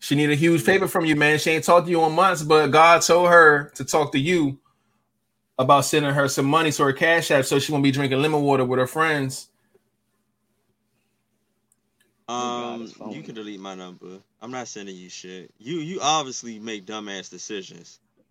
[0.00, 1.38] She need a huge favor from you, man.
[1.38, 4.58] She ain't talked to you in months, but God told her to talk to you
[5.58, 8.42] about sending her some money to her cash app so she won't be drinking lemon
[8.42, 9.48] water with her friends.
[12.28, 14.20] Um, you can delete my number.
[14.42, 15.52] I'm not sending you shit.
[15.58, 18.00] You you obviously make dumbass decisions.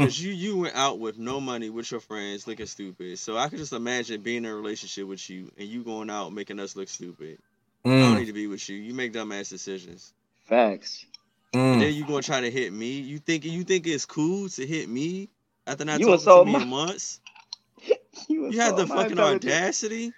[0.00, 3.18] Cause you you went out with no money with your friends looking stupid.
[3.18, 6.32] So I could just imagine being in a relationship with you and you going out
[6.32, 7.38] making us look stupid.
[8.00, 8.76] I don't Mm, need to be with you.
[8.76, 10.12] You make dumbass decisions.
[10.48, 11.04] Facts.
[11.54, 11.80] And mm.
[11.80, 12.92] then you gonna try to hit me.
[13.00, 15.28] You think you think it's cool to hit me
[15.66, 17.20] after not You talking to insult me my- in months?
[18.28, 20.12] You, You had the fucking audacity.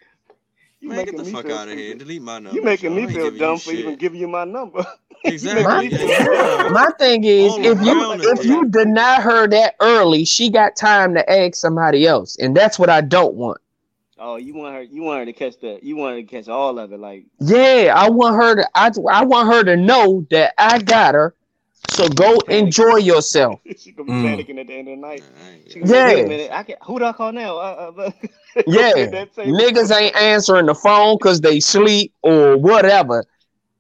[0.81, 1.89] You Man, get making the me fuck feel out of here.
[1.91, 1.99] stupid.
[1.99, 2.57] Delete my number.
[2.57, 3.81] You making me feel dumb for shit.
[3.81, 4.85] even giving you my number.
[5.23, 5.65] Exactly.
[5.65, 6.63] My, making me Yeah, feel yeah.
[6.63, 6.73] dumb.
[6.73, 8.47] my thing is, All if you if it.
[8.47, 12.89] you deny her that early, she got time to ask somebody else, and that's what
[12.89, 13.61] I don't want.
[14.21, 14.83] Oh, you want her?
[14.83, 15.85] You want her to catch that?
[15.85, 17.01] You want her to catch all of it?
[17.01, 18.69] Like, Yeah, I want her to.
[18.75, 21.35] I I want her to know that I got her.
[21.89, 23.61] So go enjoy yourself.
[23.77, 24.15] she gonna be Mm.
[24.15, 25.25] panicking at the end of the night.
[25.35, 26.25] Nah, I ain't She giving gonna be Yeah.
[26.25, 27.57] minute, I can Who do I call now?
[27.57, 28.11] Uh, uh,
[28.67, 29.61] Yeah, hit that table.
[29.61, 33.25] niggas ain't answering the phone because they sleep or whatever.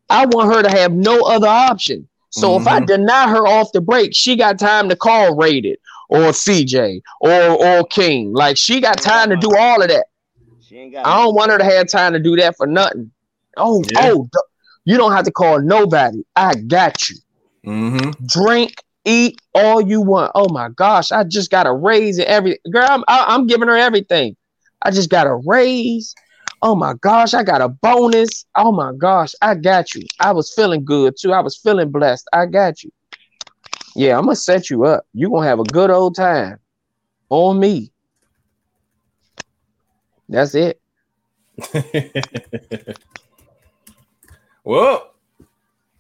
[0.09, 2.09] I want her to have no other option.
[2.31, 2.86] So if I Mhm.
[2.86, 5.78] deny her off the break, she got time to call Rated
[6.09, 8.33] or CJ or or King.
[8.33, 10.07] Like she got time to do all of that.
[10.70, 11.05] She ain't got.
[11.05, 13.10] I don't want her to have time to do that for nothing.
[13.57, 14.12] Oh, Yeah.
[14.12, 14.28] oh,
[14.84, 16.23] you don't have to call nobody.
[16.36, 17.16] I got you.
[17.66, 18.24] Mm-hmm.
[18.26, 18.74] Drink,
[19.05, 20.31] eat all you want.
[20.36, 22.86] Oh my gosh, I just got a raise and every girl.
[22.89, 24.36] I'm I, I'm giving her everything.
[24.82, 26.15] I just got a raise.
[26.62, 28.47] Oh my gosh, I got a bonus.
[28.55, 30.02] Oh my gosh, I got you.
[30.20, 31.32] I was feeling good too.
[31.32, 32.28] I was feeling blessed.
[32.32, 32.92] I got you.
[33.97, 35.05] Yeah, I'm gonna set you up.
[35.15, 36.60] You're gonna have a good old time
[37.28, 37.90] on me.
[40.31, 40.81] That's it.
[44.65, 45.12] well,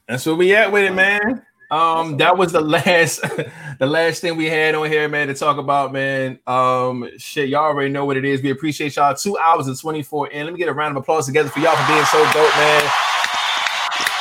[0.06, 1.42] that's where we at with it, man.
[1.72, 3.22] Um, that was the last,
[3.80, 6.38] the last thing we had on here, man, to talk about, man.
[6.46, 8.40] Um, shit, y'all already know what it is.
[8.40, 9.14] We appreciate y'all.
[9.14, 10.46] Two hours and twenty four in.
[10.46, 12.90] Let me get a round of applause together for y'all for being so dope, man.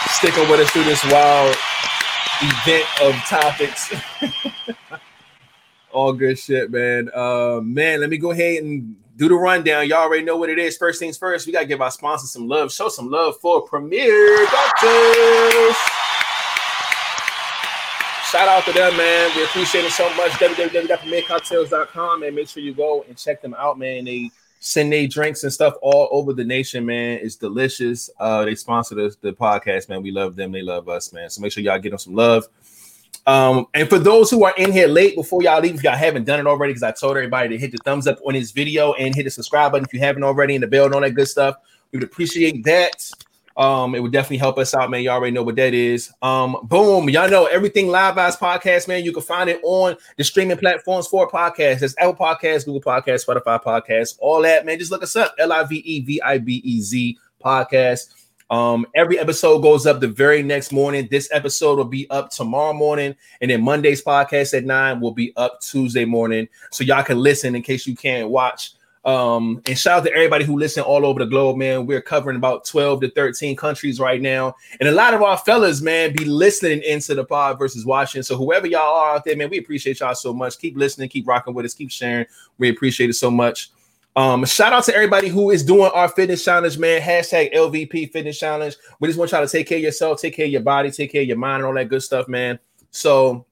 [0.08, 1.56] Sticking with us through this wild
[2.42, 3.94] event of topics.
[5.92, 7.12] All good shit, man.
[7.14, 9.88] Uh, man, let me go ahead and do the rundown.
[9.88, 10.78] Y'all already know what it is.
[10.78, 12.72] First things first, we gotta give our sponsors some love.
[12.72, 15.76] Show some love for Premier Cocktails.
[18.32, 19.30] Shout out to them, man.
[19.36, 20.32] We appreciate it so much.
[20.34, 24.06] www.premiercocktails.com and make sure you go and check them out, man.
[24.06, 24.32] They
[24.62, 27.20] send their drinks and stuff all over the nation, man.
[27.22, 28.10] It's delicious.
[28.20, 30.02] Uh, they sponsor the, the podcast, man.
[30.02, 30.54] We love them.
[30.54, 31.30] They love us, man.
[31.30, 32.48] So make sure y'all get them some love.
[33.30, 36.24] Um, and for those who are in here late before y'all leave, if y'all haven't
[36.24, 38.94] done it already, because I told everybody to hit the thumbs up on this video
[38.94, 41.12] and hit the subscribe button if you haven't already, and the bell and all that
[41.12, 41.58] good stuff.
[41.92, 43.12] We would appreciate that.
[43.56, 45.04] Um, it would definitely help us out, man.
[45.04, 46.12] You all already know what that is.
[46.24, 49.04] Um, boom, y'all know everything Live Vibes podcast, man.
[49.04, 51.82] You can find it on the streaming platforms for podcasts.
[51.82, 54.80] There's Apple Podcasts, Google Podcasts, Spotify Podcasts, all that, man.
[54.80, 58.08] Just look us up, L I V E V I B E Z podcast.
[58.50, 61.08] Um, every episode goes up the very next morning.
[61.12, 65.34] This episode will be up tomorrow morning, and then Monday's podcast at nine will be
[65.36, 68.74] up Tuesday morning, so y'all can listen in case you can't watch.
[69.06, 71.86] Um, and shout out to everybody who listen all over the globe, man.
[71.86, 74.56] We're covering about 12 to 13 countries right now.
[74.80, 78.24] And a lot of our fellas, man, be listening into the pod versus watching.
[78.24, 80.60] So whoever y'all are out there, man, we appreciate y'all so much.
[80.60, 82.26] Keep listening, keep rocking with us, keep sharing.
[82.58, 83.72] We appreciate it so much.
[84.16, 87.02] Um, shout out to everybody who is doing our fitness challenge, man.
[87.02, 88.76] Hashtag LVP fitness challenge.
[89.00, 91.12] We just want y'all to take care of yourself, take care of your body, take
[91.12, 92.60] care of your mind, and all that good stuff, man.
[92.92, 93.46] So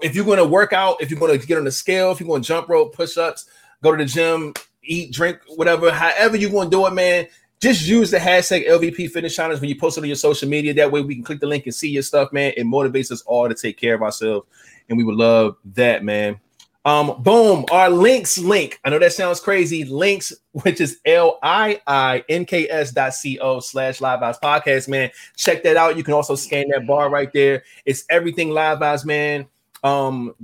[0.00, 2.20] if you're going to work out, if you're going to get on the scale, if
[2.20, 3.46] you're going to jump rope, push ups,
[3.82, 7.26] go to the gym, eat, drink, whatever, however you're to do it, man.
[7.60, 10.74] Just use the hashtag LVP Fitness Challenge when you post it on your social media.
[10.74, 12.52] That way we can click the link and see your stuff, man.
[12.56, 14.46] It motivates us all to take care of ourselves.
[14.88, 16.38] And we would love that, man.
[16.86, 18.78] Um, boom, our links link.
[18.84, 19.84] I know that sounds crazy.
[19.84, 25.10] Links, which is L-I-I-N-K-S dot C-O slash live vibes podcast, man.
[25.34, 25.96] Check that out.
[25.96, 27.64] You can also scan that bar right there.
[27.86, 29.46] It's everything live vibes, man.
[29.82, 30.34] Um,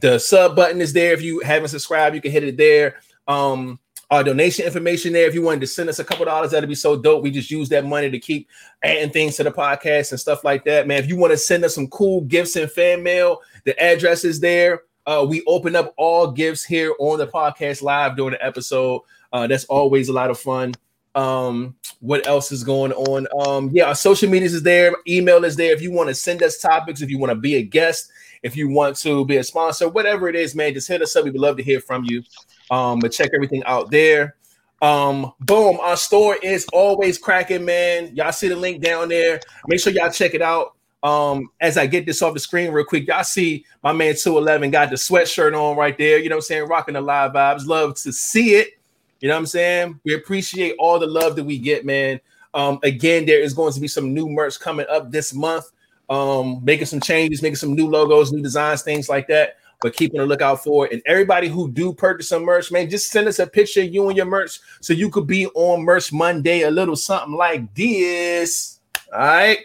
[0.00, 1.12] the sub button is there.
[1.12, 2.96] If you haven't subscribed, you can hit it there.
[3.28, 3.78] Um,
[4.10, 5.26] our donation information there.
[5.26, 7.22] If you wanted to send us a couple dollars, that'd be so dope.
[7.22, 8.48] We just use that money to keep
[8.82, 10.98] adding things to the podcast and stuff like that, man.
[11.02, 14.38] If you want to send us some cool gifts and fan mail, the address is
[14.38, 14.82] there.
[15.06, 19.02] Uh, we open up all gifts here on the podcast live during the episode.
[19.32, 20.74] Uh, that's always a lot of fun.
[21.14, 23.26] Um, what else is going on?
[23.46, 25.72] Um, yeah, our social medias is there, email is there.
[25.72, 28.10] If you want to send us topics, if you want to be a guest,
[28.42, 31.24] if you want to be a sponsor, whatever it is, man, just hit us up.
[31.24, 32.22] We'd love to hear from you.
[32.70, 34.36] Um, but check everything out there.
[34.80, 38.14] Um, boom, our store is always cracking, man.
[38.16, 39.40] Y'all see the link down there.
[39.68, 40.74] Make sure y'all check it out.
[41.02, 44.70] Um, as I get this off the screen real quick, y'all see my man 211
[44.70, 46.18] got the sweatshirt on right there.
[46.18, 46.68] You know what I'm saying?
[46.68, 47.66] Rocking the live vibes.
[47.66, 48.78] Love to see it.
[49.20, 50.00] You know what I'm saying?
[50.04, 52.20] We appreciate all the love that we get, man.
[52.54, 55.66] Um, again, there is going to be some new merch coming up this month.
[56.08, 59.56] Um, making some changes, making some new logos, new designs, things like that.
[59.80, 60.92] But keeping a lookout for it.
[60.92, 64.06] And everybody who do purchase some merch, man, just send us a picture of you
[64.08, 68.78] and your merch so you could be on Merch Monday, a little something like this.
[69.12, 69.58] All right.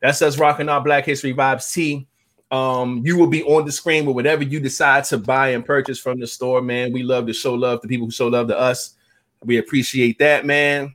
[0.00, 2.06] That's us rocking our Black History Vibes T.
[2.50, 6.00] Um, you will be on the screen with whatever you decide to buy and purchase
[6.00, 6.92] from the store, man.
[6.92, 8.94] We love to show love to people who show love to us.
[9.44, 10.92] We appreciate that, man.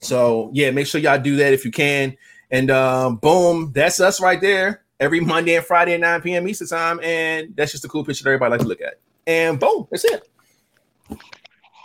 [0.00, 2.16] So yeah, make sure y'all do that if you can.
[2.50, 4.84] And um, boom, that's us right there.
[5.00, 6.46] Every Monday and Friday at 9 p.m.
[6.46, 7.00] Eastern time.
[7.02, 9.00] And that's just a cool picture that everybody likes to look at.
[9.26, 10.28] And boom, that's it.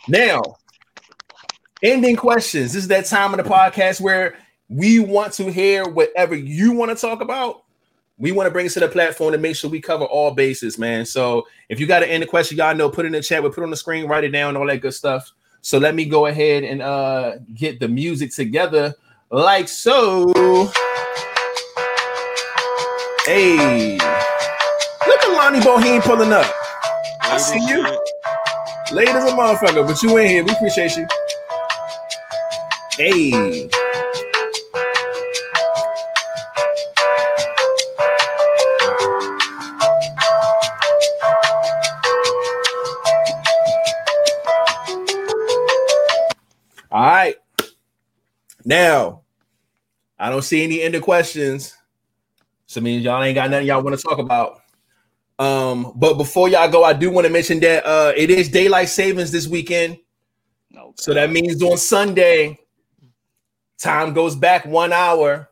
[0.07, 0.41] Now,
[1.81, 2.73] ending questions.
[2.73, 4.37] This is that time of the podcast where
[4.69, 7.63] we want to hear whatever you want to talk about.
[8.19, 10.77] We want to bring it to the platform to make sure we cover all bases,
[10.79, 11.05] man.
[11.05, 13.43] So if you got to end the question, y'all know, put it in the chat,
[13.43, 15.31] we put it on the screen, write it down, all that good stuff.
[15.61, 18.95] So let me go ahead and uh get the music together
[19.29, 20.31] like so.
[23.25, 23.97] Hey,
[25.05, 26.51] look at Lonnie Boheen pulling up.
[27.21, 27.83] I see you.
[28.95, 30.43] Late as a motherfucker, but you in here.
[30.45, 31.07] We appreciate you.
[32.97, 33.69] Hey.
[48.67, 49.21] Now,
[50.19, 51.73] I don't see any end of questions.
[52.65, 54.59] So means y'all ain't got nothing y'all want to talk about.
[55.39, 58.89] Um, but before y'all go, I do want to mention that uh it is daylight
[58.89, 59.97] savings this weekend.
[60.69, 62.59] No, So that means on Sunday,
[63.77, 65.49] time goes back one hour.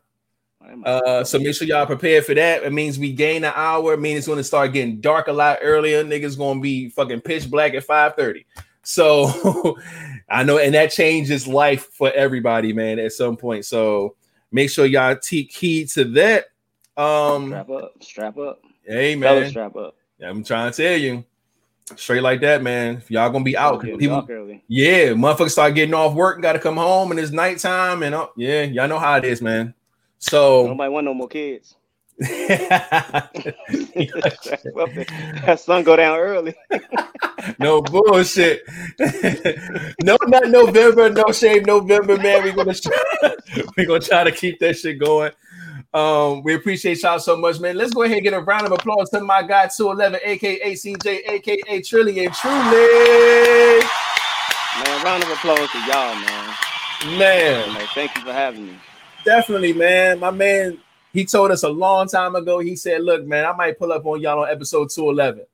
[0.83, 2.63] Uh, so make sure y'all prepared for that.
[2.63, 3.93] It means we gain an hour.
[3.93, 6.03] It means it's going to start getting dark a lot earlier.
[6.03, 8.43] Niggas going to be fucking pitch black at 5:30.
[8.83, 9.77] So
[10.29, 13.65] I know, and that changes life for everybody, man, at some point.
[13.65, 14.15] So
[14.51, 16.45] make sure y'all take heed to that.
[16.97, 19.95] Um, strap up, strap up, hey Fellas, man, strap up.
[20.23, 21.25] I'm trying to tell you,
[21.95, 22.97] straight like that, man.
[22.97, 24.25] If y'all gonna be out, Getting people,
[24.67, 28.15] yeah, motherfuckers start getting off work and got to come home, and it's nighttime, and
[28.15, 29.73] uh, yeah, y'all know how it is, man.
[30.19, 31.75] So Nobody want no more kids.
[32.19, 33.29] That
[35.63, 36.53] sun go down early.
[37.59, 38.61] No bullshit.
[40.03, 42.43] no, not November, no shame November, man.
[42.43, 42.97] We're gonna try,
[43.77, 45.31] we're gonna try to keep that shit going.
[45.93, 47.77] Um, we appreciate y'all so much, man.
[47.77, 51.29] Let's go ahead and get a round of applause to my guy 211, aka CJ,
[51.29, 53.79] aka Trillion Truly.
[54.83, 56.55] Man, round of applause to y'all, man.
[57.17, 58.75] Man, Like, thank you for having me.
[59.23, 60.19] definitely, man.
[60.19, 60.77] My man,
[61.15, 62.59] he told us a long time ago.
[62.59, 65.45] He said, "Look, man, I might pull up on y'all on episode 211."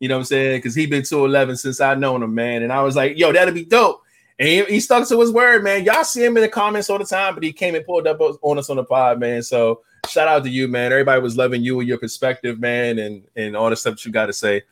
[0.00, 0.58] You know what I'm saying?
[0.58, 2.62] Because he been 211 since I known him, man.
[2.62, 4.02] And I was like, "Yo, that'd be dope."
[4.38, 5.84] And he, he stuck to his word, man.
[5.84, 8.20] Y'all see him in the comments all the time, but he came and pulled up
[8.20, 9.42] on us on the pod, man.
[9.42, 10.92] So shout out to you, man.
[10.92, 14.26] Everybody was loving you and your perspective, man, and and all the stuff you got
[14.26, 14.62] to say.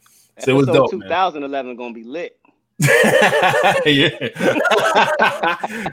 [0.41, 1.09] So it was Episode dope, man.
[1.09, 2.39] 2011 gonna be lit.
[3.87, 4.09] yeah.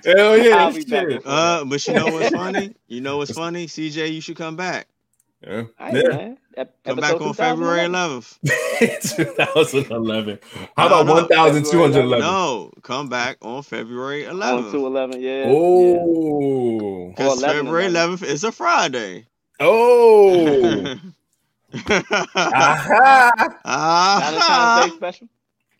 [0.05, 0.55] Hell yeah.
[0.57, 1.09] I'll be back.
[1.09, 1.21] shit.
[1.25, 2.75] Uh, but you know what's funny?
[2.87, 3.67] You know what's funny?
[3.67, 4.87] CJ, you should come back.
[5.43, 5.63] Yeah.
[5.79, 6.33] All right, Yeah.
[6.57, 8.37] Ep- Come back on February 11th.
[9.01, 10.39] 2011.
[10.77, 11.43] How No, about no.
[11.45, 12.19] 1,211?
[12.19, 14.71] No, come back on February 11th.
[14.71, 15.45] 211, yeah.
[15.47, 17.09] Oh.
[17.15, 18.17] Because 11, February 11.
[18.17, 19.25] 11th is a Friday.
[19.61, 20.97] Oh.
[21.73, 23.31] Aha.
[23.39, 23.57] yeah.
[23.63, 24.19] Ah.
[24.19, 25.27] Valentine's Day special.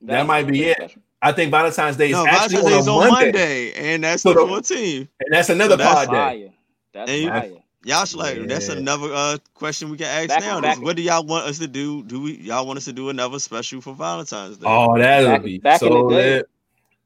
[0.04, 0.78] That might be it.
[0.78, 1.02] special.
[1.22, 3.26] I think Valentine's Day is No, actually Valentine's Day is on, on Monday.
[3.32, 5.08] Monday, and that's So the the- 14th.
[5.20, 6.54] And that's another So that's pod day.
[6.94, 7.52] That's And fire.
[7.84, 10.62] Y'all should like that's another uh question we can ask Back- now.
[10.62, 12.04] back- is what do y'all want us to do?
[12.04, 14.66] Do we y'all want us to do another special for Valentine's Day?
[14.68, 16.36] Oh, that Back- would be back in the day.
[16.36, 16.50] lit.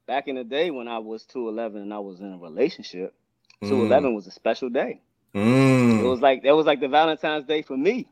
[0.06, 3.14] Back in the day when I was 211 and I was in a relationship,
[3.62, 3.68] Mm.
[3.68, 5.00] 211 was a special day.
[5.34, 6.08] It Mm.
[6.08, 8.06] was like that was like the Valentine's Day for me.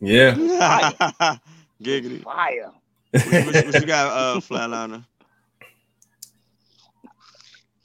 [0.00, 0.34] Yeah.
[1.82, 2.22] Giggity.
[2.24, 2.72] Fire.
[3.10, 5.04] What, what- what you got, uh, Flatliner?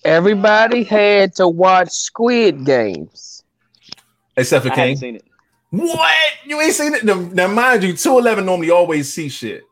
[0.05, 3.43] Everybody had to watch Squid Games.
[4.35, 4.97] Except for I King.
[4.97, 5.25] seen it.
[5.69, 6.11] What?
[6.45, 7.03] You ain't seen it?
[7.05, 9.63] Now, now, mind you, 211 normally always see shit.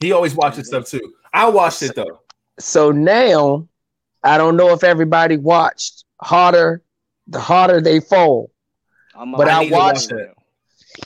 [0.00, 1.14] He always watches stuff too.
[1.32, 2.20] I watched it though.
[2.60, 3.66] So now,
[4.22, 6.82] I don't know if everybody watched Harder,
[7.26, 8.50] the harder they fall.
[9.14, 10.34] I'm But I need watched that.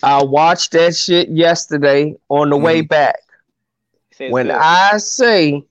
[0.03, 3.17] I watched that shit yesterday on the way back.
[4.19, 4.57] Says When good.
[4.57, 5.63] I say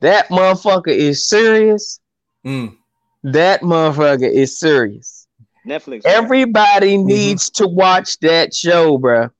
[0.00, 2.00] that motherfucker is serious,
[2.44, 2.76] Mm.
[3.22, 5.28] that motherfucker is serious.
[5.64, 6.02] Netflix.
[6.04, 7.06] Everybody Mm-hmm.
[7.06, 9.30] needs to watch that show, bruh.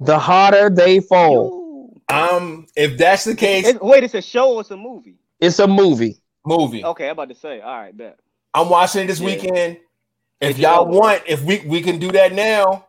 [0.00, 1.92] The harder they fall.
[2.08, 5.16] Um, if that's the case, It- wait, it's a show or it's a movie?
[5.40, 6.22] It's a movie.
[6.46, 6.82] movie.
[6.84, 7.60] Okay, I'm about to say.
[7.60, 8.18] All right, bet.
[8.54, 9.26] I'm watching it this Yeah.
[9.26, 9.76] weekend.
[10.40, 12.86] If It's y'all want, if we we can do that now,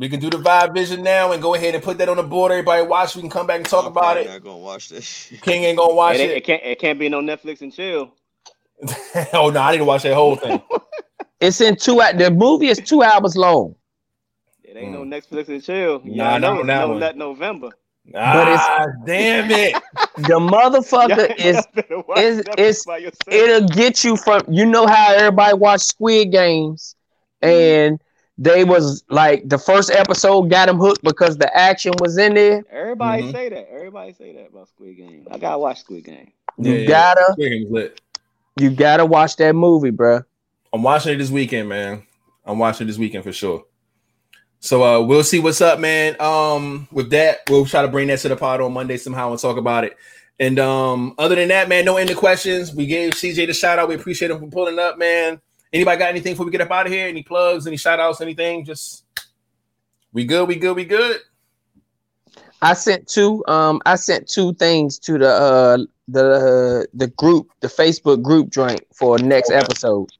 [0.00, 2.22] we can do the Vibe Vision now and go ahead and put that on the
[2.22, 2.50] board.
[2.52, 3.14] Everybody watch.
[3.14, 4.26] We can come back and talk I'm about it.
[4.26, 5.30] Not gonna watch this.
[5.42, 6.36] King ain't gonna watch It, it.
[6.38, 6.62] it can't.
[6.64, 8.14] It can't be no Netflix and chill.
[9.34, 10.60] oh no, I need to watch that whole thing.
[11.42, 12.16] It's in two hours.
[12.18, 13.74] The movie is two hours long.
[14.62, 16.00] It ain't no Netflix and chill.
[16.00, 16.16] Mm.
[16.16, 17.00] Nah, Y'all know not on it's that no one.
[17.00, 17.70] let November.
[18.14, 19.74] Ah, damn it!
[20.16, 21.66] The motherfucker is
[22.16, 22.86] is- is-
[23.28, 26.94] it'll get you from you know how everybody watch Squid Games
[27.40, 27.98] and
[28.42, 32.64] they was like the first episode got him hooked because the action was in there.
[32.72, 33.32] Everybody Mhm.
[33.32, 33.68] say that.
[33.70, 35.26] Everybody say that about Squid Game.
[35.30, 36.32] I gotta watch Squid Game.
[36.58, 36.88] You Yeah, yeah.
[36.88, 38.00] gotta Squid Game's lit.
[38.56, 40.24] you gotta watch that movie, bruh.
[40.72, 42.02] I'm watching it this weekend, man.
[42.46, 43.64] I'm watching it this weekend for sure.
[44.60, 46.16] So uh we'll see what's up, man.
[46.20, 49.38] Um with that, we'll try to bring that to the pod on Monday somehow and
[49.38, 49.96] talk about it.
[50.38, 52.74] And um other than that, man, no end of questions.
[52.74, 53.88] We gave CJ the shout out.
[53.88, 55.40] We appreciate him for pulling up, man.
[55.72, 57.06] Anybody got anything before we get up out of here?
[57.06, 58.64] Any plugs, any shout outs, anything?
[58.64, 59.04] Just
[60.12, 61.20] we good, we good, we good.
[62.62, 67.68] I sent two um I sent two things to the uh the the group, the
[67.68, 70.10] Facebook group joint for next episode.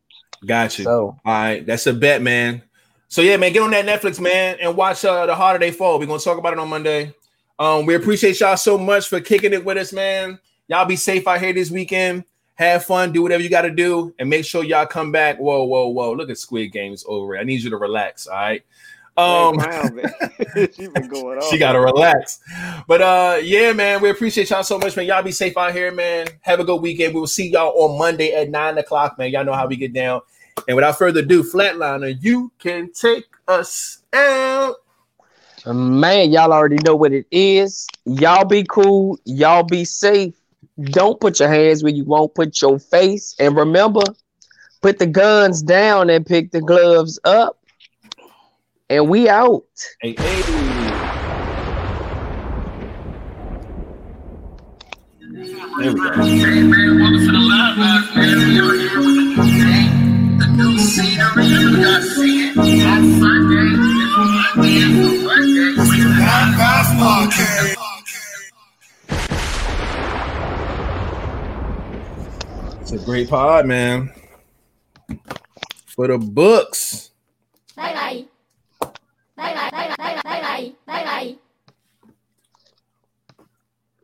[0.46, 0.84] Got you.
[0.84, 2.62] So All right, that's a bet, man.
[3.08, 5.98] So yeah, man, get on that Netflix, man, and watch uh, the harder they fall.
[5.98, 7.12] We're gonna talk about it on Monday.
[7.58, 10.38] Um, we appreciate y'all so much for kicking it with us, man.
[10.68, 12.24] Y'all be safe out here this weekend.
[12.60, 15.38] Have fun, do whatever you got to do, and make sure y'all come back.
[15.38, 16.12] Whoa, whoa, whoa!
[16.12, 17.38] Look at Squid Games over.
[17.38, 18.26] I need you to relax.
[18.26, 18.62] All right.
[19.16, 20.12] Um, man.
[20.74, 21.50] she been going on.
[21.50, 22.38] she gotta relax.
[22.86, 25.06] But uh yeah, man, we appreciate y'all so much, man.
[25.06, 26.26] Y'all be safe out here, man.
[26.42, 27.14] Have a good weekend.
[27.14, 29.30] We will see y'all on Monday at nine o'clock, man.
[29.30, 30.20] Y'all know how we get down.
[30.68, 34.76] And without further ado, Flatliner, you can take us out.
[35.66, 37.86] Man, y'all already know what it is.
[38.04, 39.18] Y'all be cool.
[39.24, 40.34] Y'all be safe.
[40.82, 43.34] Don't put your hands where you won't put your face.
[43.38, 44.02] And remember,
[44.80, 47.58] put the guns down and pick the gloves up.
[48.88, 49.64] And we out.
[50.00, 50.70] Hey, hey.
[67.40, 67.89] There we go.
[72.92, 74.12] It's a great pod, man.
[75.86, 77.12] For the books.
[77.76, 78.90] Bye bye.
[79.36, 79.70] Bye bye.
[79.70, 80.20] Bye bye.
[80.24, 80.72] Bye bye.
[80.86, 81.36] Bye bye.